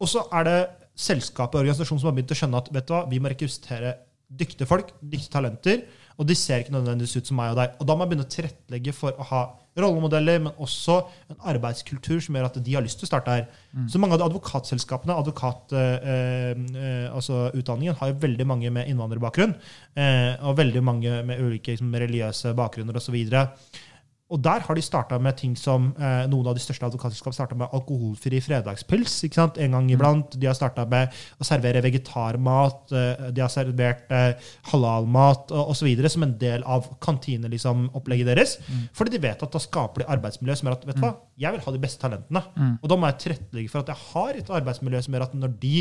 [0.00, 0.60] Og så er det
[0.96, 3.94] selskapet og organisasjonen som har begynt å skjønne at vet du hva, vi må rekruttere
[4.30, 5.82] dyktige folk, dyktige talenter,
[6.20, 7.76] og de ser ikke nødvendigvis ut som meg og deg.
[7.80, 9.42] Og da må jeg begynne å tilrettelegge for å ha
[9.78, 10.96] rollemodeller, men også
[11.30, 13.44] en arbeidskultur som gjør at de har lyst til å starte her.
[13.90, 17.50] Så mange av de advokatselskapene, advokatutdanningen, eh, eh, altså
[18.00, 19.54] har jo veldig mange med innvandrerbakgrunn,
[19.96, 23.16] eh, og veldig mange med ulike liksom, religiøse bakgrunner osv.
[24.30, 27.56] Og der har de starta med ting som eh, noen av de største advokatselskap starta
[27.58, 29.58] med alkoholfri fredagspils ikke sant?
[29.58, 30.36] en gang iblant.
[30.38, 31.10] De har starta med
[31.40, 32.94] å servere vegetarmat.
[32.94, 35.90] Eh, de har servert eh, halalmat osv.
[36.14, 38.56] som en del av kantineopplegget liksom, opplegget deres.
[38.96, 41.56] Fordi de vet at da skaper de arbeidsmiljø som gjør at vet du hva, jeg
[41.56, 42.44] vil ha de beste talentene.
[42.78, 45.58] Og da må jeg tilrettelegge for at jeg har et arbeidsmiljø som gjør at når
[45.62, 45.74] de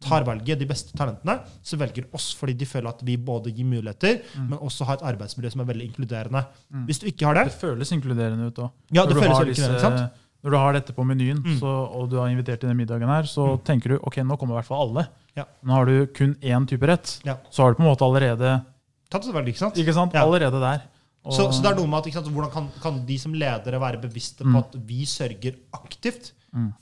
[0.00, 3.64] tar valget, de beste talentene, så velger oss fordi de føler at vi både gir
[3.64, 6.44] muligheter, men også har et arbeidsmiljø som er veldig inkluderende.
[6.86, 8.70] Hvis du ikke har det Det føles inkluderende ut òg.
[8.92, 10.22] Ja, det når, du føles har veldig inkluderende, sant?
[10.44, 11.58] når du har dette på menyen, Mm.
[11.58, 11.66] så,
[11.96, 14.58] og du har invitert til den middagen her, så tenker du ok, nå kommer i
[14.60, 15.08] hvert fall alle.
[15.34, 15.44] Ja.
[15.64, 17.20] Nå har du kun én type rett.
[17.24, 17.36] Ja.
[17.50, 18.62] Så har du på en måte allerede
[19.10, 19.76] Tatt et valg, ikke sant?
[19.78, 20.12] Ikke sant?
[20.14, 20.22] Ja.
[20.26, 20.82] Allerede der.
[21.24, 23.80] Og- Så, så det er noe med at sant, hvordan kan, kan de som ledere
[23.80, 26.32] være bevisste på at vi sørger aktivt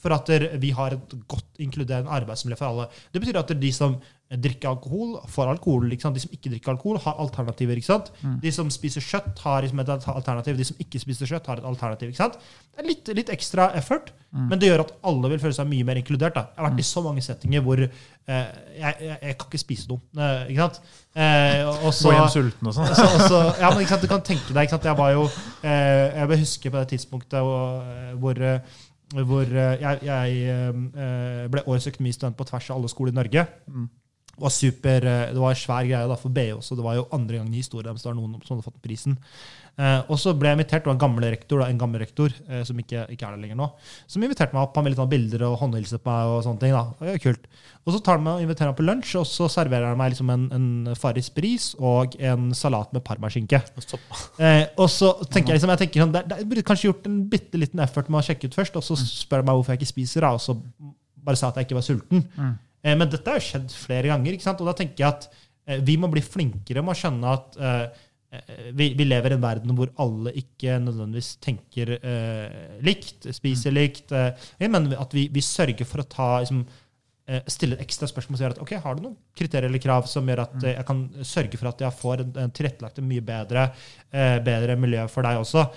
[0.03, 0.31] for at
[0.63, 2.89] vi har et godt inkluderende arbeidsmiljø for alle.
[3.13, 3.97] Det betyr at de som
[4.41, 5.91] drikker alkohol, får alkohol.
[5.91, 7.79] De som ikke drikker alkohol, har alternativer.
[7.85, 8.11] sant?
[8.43, 10.57] De som spiser kjøtt, har liksom et alternativ.
[10.59, 12.15] De som ikke spiser kjøtt, har et alternativ.
[12.17, 15.87] Det er litt, litt ekstra effort, men det gjør at alle vil føle seg mye
[15.87, 16.35] mer inkludert.
[16.35, 16.49] Da.
[16.55, 17.91] Jeg har vært i så mange settinger hvor eh,
[18.27, 20.01] jeg, jeg, jeg kan ikke spise noe.
[20.17, 20.81] Eh, ikke sant?
[21.15, 22.91] Eh, og så, Gå hjem sulten og sånn.
[22.97, 25.29] så, så, ja, men ikke sant, du kan tenke deg ikke sant, Jeg var jo
[25.63, 27.87] eh, Jeg vil huske på det tidspunktet hvor,
[28.19, 33.13] hvor, eh, hvor eh, jeg, jeg eh, ble årets økonomistudent på tvers av alle skoler
[33.13, 33.47] i Norge.
[34.35, 36.79] Det var super, eh, det var en svær greie da, for BI også.
[36.79, 39.19] Det var jo andre gangen i historien deres det var noen som hadde fått prisen.
[39.75, 42.63] Eh, og så ble jeg invitert, var en gammel rektor, da, en gammel rektor eh,
[42.67, 43.67] som ikke, ikke er der lenger nå,
[44.11, 44.77] som inviterte meg opp.
[44.79, 46.31] Han ville ta bilder og håndhilse på meg.
[46.31, 46.85] og sånne ting da.
[47.01, 47.49] Det var kult.
[47.85, 50.13] Og så tar han meg og inviterer meg på lunsj, og så serverer han meg
[50.15, 50.69] liksom en, en
[50.99, 53.61] Farris bris og en salat med parmaskinke.
[54.39, 57.11] Eh, og så tenker jeg liksom, jeg tenker sånn, det, det, jeg burde kanskje gjort
[57.11, 59.75] en bitte liten effort med å sjekke ut først, og så spør han meg hvorfor
[59.75, 60.55] jeg ikke spiser, da, og så
[61.25, 62.23] bare sa at jeg ikke var sulten.
[62.39, 62.55] Eh,
[62.93, 64.61] men dette har jo skjedd flere ganger, ikke sant?
[64.61, 65.29] og da tenker jeg at
[65.67, 68.05] eh, vi må bli flinkere med å skjønne at eh,
[68.37, 73.75] eh, vi, vi lever i en verden hvor alle ikke nødvendigvis tenker eh, likt, spiser
[73.75, 76.65] likt, eh, men at vi, vi sørger for å ta liksom,
[77.31, 80.29] eh, stille ekstra spørsmål som gjør at ok, har du noen kriterier eller krav som
[80.29, 83.69] gjør at eh, jeg kan sørge for at jeg får en, en tilrettelagt mye bedre,
[84.13, 85.69] eh, bedre miljø for deg også.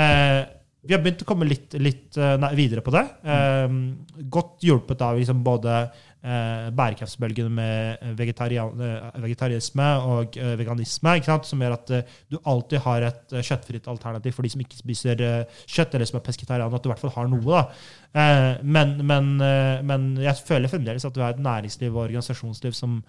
[0.00, 0.42] Eh,
[0.84, 3.04] vi har begynt å komme litt, litt eh, nei, videre på det.
[3.24, 3.76] Eh,
[4.32, 11.16] godt hjulpet av liksom både eh, bærekraftsbølgen med eh, vegetarisme og eh, veganisme,
[11.48, 15.24] som gjør at eh, du alltid har et kjøttfritt alternativ for de som ikke spiser
[15.64, 17.64] kjøtt, eller som er pesketarianere, at du i hvert fall har noe.
[18.12, 19.34] Eh, men, men,
[19.88, 23.00] men jeg føler fremdeles at du har et næringsliv og organisasjonsliv som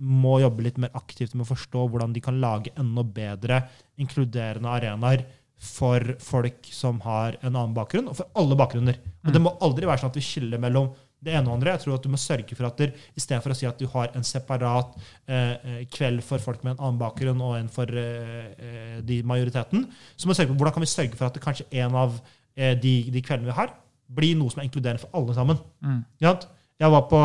[0.00, 3.58] må jobbe litt mer aktivt med å forstå hvordan de kan lage enda bedre
[4.00, 5.24] inkluderende arenaer
[5.56, 8.98] for folk som har en annen bakgrunn, og for alle bakgrunner.
[9.24, 10.90] Og Det må aldri være sånn at vi skiller mellom
[11.24, 11.72] det ene og andre.
[11.74, 14.12] Jeg tror at du må sørge for at du, istedenfor å si at du har
[14.14, 14.92] en separat
[15.26, 19.22] eh, eh, kveld for folk med en annen bakgrunn og en for eh, eh, de
[19.26, 21.96] majoriteten, så må vi sørge for hvordan kan vi sørge for at det kanskje en
[22.04, 22.20] av
[22.54, 23.72] eh, de, de kveldene vi har,
[24.16, 25.58] blir noe som er inkluderende for alle sammen.
[25.82, 26.02] Mm.
[26.22, 27.22] Jeg var på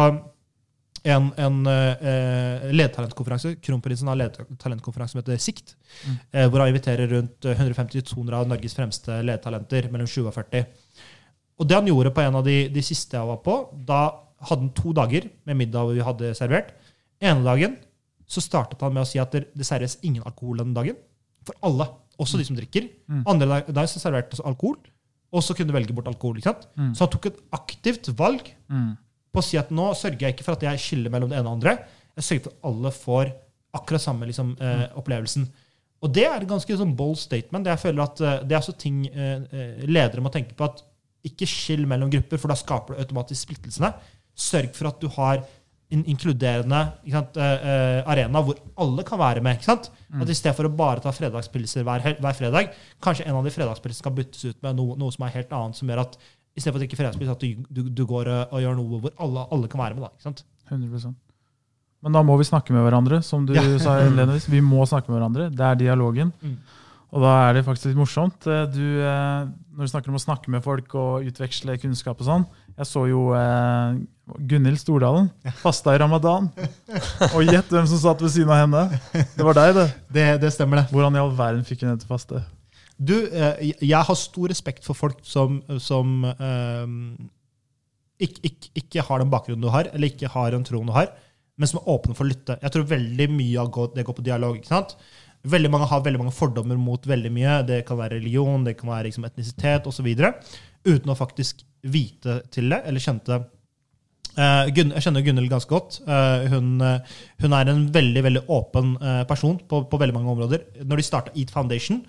[1.03, 3.55] en, en uh, ledetalentkonferanse.
[3.63, 5.75] Kronprinsen har ledetalentkonferanse som heter Sikt.
[6.05, 6.17] Mm.
[6.35, 10.67] Uh, hvor han inviterer rundt 150-200 av Norges fremste ledetalenter mellom 20 og 40.
[11.61, 14.01] Og det han gjorde på en av de, de siste jeg var på, da
[14.41, 16.73] hadde han to dager med middag vi hadde servert.
[17.21, 17.77] ene dagen
[18.31, 20.97] så startet han med å si at det, serveres ingen alkohol den dagen.
[21.45, 21.89] For alle.
[22.21, 22.87] Også de som drikker.
[23.09, 23.23] Mm.
[23.29, 24.77] Andre dag, dag så serverte han alkohol,
[25.31, 26.37] og så kunne du velge bort alkohol.
[26.39, 26.67] ikke sant?
[26.77, 26.91] Mm.
[26.95, 28.91] Så han tok et aktivt valg Mm.
[29.31, 31.47] På å si at nå sørger jeg ikke for at jeg skiller mellom det ene
[31.49, 31.77] og andre.
[32.19, 33.33] Jeg sørger for at alle får
[33.79, 35.45] akkurat samme liksom, eh, opplevelsen.
[36.01, 37.69] Og det er et ganske sånn bold statement.
[37.69, 40.67] Jeg føler at eh, Det er også ting eh, eh, ledere må tenke på.
[40.67, 40.83] at
[41.29, 43.93] Ikke skill mellom grupper, for da skaper du automatisk splittelsene.
[44.35, 45.43] Sørg for at du har
[45.91, 46.79] en inkluderende
[47.11, 49.61] sant, eh, arena hvor alle kan være med.
[49.63, 49.89] sant?
[50.15, 52.71] At I stedet for å bare ta fredagspilser hver, hver fredag,
[53.03, 55.75] kanskje en av de fredagspilsene kan byttes ut med noe, noe som er helt annet,
[55.77, 56.17] som gjør at
[56.55, 58.99] i stedet for å drikke fredagspils, at du, du, du går og, og gjør noe
[59.05, 60.03] hvor alle, alle kan være med.
[60.07, 60.43] da, ikke sant?
[60.71, 61.15] 100%
[62.03, 63.63] Men da må vi snakke med hverandre, som du Ja.
[63.85, 64.49] sa innledningsvis.
[64.51, 65.49] Vi må snakke med hverandre.
[65.55, 66.31] Det er dialogen.
[66.41, 66.57] Mm.
[67.11, 68.45] Og da er det faktisk litt morsomt.
[68.47, 72.27] Eh, Du, eh, når du snakker om å snakke med folk og utveksle kunnskap og
[72.27, 72.43] sånn
[72.77, 73.99] Jeg så jo eh,
[74.47, 75.27] Gunhild Stordalen
[75.59, 76.47] fasta i ramadan.
[77.35, 78.83] Og gjett hvem som satt ved siden av henne.
[79.35, 79.85] Det var deg, det.
[80.07, 80.91] Det, det stemmer, det.
[80.95, 82.43] Hvordan i all verden fikk hun henne til å faste?
[83.01, 86.21] Du, eh, jeg har stor respekt for folk som, som
[88.21, 91.09] ikke, ikke, ikke har den bakgrunnen du har, eller ikke har den troen du har,
[91.57, 92.59] men som er åpne for å lytte.
[92.61, 94.57] Jeg tror veldig mye av det går på dialog.
[94.57, 94.95] ikke sant?
[95.41, 97.55] Veldig mange har veldig mange fordommer mot veldig mye.
[97.65, 100.11] Det kan være religion, det kan være liksom etnisitet osv.
[100.85, 103.41] Uten å faktisk vite til det, eller kjente det.
[104.31, 105.99] Eh, jeg kjenner Gunhild ganske godt.
[106.05, 106.75] Eh, hun,
[107.41, 108.93] hun er en veldig veldig åpen
[109.29, 110.67] person på, på veldig mange områder.
[110.85, 112.03] Når de starta Eat Foundation,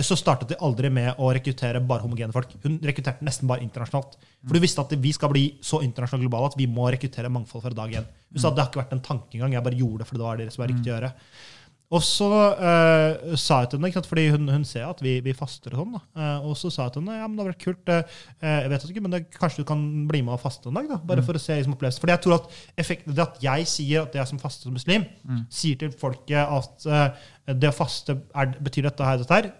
[0.00, 2.54] så startet de aldri med å rekruttere bare homogene folk.
[2.64, 4.16] Hun rekrutterte nesten bare internasjonalt.
[4.40, 7.66] For du visste at vi skal bli så internasjonalt globale at vi må rekruttere mangfold
[7.66, 8.06] fra dag én.
[8.32, 10.22] Hun sa at det har ikke vært en tanke engang, jeg bare gjorde det fordi
[10.22, 11.12] det var det som var riktig å gjøre.
[11.92, 15.18] Og så uh, sa jeg til henne, ikke sant, fordi hun, hun ser at vi,
[15.24, 15.98] vi faster og sånn.
[16.16, 18.70] Eh, og så sa jeg til henne ja, men det hadde vært kult, uh, jeg
[18.72, 21.24] vet ikke, men det, kanskje du kan bli med og faste en dag, da, bare
[21.26, 22.00] for å se liksom, opplevelsen.
[22.00, 22.48] Fordi jeg tror at
[22.80, 25.04] effekten, det at jeg sier at jeg som faster som muslim,
[25.52, 27.28] sier til folket at eh,
[27.60, 29.52] det å faste er, betyr dette her, dette her,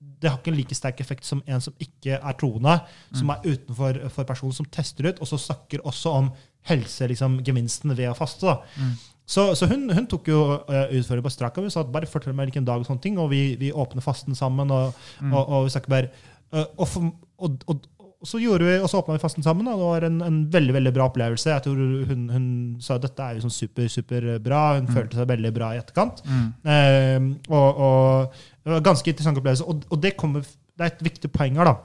[0.00, 2.78] det har ikke en like sterk effekt som en som ikke er troende,
[3.16, 6.30] som er utenfor for personen som tester ut, og så snakker også om
[6.68, 8.48] helsegevinsten liksom, ved å faste.
[8.48, 8.88] da.
[9.30, 11.68] Så, så hun, hun tok jo uh, utføringen på strak arm.
[11.68, 14.02] Hun sa at bare fortell meg hvilken dag, og sånne ting, og vi, vi åpner
[14.02, 14.72] fasten sammen.
[14.74, 14.96] Og,
[15.28, 16.10] og, og vi snakker bare
[16.56, 19.68] uh, og, for, og, og, og så gjorde vi, og så åpna vi fasten sammen,
[19.70, 21.48] og det var en, en veldig veldig bra opplevelse.
[21.54, 21.78] Jeg tror
[22.10, 22.48] Hun, hun
[22.84, 24.62] sa at dette er jo sånn super, super bra.
[24.76, 26.20] Hun følte seg veldig bra i etterkant.
[26.28, 27.16] Eh,
[27.48, 29.64] og, og det var en ganske interessant opplevelse.
[29.64, 31.70] Og, og det, kommer, det er et viktig poeng her.
[31.72, 31.76] da.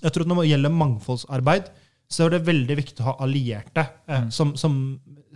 [0.00, 1.68] Jeg tror at Når det gjelder mangfoldsarbeid,
[2.10, 4.80] så er det veldig viktig å ha allierte eh, som, som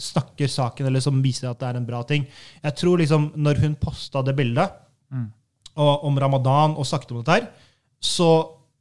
[0.00, 2.24] snakker saken, eller som viser at det er en bra ting.
[2.64, 4.80] Jeg tror liksom, når hun posta det bildet
[5.12, 5.28] Mm.
[5.76, 7.44] og, om ramadan og snakket om dette her,
[8.02, 8.26] så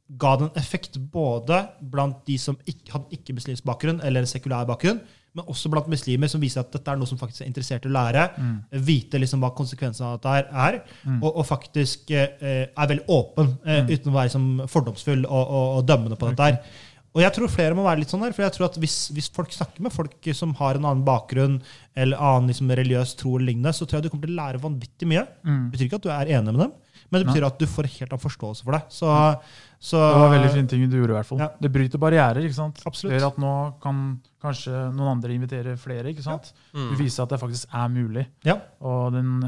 [0.08, 5.00] ga det en effekt både blant de som ikke, hadde ikke-muslimsk bakgrunn eller sekulær bakgrunn,
[5.34, 7.90] men også blant muslimer, som viser at dette er noe som faktisk er interessert i
[7.90, 8.28] å lære.
[8.86, 11.16] Vite liksom hva konsekvensene av dette er, mm.
[11.18, 15.66] og, og faktisk eh, er veldig åpen, eh, uten å være liksom, fordomsfull og, og,
[15.78, 16.52] og dømmende på dette.
[16.52, 16.84] her.
[17.14, 19.30] Og jeg tror flere må være litt sånn her, for jeg tror at hvis, hvis
[19.34, 21.60] folk snakker med folk som har en annen bakgrunn
[21.94, 24.62] eller annen liksom, religiøs tro, eller lignende, så tror jeg du kommer til å lære
[24.62, 25.22] vanvittig mye.
[25.46, 25.60] Mm.
[25.60, 26.72] Det betyr ikke at du er enig med dem,
[27.10, 28.82] men det betyr at du får helt annen forståelse for det.
[28.90, 29.12] Så,
[29.84, 31.12] så Det var veldig fine ting du gjorde.
[31.12, 31.38] i hvert fall.
[31.44, 31.48] Ja.
[31.60, 32.40] Det bryter barrierer.
[32.46, 32.80] ikke sant?
[32.88, 33.12] Absolutt.
[33.12, 33.52] Det gjør at nå
[33.84, 33.98] kan
[34.40, 36.08] kanskje noen andre invitere flere.
[36.14, 36.52] ikke sant?
[36.72, 36.90] Mm.
[36.90, 38.26] Du viser at det faktisk er mulig.
[38.48, 38.56] Ja.
[38.80, 39.42] Og den,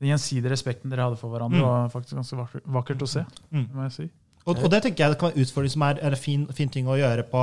[0.00, 1.66] den gjensidige respekten dere hadde for hverandre, Mm.
[1.68, 3.26] var faktisk ganske vakkert, vakkert å se.
[3.52, 3.66] Mm.
[3.74, 4.08] må jeg si.
[4.46, 6.68] Og, og det tenker jeg det kan være en utfordring som er en fin, fin
[6.70, 7.40] ting å gjøre på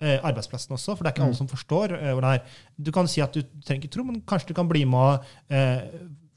[0.00, 1.28] eh, arbeidsplassen også, for det er ikke Mm.
[1.28, 2.46] alle som forstår eh, hvordan det er.
[2.82, 5.24] Du kan si at du trenger ikke tro, men kanskje du kan bli med og
[5.52, 5.82] eh,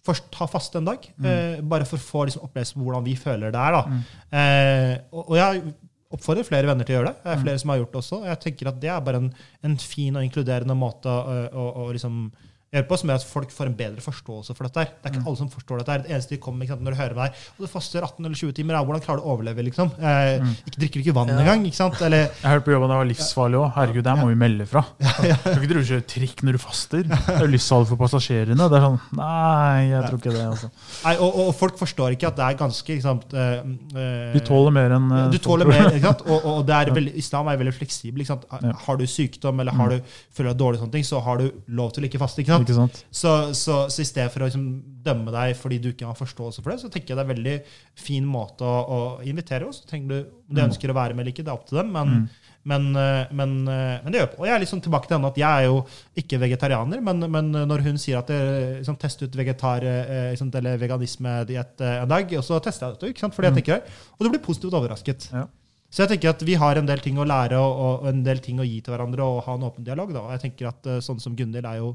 [0.09, 1.25] først ta faste en dag, Mm.
[1.29, 3.79] eh, bare for å få liksom, opplevelse på hvordan vi føler det er.
[3.87, 4.01] Mm.
[4.33, 5.63] Eh, og, og jeg
[6.11, 7.23] oppfordrer flere venner til å gjøre det.
[7.23, 7.43] Det er Mm.
[7.45, 8.19] flere som har gjort det også.
[8.25, 9.33] Jeg tenker at det er bare en,
[9.63, 12.31] en fin og inkluderende måte å, å, å liksom
[12.73, 14.77] gjøre oss som gjør at folk får en bedre forståelse for dette.
[14.79, 14.85] her.
[15.01, 15.27] Det er ikke Mm.
[15.27, 15.91] alle som forstår dette.
[15.91, 15.99] her.
[16.05, 18.35] Det eneste de kommer ikke sant, når du hører meg, og du faster 18 eller
[18.35, 19.63] 20 timer, ja, hvordan klarer du å overleve?
[19.65, 19.89] liksom?
[19.99, 20.55] Eh, Mm.
[20.67, 21.39] ikke drikker du ikke vann Ja.
[21.39, 21.65] engang?
[21.65, 22.01] ikke sant?
[22.01, 23.73] Eller, Jeg hørte på jobben det var livsfarlig òg.
[23.73, 24.85] Herregud, det her må vi melde fra.
[24.99, 27.03] Kan ikke dere kjøre trikk når du faster?
[27.03, 28.69] Det er jo livsfarlig for passasjerene.
[28.69, 30.45] Det er sånn, Nei, jeg tror ikke det.
[30.45, 30.69] altså.
[31.05, 34.71] nei, og, og folk forstår ikke at det er ganske ikke sant, eh, Du tåler
[34.71, 36.21] mer enn eh, Du tåler mer, ikke sant?
[36.29, 38.21] Og, og det er veldig, islam er veldig fleksibel.
[38.21, 38.45] ikke sant?
[38.85, 39.97] Har du sykdom eller har Mm.
[39.97, 40.01] du,
[40.35, 42.39] føler deg dårlig, sånne ting, så har du lov til å ikke faste.
[42.43, 42.58] ikke sant?
[42.65, 43.05] Ikke sant?
[43.11, 46.61] Så, så, så i stedet for å liksom dømme deg fordi du ikke har forståelse
[46.63, 47.57] for det, så tenker jeg det er en veldig
[47.95, 49.81] fin måte å, å invitere oss.
[49.85, 50.19] Trenger du,
[50.49, 50.69] om de Mm.
[50.71, 51.91] ønsker å være med eller ikke, det er opp til dem.
[51.93, 52.29] Men, Mm.
[52.65, 55.37] men, eh, men, eh, men det gjør Og jeg er sånn tilbake til henne at
[55.37, 55.85] jeg er jo
[56.17, 60.51] ikke vegetarianer, men, men når hun sier at jeg liksom, test ut vegetar, eh, liksom,
[60.55, 63.09] eller veganisme-diett eh, en dag, og så tester jeg det.
[63.23, 63.33] ut.
[63.33, 63.61] Fordi jeg Mm.
[63.61, 63.83] tenker det.
[64.19, 65.29] Og du blir positivt overrasket.
[65.31, 65.45] Ja.
[65.89, 68.37] Så jeg tenker at vi har en del ting å lære og, og en del
[68.45, 70.11] ting å gi til hverandre og ha en åpen dialog.
[70.13, 70.21] Da.
[70.35, 71.87] Jeg tenker at Sånne sånn som Gunhild er jo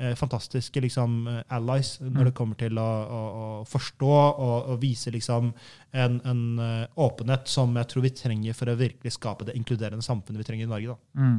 [0.00, 2.24] eh, fantastiske liksom, eh, allies når Mm.
[2.30, 5.52] det kommer til å, å, å forstå og, og vise liksom,
[5.92, 10.02] en, en eh, åpenhet som jeg tror vi trenger for å virkelig skape det inkluderende
[10.08, 10.96] samfunnet vi trenger i Norge.
[10.96, 11.20] Da.
[11.20, 11.38] Mm.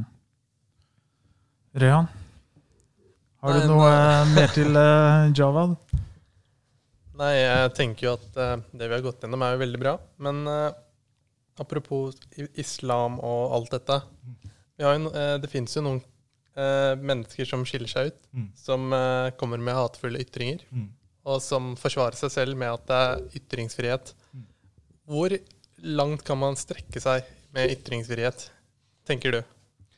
[1.82, 2.06] Rehan,
[3.42, 5.74] har Nei, du noe eh, mer til eh, Javad?
[7.18, 9.98] Nei, jeg tenker jo at eh, det vi har gått gjennom, er jo veldig bra.
[10.22, 10.70] Men eh,
[11.60, 12.14] apropos
[12.58, 14.00] islam og alt dette
[14.76, 16.00] vi har jo, eh, Det fins jo noen
[16.56, 18.48] eh, mennesker som skiller seg ut, Mm.
[18.56, 20.88] som eh, kommer med hatefulle ytringer, Mm.
[21.26, 24.12] og som forsvarer seg selv med at det er ytringsfrihet.
[24.34, 24.44] Mm.
[25.08, 25.38] Hvor
[25.82, 28.50] langt kan man strekke seg med ytringsfrihet,
[29.06, 29.42] tenker du?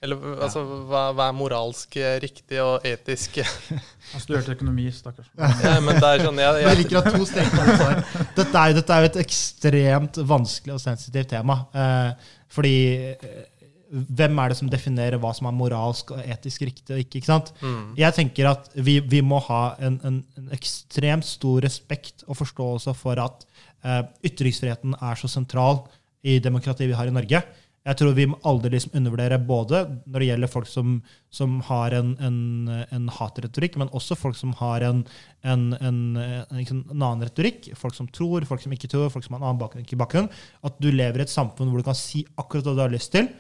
[0.07, 3.41] Eller altså, hva, hva er moralsk eh, riktig og etisk?
[4.13, 5.29] Han studerte økonomi, stakkars.
[5.35, 8.31] ja, men det er sånn, jeg, Jeg jeg, liker at to streker under svar.
[8.39, 11.59] Dette er, dette er jo et ekstremt vanskelig og sensitivt tema.
[11.75, 12.77] Eh, fordi
[13.17, 13.45] eh,
[13.91, 17.21] hvem er det som definerer hva som er moralsk og etisk riktig og ikke?
[17.21, 17.53] ikke sant?
[17.61, 22.39] mm, Jeg tenker at vi, vi må ha en, en, en ekstremt stor respekt og
[22.41, 23.47] forståelse for at
[23.87, 25.85] eh, ytringsfriheten er så sentral
[26.27, 27.43] i demokratiet vi har i Norge.
[27.87, 30.97] Jeg tror vi må aldri liksom undervurdere både når det gjelder folk som,
[31.31, 32.39] som har en, en,
[32.91, 35.05] en hatretorikk, men også folk som har en,
[35.47, 37.71] en, en, en, en annen retorikk.
[37.79, 39.87] Folk som tror, folk som ikke tror, folk som har en annen bakgrunn.
[39.87, 40.31] ikke bakgrunn.
[40.67, 43.15] At du lever i et samfunn hvor du kan si akkurat hva du har lyst
[43.15, 43.31] til,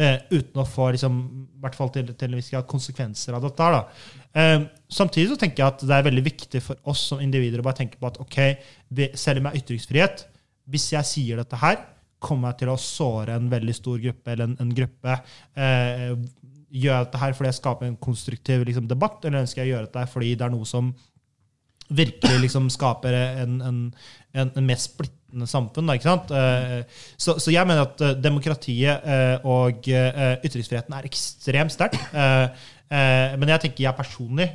[0.00, 1.20] eh, uten å få liksom,
[1.60, 3.70] hvert fall til, til vi konsekvenser av dette.
[3.76, 3.84] Da.
[4.32, 4.58] Eh,
[4.88, 7.82] samtidig så tenker jeg at det er veldig viktig for oss som individer å bare
[7.84, 8.42] tenke på at ok,
[9.12, 10.28] selv om jeg har ytringsfrihet,
[10.70, 11.82] hvis jeg sier dette her,
[12.22, 15.20] kommer jeg til å såre en veldig stor gruppe eller en, en gruppe.
[15.56, 16.10] Eh,
[16.70, 19.74] gjør jeg dette her fordi jeg skaper en konstruktiv liksom, debatt, eller ønsker jeg å
[19.74, 20.92] gjøre dette her fordi det er noe som
[21.90, 23.78] virkelig liksom skaper en, en,
[24.38, 25.88] en, en mer splittende samfunn.
[25.90, 26.30] Da, ikke sant?
[26.30, 31.98] Eh, så, så jeg mener at eh, demokratiet eh, og eh, ytringsfriheten er ekstremt sterkt.
[32.14, 34.48] Eh, men jeg tenker jeg personlig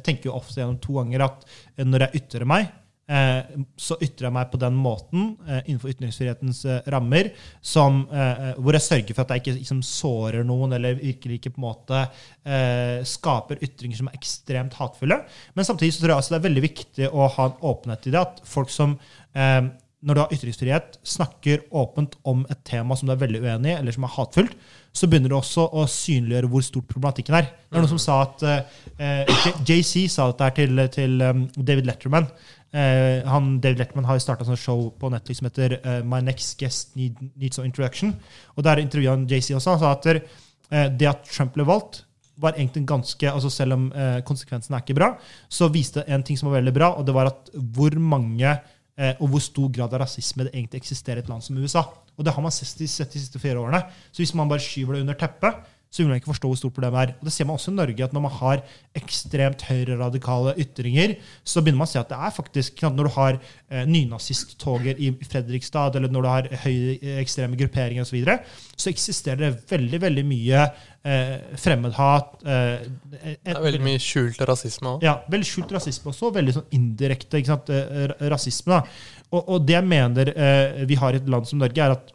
[0.00, 1.42] tenker jo ofte gjennom to ganger at
[1.84, 2.70] når jeg ytrer meg,
[3.08, 7.30] så ytrer jeg meg på den måten eh, innenfor ytringsfrihetens eh, rammer
[7.64, 11.54] som, eh, hvor jeg sørger for at jeg ikke liksom, sårer noen eller virkelig ikke
[11.54, 15.22] på en måte eh, skaper ytringer som er ekstremt hatefulle.
[15.56, 18.12] Men samtidig så tror jeg altså det er veldig viktig å ha en åpenhet i
[18.12, 18.24] det.
[18.26, 18.98] At folk som
[19.32, 19.62] eh,
[19.98, 23.78] når du har ytringsfrihet, snakker åpent om et tema som du er veldig uenig i,
[23.80, 24.54] eller som er hatefullt,
[24.94, 27.48] så begynner du også å synliggjøre hvor stort problematikken er.
[27.66, 29.32] Det er noen som sa at eh,
[29.66, 32.30] JC sa dette her til, til um, David Letterman.
[32.68, 36.58] Eh, han, David Letterman har starta et show på Netflix som heter uh, My Next
[36.60, 38.12] Guest Need, Needs an Introduction.
[38.56, 39.76] Og Der intervjua han JC også.
[39.76, 42.04] Han sa at eh, det at Trump ble valgt,
[42.38, 45.14] var egentlig ganske, altså Selv om eh, konsekvensen er ikke bra,
[45.48, 48.58] så viste en ting som var veldig bra, og det var at hvor mange
[48.98, 51.84] og hvor stor grad av rasisme det egentlig eksisterer i et land som USA.
[52.18, 53.78] Og det har man sett de siste fire årene.
[54.10, 56.74] Så hvis man bare skyver det under teppet, så vil man ikke forstå hvor stort
[56.76, 57.12] problemet er.
[57.16, 58.62] Og det ser man også i Norge, at når man har
[58.98, 63.38] ekstremt høyreradikale ytringer, så begynner man å se at det er faktisk Når du har
[63.38, 68.38] eh, nynazisttoger i Fredrikstad, eller når du har høyreekstreme grupperinger osv., så, videre,
[68.76, 72.36] så eksisterer det veldig veldig mye eh, fremmedhat.
[72.44, 75.06] Eh, det er veldig mye skjult rasisme òg.
[75.06, 78.82] ja, veldig skjult rasisme også, veldig sånn indirekte sant, eh, rasisme.
[79.28, 82.14] Og, og det jeg mener eh, vi har i et land som Norge, er at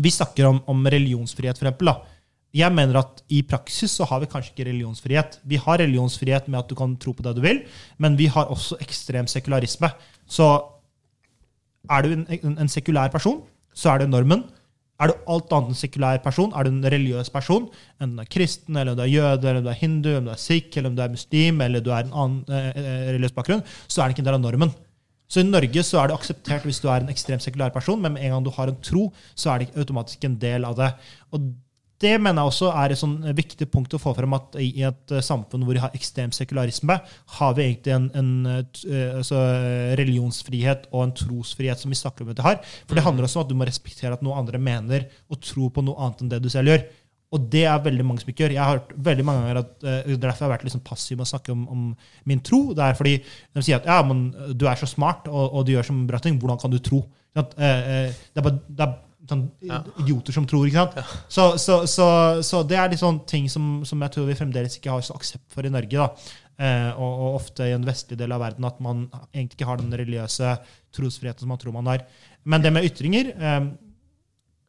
[0.00, 1.92] vi snakker om, om religionsfrihet, for eksempel.
[1.92, 2.13] Da.
[2.54, 5.40] Jeg mener at i praksis så har vi kanskje ikke religionsfrihet.
[5.42, 7.64] Vi har religionsfrihet med at du kan tro på det du vil,
[7.98, 9.90] men vi har også ekstrem sekularisme.
[10.30, 10.46] Så
[11.90, 13.42] er du en, en, en sekulær person,
[13.74, 14.44] så er det normen.
[15.02, 17.66] Er du alt annet enn sekulær person, er du en religiøs person,
[17.98, 20.42] enten du er kristen, eller du er jøde, eller du er hindu, eller du er
[20.44, 24.04] sikh, eller du er muslim, eller du er en annen eh, eh, religiøs bakgrunn, så
[24.04, 24.70] er det ikke en del av normen.
[25.26, 28.14] Så i Norge så er det akseptert hvis du er en ekstremt sekulær person, men
[28.14, 30.92] med en gang du har en tro, så er det automatisk en del av det.
[31.34, 31.50] Og
[32.02, 35.14] det mener jeg også er et sånn viktig punkt å få frem at i et
[35.14, 36.96] eh, samfunn hvor vi har ekstrem sekularisme,
[37.36, 39.38] har vi egentlig en, en eh, altså
[40.00, 42.60] religionsfrihet og en trosfrihet som vi snakker om at vi har.
[42.88, 45.70] For det handler også om at du må respektere at noe andre mener, og tro
[45.70, 46.84] på noe annet enn det du selv gjør.
[47.34, 48.54] Og det er veldig mange som ikke gjør.
[48.54, 51.18] Jeg har hørt veldig mange ganger at uh, er derfor jeg har vært liksom passiv
[51.18, 51.88] med å snakke om, om,
[52.30, 52.60] min tro.
[52.76, 55.72] Det er fordi de sier at ja, men du er så smart, og, og du
[55.74, 56.38] gjør så bra ting.
[56.38, 57.02] Hvordan kan du tro?
[57.34, 58.94] At, uh, uh, det er bare det er
[59.28, 59.82] sånn Ja.
[60.02, 60.66] idioter som tror.
[60.68, 61.12] ikke sant?
[61.28, 62.06] Så, så, så,
[62.42, 65.14] så det er litt sånn ting som, som jeg tror vi fremdeles ikke har så
[65.16, 65.96] aksept for i Norge.
[65.96, 66.08] da.
[66.54, 69.80] Eh, og, og ofte i en vestlig del av verden at man egentlig ikke har
[69.80, 70.52] den religiøse
[70.94, 72.04] trosfriheten som man tror man har.
[72.44, 73.64] Men det med ytringer eh,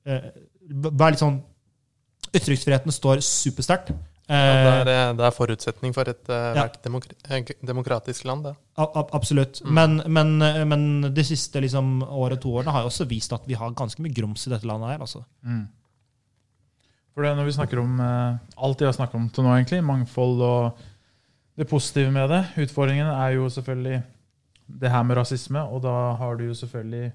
[0.10, 0.32] eh,
[0.65, 1.44] Vær litt sånn
[2.36, 3.91] Ytringsfriheten står supersterkt.
[4.27, 6.53] Ja, det, Eh, er, eh, det er forutsetning for et Ja.
[6.53, 8.43] hvert demok eh, demokratisk land.
[8.43, 8.56] Det.
[8.77, 9.61] absolutt.
[9.64, 9.73] Mm.
[9.73, 13.53] Men, men, men de siste liksom, året, to årene har jo også vist at vi
[13.53, 14.99] har ganske mye grums i dette landet her.
[14.99, 15.23] altså.
[15.43, 15.68] Mm.
[17.14, 20.41] For det, når vi snakker om alt de har snakket om til nå, egentlig, mangfold
[20.41, 20.77] og
[21.56, 24.03] det positive med det Utfordringen er jo selvfølgelig
[24.68, 27.11] det her med rasisme, og da har du jo selvfølgelig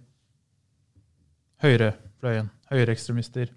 [1.62, 3.51] høyrefløyen, høyreekstremister,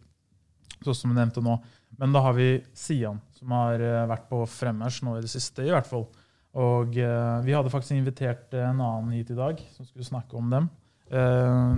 [0.83, 1.59] sånn som vi nevnte nå.
[1.99, 5.65] Men da har vi Sian, som har eh, vært på fremmarsj nå i det siste,
[5.67, 6.07] i hvert fall.
[6.53, 10.37] Og uh, vi hadde faktisk invitert eh, en annen hit i dag, som skulle snakke
[10.37, 10.67] om dem.
[11.09, 11.71] Eh,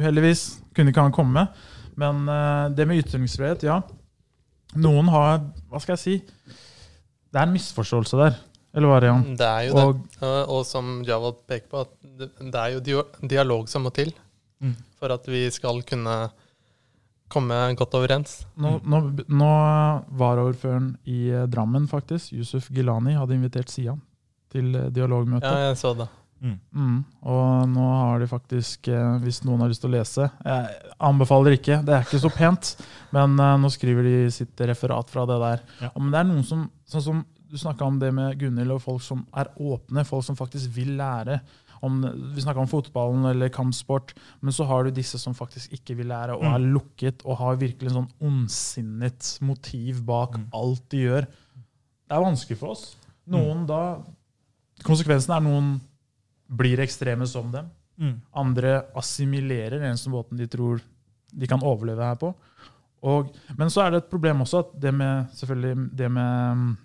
[0.00, 1.46] uheldigvis kunne ikke han komme.
[2.00, 3.80] Men uh, det med ytringsfrihet, ja.
[4.78, 5.40] Noen har
[5.72, 6.14] Hva skal jeg si?
[7.30, 8.36] Det er en misforståelse der.
[8.76, 9.24] Eller hva Rian?
[9.24, 9.38] det, Jan?
[9.40, 9.86] Det er jo det.
[9.88, 13.94] Og, Og, og som Javad peker på, at det, det er jo dialog som må
[13.94, 14.12] til
[14.60, 14.74] Mm.
[15.00, 16.14] for at vi skal kunne
[17.30, 18.40] komme godt overens.
[18.60, 19.50] nå, nå, nå
[20.20, 24.00] Varaordføreren i eh, Drammen, faktisk, Yusuf Gilani, hadde invitert Sian
[24.52, 25.46] til eh, dialogmøte.
[25.46, 26.08] Ja, jeg så det.
[26.40, 27.02] Mm.
[27.28, 31.58] Og nå har de faktisk, eh, hvis noen har lyst til å lese Jeg anbefaler
[31.58, 32.70] ikke, det er ikke så pent,
[33.12, 35.66] men nå skriver de sitt referat fra det der.
[35.84, 35.92] Ja.
[35.98, 37.18] Men det er noen som Sånn som
[37.50, 40.96] du snakka om det med Gunhild, og folk som er åpne, folk som faktisk vil
[40.98, 41.40] lære.
[41.82, 42.00] Om,
[42.34, 44.12] vi snakka om fotballen eller kampsport,
[44.44, 47.56] men så har du disse som faktisk ikke vil lære, og er lukket og har
[47.56, 50.46] virkelig en sånn ondsinnet motiv bak Mm.
[50.52, 51.26] alt de gjør.
[52.10, 52.96] Det er vanskelig for oss.
[53.26, 54.02] Noen da
[54.82, 55.80] Konsekvensen er noen
[56.48, 57.66] blir ekstreme som dem.
[58.00, 58.20] Mm.
[58.32, 60.80] Andre assimilerer den eneste måten de tror
[61.32, 62.34] de kan overleve her på.
[63.02, 66.76] Og, men så er det et problem også at det med, selvfølgelig, det med,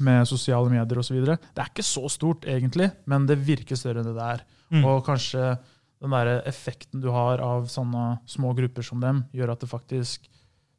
[0.00, 1.18] med sosiale medier osv.
[1.24, 4.44] Det er ikke så stort, egentlig, men det virker større enn det det er.
[4.74, 4.84] Mm.
[4.84, 5.58] Og kanskje
[6.02, 10.26] den der effekten du har av sånne små grupper som dem, gjør at det faktisk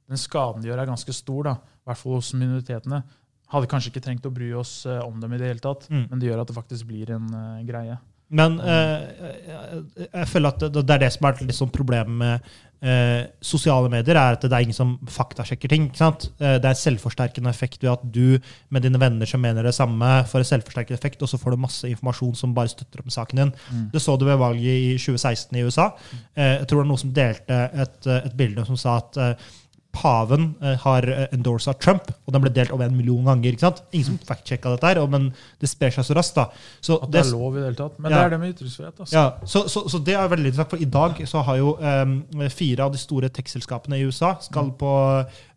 [0.08, 1.44] den skaden de gjør, er ganske stor.
[1.44, 3.02] da, I hvert fall hos minoritetene.
[3.52, 6.06] Hadde kanskje ikke trengt å bry oss eh, om dem i det hele tatt, Mm.
[6.12, 7.98] men det gjør at det faktisk blir en uh, greie.
[8.30, 9.04] Men eh,
[9.48, 12.50] jeg, jeg føler at det, det er det som er sånn problemet med
[12.82, 15.88] eh, sosiale medier, er at det er ingen som faktasjekker ting.
[15.88, 16.28] ikke sant?
[16.40, 18.38] Eh, det er selvforsterkende effekt ved at du
[18.74, 21.64] med dine venner som mener det samme, får en selvforsterkende effekt, og så får du
[21.68, 23.54] masse informasjon som bare støtter opp med saken din.
[23.72, 23.86] Mm.
[23.94, 25.92] Det så du ved valget i 2016 i USA.
[26.36, 29.24] Eh, jeg tror det var noen som delte et, eh, et bilde som sa at
[29.24, 29.50] eh,
[29.98, 33.56] paven eh, har endorsa Trump, og den ble delt over en million ganger.
[33.56, 33.82] ikke sant?
[33.92, 36.38] Ingen som fact-sjekka dette, her, men det sprer seg så raskt.
[36.38, 36.48] da.
[36.82, 38.00] Så At det er lov i det hele tatt.
[38.00, 38.18] Men Ja.
[38.18, 39.00] det er det med ytringsfrihet.
[39.00, 39.14] Altså.
[39.16, 42.18] ja, så, så, så det er veldig interessant, for i dag så har jo um,
[42.54, 44.92] fire av de store tech-selskapene i USA skal på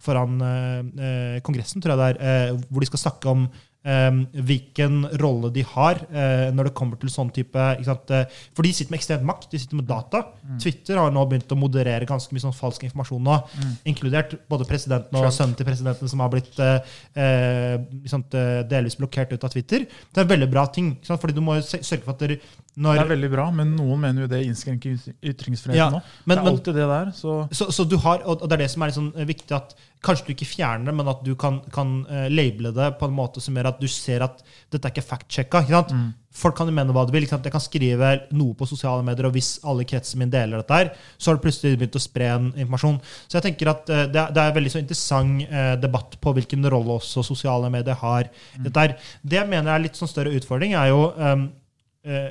[0.01, 3.49] foran uh, eh, Kongressen, tror jeg det er, uh, hvor de skal snakke om
[3.81, 8.93] hvilken rolle de har eh, når det kommer til sånn type eh, For de sitter
[8.93, 10.21] med ekstremt makt, de sitter med data.
[10.61, 13.39] Twitter har nå begynt å moderere ganske mye sånn falsk informasjon nå,
[13.89, 15.37] inkludert både presidenten og Trump.
[15.39, 17.77] sønnen til presidenten, som har blitt eh, eh,
[18.11, 18.37] sant,
[18.69, 19.89] delvis blokkert ut av Twitter.
[19.89, 21.23] Det er en veldig bra ting, sant?
[21.23, 22.27] fordi du må sørge for at
[22.81, 26.01] når Det er veldig bra, men noen mener jo det innskrenker yt- ytringsfriheten Ja, nå.
[26.25, 27.11] men- det er alltid det der.
[27.13, 30.27] Så Så, så du har, og det er det som er sånn viktig, at kanskje
[30.27, 33.41] du ikke fjerner det, men at du kan, kan eh, labele det på en måte
[33.45, 34.43] som gjør at du ser at
[34.73, 35.61] dette er ikke fact-sjekka.
[35.93, 36.15] Mm.
[36.33, 37.27] Folk kan jo mene hva de vil.
[37.27, 40.93] Jeg kan skrive noe på sosiale medier, og hvis alle kretsen min deler dette, her,
[41.19, 43.01] så har det plutselig begynt å spre en informasjon.
[43.29, 46.33] Så jeg tenker at eh, det, er, det er en veldig så interessant debatt på
[46.33, 48.31] hvilken rolle også sosiale medier har.
[48.57, 48.63] Mm.
[48.65, 48.97] Dette her.
[49.23, 51.51] Det jeg mener er litt sånn større utfordring, er jo um,
[52.05, 52.31] eh,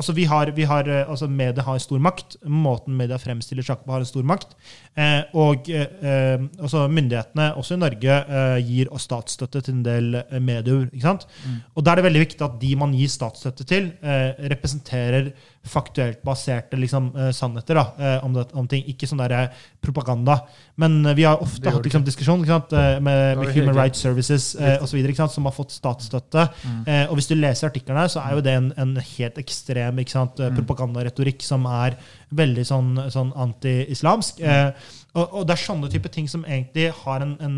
[0.00, 2.38] Altså, vi har, vi har, eh, altså Media har stor makt.
[2.48, 4.56] Måten media fremstiller sjakk på, har en stor makt.
[4.96, 10.40] Eh, og eh, altså myndighetene, også i Norge, eh, gir statsstøtte til en del eh,
[10.40, 10.88] medier.
[10.88, 11.28] ikke sant?
[11.44, 11.60] Mm.
[11.76, 15.32] Og da er det veldig viktig at de man gir statsstøtte til, eh, representerer
[15.66, 17.84] faktuelt baserte liksom, sannheter da,
[18.24, 18.84] om, det, om, ting.
[18.88, 19.50] Ikke sånn der
[19.84, 20.38] propaganda.
[20.80, 22.72] Men vi har ofte hatt liksom, diskusjon med,
[23.04, 26.46] med, Human Rights Services eh, osv., som har fått statsstøtte.
[26.64, 26.80] Mm.
[27.10, 30.56] og hvis du leser artiklene, så er jo det en, en helt ekstrem sant, mm.
[30.56, 31.98] propagandaretorikk som er
[32.36, 34.40] veldig sånn, sånn anti-islamsk.
[34.40, 34.98] Mm.
[35.10, 37.56] Og, og, det er sånne type ting som egentlig har en, en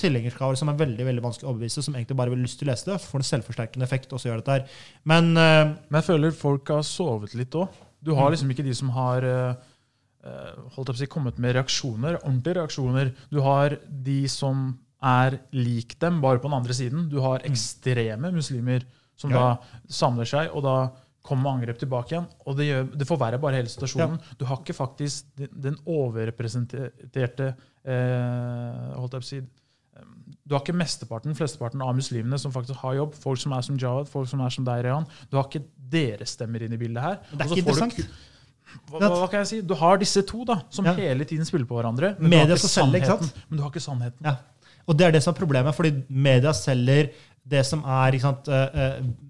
[0.00, 2.72] tilhengerskare som er veldig veldig vanskelig å overbevise, som egentlig bare vil lyst til å
[2.72, 3.00] lese det.
[3.02, 4.80] Får en selvforsterkende effekt også gjør dette her.
[5.10, 7.82] Men, uh, Men jeg føler folk har sovet litt òg.
[8.04, 8.34] Du har mm.
[8.36, 9.52] liksom ikke de som har uh,
[10.24, 13.12] å si, kommet med reaksjoner, ordentlige reaksjoner.
[13.32, 13.76] Du har
[14.08, 14.70] de som
[15.04, 17.08] er lik dem, bare på den andre siden.
[17.12, 17.48] Du har mm.
[17.52, 18.88] ekstreme muslimer
[19.20, 19.40] som ja.
[19.40, 20.78] da samler seg, og da
[21.24, 22.26] kommer med angrep tilbake igjen.
[22.44, 24.18] Og det, gjør, det forverrer bare hele situasjonen.
[24.20, 24.38] Ja.
[24.40, 30.10] Du har ikke faktisk den, overrepresenterte eh, holdt jeg på å si, eh,
[30.44, 33.16] Du har ikke mesteparten, flesteparten av muslimene som faktisk har jobb.
[33.24, 35.08] Folk som er som Jawad, folk som er som deg, Rehan.
[35.32, 35.64] Du har ikke
[35.94, 37.20] deres stemmer inn i bildet her.
[37.32, 38.00] Det er ikke interessant.
[38.90, 39.60] Hva, hva, kan jeg si?
[39.64, 40.94] Du har disse to da, som ja.
[40.98, 42.16] hele tiden spiller på hverandre.
[42.18, 43.44] Men media du, har sant?
[43.48, 44.26] men du har ikke sannheten.
[44.26, 44.40] Ja.
[44.84, 47.14] Og det er det som er problemet, fordi media selger
[47.44, 49.23] det som er ikke sant, uh, uh,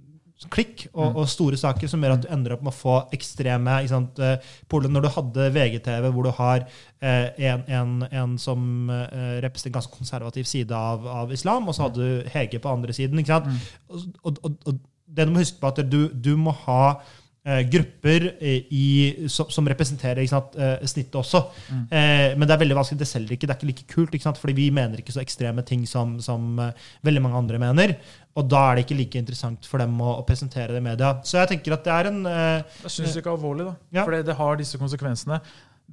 [0.52, 1.18] klikk og, mm.
[1.20, 4.80] og, store saker som gjør at du ender opp med å få ekstreme sant, uh,
[4.88, 6.64] Når du hadde VGTV, hvor du har
[7.00, 11.76] eh, en, en, en, som eh, representerer en ganske konservativ side av, av, islam, og
[11.76, 13.22] så hadde du Hege på andre siden.
[13.22, 13.60] Mm.
[13.88, 14.80] Og, og, og,
[15.14, 19.66] det du må huske på, at du, du må ha Eh, grupper i, som, som,
[19.68, 21.42] representerer sant, eh, snittet også.
[21.68, 21.82] Mm.
[21.90, 23.00] Eh, men det er veldig vanskelig.
[23.02, 23.48] Det selger ikke.
[23.48, 24.14] Det er ikke like kult.
[24.16, 24.40] Ikke sant?
[24.40, 26.56] fordi vi mener ikke så ekstreme ting som, som
[27.04, 27.96] veldig mange andre mener.
[28.34, 31.12] Og da er det ikke like interessant for dem å, å presentere det i media.
[31.26, 33.76] Så jeg tenker at det er en Jeg syns ikke alvorlig, da.
[34.00, 34.08] Ja.
[34.08, 35.42] Fordi det har disse konsekvensene.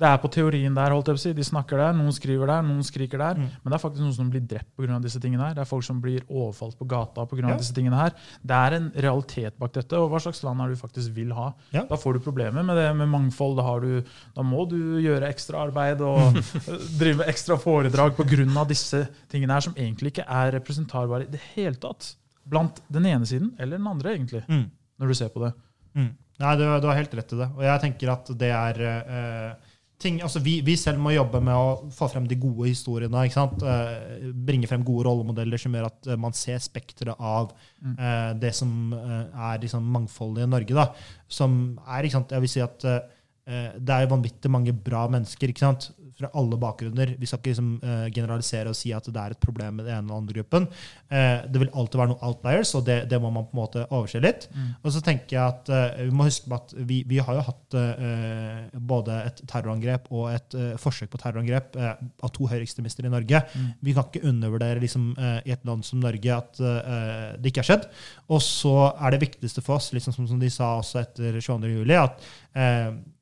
[0.01, 0.93] Det er på teorien der.
[0.95, 1.31] holdt jeg på å si.
[1.37, 3.37] De snakker der, noen skriver der, noen skriker der.
[3.37, 3.49] Mm.
[3.61, 4.97] Men det er faktisk noen som blir drept pga.
[5.03, 5.53] disse tingene her.
[5.57, 7.43] Det er folk som blir overfalt på gata pga.
[7.51, 7.57] Ja.
[7.59, 8.15] disse tingene her.
[8.41, 9.99] Det er en realitet bak dette.
[9.99, 11.51] Og hva slags land er det du faktisk vil ha?
[11.75, 11.85] Ja.
[11.89, 13.61] Da får du problemer med det med mangfold.
[13.61, 16.41] Da, du, da må du gjøre ekstra arbeid og
[17.01, 18.65] drive med ekstra foredrag pga.
[18.71, 22.15] disse tingene her, som egentlig ikke er representarbare i det hele tatt.
[22.49, 24.41] Blant den ene siden eller den andre, egentlig.
[24.49, 24.65] Mm.
[24.97, 25.53] Når du ser på det.
[25.93, 26.09] Mm.
[26.41, 27.47] Nei, du, du, har helt rett i det.
[27.53, 29.69] Og jeg tenker at det er uh,
[30.01, 33.25] ting, altså vi, vi, selv må jobbe med å få frem de gode historiene.
[33.27, 33.63] ikke sant?
[33.63, 37.95] Eh, bringe frem gode rollemodeller som gjør at eh, man ser spekteret av mm.
[37.95, 40.77] eh, det som er liksom, mangfoldet i Norge.
[40.77, 40.89] da,
[41.31, 43.01] Som er ikke sant, Jeg vil si at eh,
[43.77, 45.53] det er vanvittig mange bra mennesker.
[45.53, 45.91] ikke sant?
[46.21, 47.15] Fra alle bakgrunner.
[47.19, 49.97] Vi skal ikke liksom, uh, generalisere og si at det er et problem med den
[49.97, 50.67] ene eller andre gruppen.
[51.11, 53.85] Uh, det vil alltid være noen outliers, og det, det, må man på en måte
[53.89, 54.47] overse litt.
[54.53, 54.69] Mm.
[54.81, 57.45] Og så tenker jeg at uh, Vi må huske på at vi, vi har jo
[57.47, 57.77] hatt
[58.91, 63.41] både et terrorangrep og et forsøk på terrorangrep av to høyreekstremister i Norge.
[63.53, 63.69] Mm.
[63.85, 65.11] Vi kan ikke undervurdere liksom,
[65.45, 67.87] i et land som Norge at det ikke har skjedd.
[68.33, 71.95] Og så er det viktigste for oss, liksom, som, som de sa også etter 22.07.,
[72.01, 72.29] at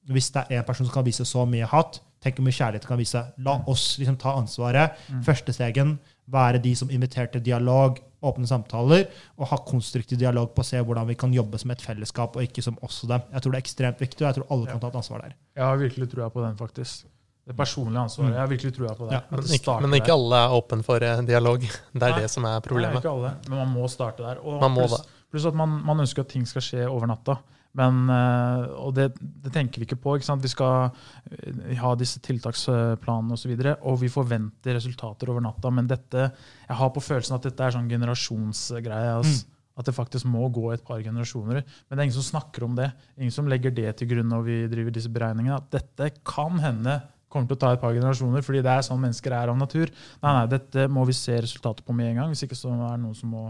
[0.09, 2.87] hvis det er en person som kan vise så mye hat, Tenk hvor mye kjærlighet
[2.87, 3.21] kan vise.
[3.45, 3.67] La mm.
[3.71, 4.97] oss liksom ta ansvaret.
[5.09, 5.25] Mm.
[5.27, 5.97] Første stegen
[6.29, 9.05] være de som inviterte dialog, åpne samtaler,
[9.39, 12.43] og ha konstruktiv dialog på å se hvordan vi kan jobbe som et fellesskap, og
[12.45, 13.23] ikke som oss og dem.
[13.31, 15.37] Jeg tror det er ekstremt viktig, og jeg tror alle kan ta et ansvar der.
[15.55, 17.07] Jeg har virkelig trua på den, faktisk.
[17.49, 18.29] Det personlige ansvaret.
[18.29, 18.33] Mm.
[18.35, 19.13] Jeg har virkelig trua på det.
[19.15, 19.21] Ja.
[19.31, 21.63] Men, ikke, men, ikke, alle er åpne for eh, dialog.
[21.65, 22.19] Det er Nei.
[22.21, 22.99] det som er problemet.
[22.99, 24.43] Nei, ikke alle, men man må starte der.
[24.43, 24.99] Og pluss,
[25.31, 27.39] pluss at man, man, ønsker at ting skal skje over natta.
[27.79, 30.17] Men, eh, og det, det, tenker vi ikke på.
[30.19, 30.89] Ikke vi skal
[31.31, 33.53] eh, ha disse tiltaksplanene osv.
[33.53, 35.71] Og, så og vi forventer resultater over natta.
[35.73, 36.29] Men dette,
[36.65, 39.15] jeg har på følelsen at dette er sånn generasjonsgreie.
[39.19, 39.55] Altså, mm.
[39.79, 41.61] At det faktisk må gå et par generasjoner.
[41.61, 42.89] Men det er ingen som snakker om det.
[43.15, 45.61] Ingen som legger det til grunn når vi driver disse beregningene.
[45.61, 46.99] At dette kan hende
[47.29, 49.91] kommer til å ta et par generasjoner, fordi det er sånn mennesker er av natur.
[50.23, 52.33] Nei, nei, dette må vi se resultatet på med en gang.
[52.33, 53.43] Hvis ikke så er det noen som må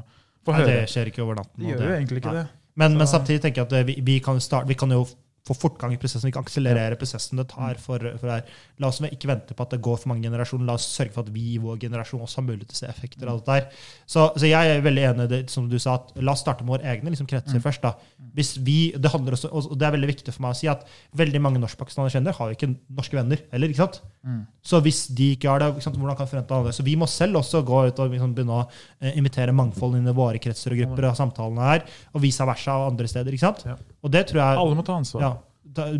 [0.43, 0.67] få høre.
[0.67, 1.63] Nei, det skjer ikke over natten.
[1.63, 2.43] Det gjør jo egentlig ikke nei.
[2.43, 2.58] det.
[2.79, 5.03] Men, men, samtidig tenker jeg at vi, vi, kan start, vi, kan jo
[5.47, 6.27] få fortgang i prosessen.
[6.29, 7.79] Vi kan akselerere prosessen det tar.
[7.81, 8.45] For, for her.
[8.81, 10.67] La oss ikke vente på at det går for mange generasjoner.
[10.67, 12.89] La oss sørge for at vi i vår generasjon også har mulighet til å se
[12.91, 13.57] effekter av dette.
[13.57, 13.85] her.
[14.05, 16.65] Så, så, jeg er veldig enig i det som du sa, at la oss starte
[16.65, 17.65] med våre egne liksom, kretser mm.
[17.65, 17.85] først.
[17.85, 17.95] da.
[18.37, 20.85] Hvis vi, det handler også, og det er veldig viktig for meg å si at
[21.17, 23.73] veldig mange norskpakistanere kjenner har jo ikke norske venner heller.
[23.73, 24.01] ikke sant?
[24.27, 24.43] Mm.
[24.69, 26.73] Så hvis de ikke har det, ikke sant, hvordan kan forvente andre?
[26.75, 28.65] Så vi må selv også gå ut og liksom, begynne å
[28.99, 32.75] eh, invitere mangfold inn i våre kretser og grupper av samtalene her, og vice versa
[32.81, 33.35] og andre steder.
[33.35, 33.63] ikke sant?
[33.69, 33.77] Ja.
[34.03, 34.59] Og det tror jeg...
[34.63, 35.23] Alle må ta ansvar.
[35.23, 35.31] Ja,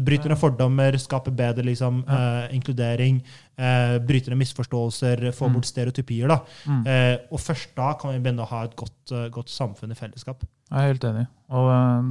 [0.06, 3.22] Bryter ned fordommer, skaper bedre liksom, eh, inkludering.
[3.60, 5.58] Eh, bryter ned misforståelser, får mm.
[5.58, 6.32] bort stereotypier.
[6.32, 6.40] Da.
[6.88, 9.98] Eh, og først da kan vi begynne å ha et godt, uh, godt samfunn i
[10.00, 10.46] fellesskap.
[10.70, 11.26] Jeg er helt enig.
[11.50, 11.68] Og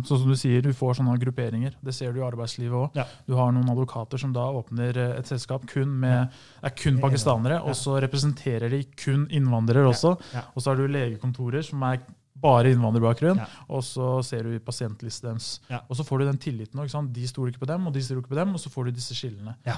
[0.08, 1.76] sånn som du sier, du får sånne grupperinger.
[1.84, 2.96] Det ser du i arbeidslivet òg.
[2.98, 3.04] Ja.
[3.28, 6.34] Du har noen advokater som da åpner et selskap kun med,
[6.66, 10.16] er kun pakistanere, og så representerer de kun innvandrere også.
[10.56, 12.02] Og så har du legekontorer som er
[12.40, 13.46] bare innvandrerbakgrunn, Ja.
[13.68, 15.60] og så ser du pasientlisten deres.
[15.70, 15.80] Ja.
[15.88, 16.78] Og så får du den tilliten.
[16.80, 17.12] Ikke sant?
[17.12, 18.90] De stoler ikke på dem, og de stoler ikke på dem, og så får du
[18.92, 19.56] disse skillene.
[19.66, 19.76] Ja.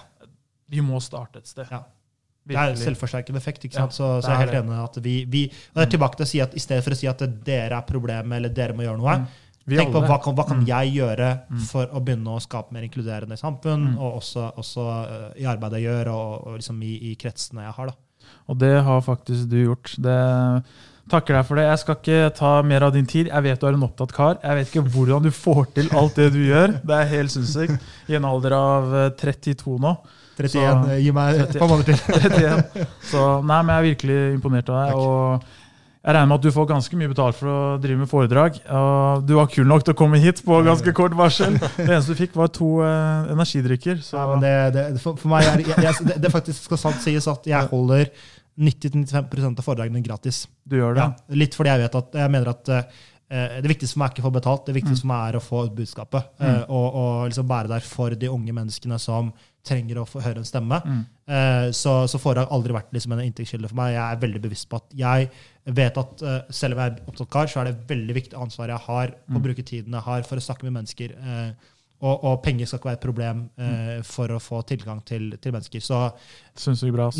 [0.68, 1.66] Vi må starte et sted.
[1.70, 1.82] Ja.
[2.46, 3.64] Det er selvforsterkende effekt.
[3.64, 3.92] ikke Ja, sant?
[3.92, 6.28] så, så jeg er helt enig at vi, vi og det er tilbake til å
[6.28, 8.98] si at I stedet for å si at dere er problemet eller dere må gjøre
[8.98, 9.26] noe,
[9.70, 9.76] Mm.
[9.76, 10.66] Tenk på hva kan, hva kan Mm.
[10.66, 11.58] jeg gjøre Mm.
[11.68, 13.98] for å begynne å skape mer inkluderende samfunn, Mm.
[14.00, 14.86] og også, også
[15.36, 17.86] eh, i arbeidet jeg gjør, og, og liksom i, i kretsene jeg har.
[17.86, 17.92] da.
[18.48, 19.94] Og det har faktisk du gjort.
[20.00, 20.64] Det
[21.10, 21.64] Takker deg for det.
[21.66, 23.26] Jeg skal ikke ta mer av din tid.
[23.32, 24.36] Jeg vet du er en opptatt kar.
[24.44, 26.76] Jeg vet ikke hvordan du får til alt det du gjør.
[26.86, 27.88] Det er helt sinnssykt.
[28.10, 29.96] I en alder av eh, 32 nå.
[30.40, 31.98] 31, Så- eh, gi meg et par måneder til.
[32.30, 32.86] 31.
[33.10, 34.94] Så nei, men jeg er virkelig imponert av deg.
[34.94, 35.02] Takk.
[35.02, 35.58] Og
[36.00, 38.54] jeg regner med at du får ganske mye betalt for å drive med foredrag.
[38.72, 41.58] Og du var kul nok til å komme hit på ganske kort varsel.
[41.60, 43.98] Det eneste du fikk, var to eh, energidrikker.
[44.06, 46.80] Så Ja, men det, det, for, for meg er, jeg, jeg, det, det faktisk skal
[46.86, 48.08] sant sies at jeg holder
[48.60, 50.46] 90-95 av foredragene gratis.
[50.68, 51.06] du gjør det.
[51.06, 52.82] Ja, litt fordi jeg vet at jeg mener at eh,
[53.62, 55.06] det viktigste for meg er ikke å få betalt, det viktigste Mm.
[55.06, 56.24] for meg er å få ut budskapet.
[56.40, 59.32] eh, og, og liksom være der for de unge menneskene som
[59.64, 60.78] trenger å få høre en stemme.
[60.84, 61.00] Mm.
[61.28, 63.92] Eh, så, så foredrag har aldri vært liksom en inntektskilde for meg.
[63.94, 65.30] Jeg er veldig bevisst på at jeg
[65.66, 68.68] vet at eh, selv om jeg er opptatt kar, så er det veldig viktig ansvar
[68.72, 69.42] jeg har på å Mm.
[69.44, 71.14] bruke tiden jeg har for å snakke med mennesker.
[72.00, 75.52] Og, og penger skal ikke være et problem eh, for å få tilgang til, til
[75.52, 75.82] mennesker.
[75.84, 75.98] Så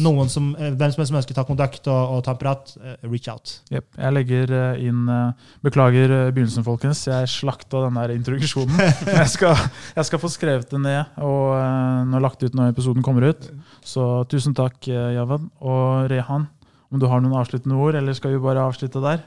[0.01, 2.41] noen som, eh, hvem som helst som ønsker å ta kontakt og, og ta en
[2.41, 3.53] prat, eh, reach out.
[3.69, 3.91] Yep.
[3.99, 7.03] Jeg legger eh, inn eh, Beklager begynnelsen, folkens.
[7.11, 8.81] Jeg slakta den der introduksjonen.
[9.21, 9.59] Jeg skal,
[9.97, 13.49] jeg skal få skrevet det ned og uh, lagt ut når episoden kommer ut.
[13.85, 15.51] Så tusen takk, Javan.
[15.61, 16.47] Og Rehan,
[16.89, 19.25] om du har noen avsluttende ord, eller skal vi bare avslutte der?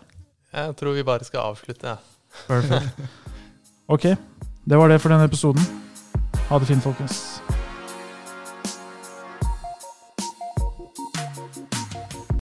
[0.53, 1.93] Jeg tror vi bare skal avslutte.
[1.93, 1.99] Ja.
[2.47, 3.03] Perfect.
[3.91, 4.05] Ok,
[4.69, 5.61] det var det for denne episoden.
[6.49, 7.43] Ha det fint, folkens.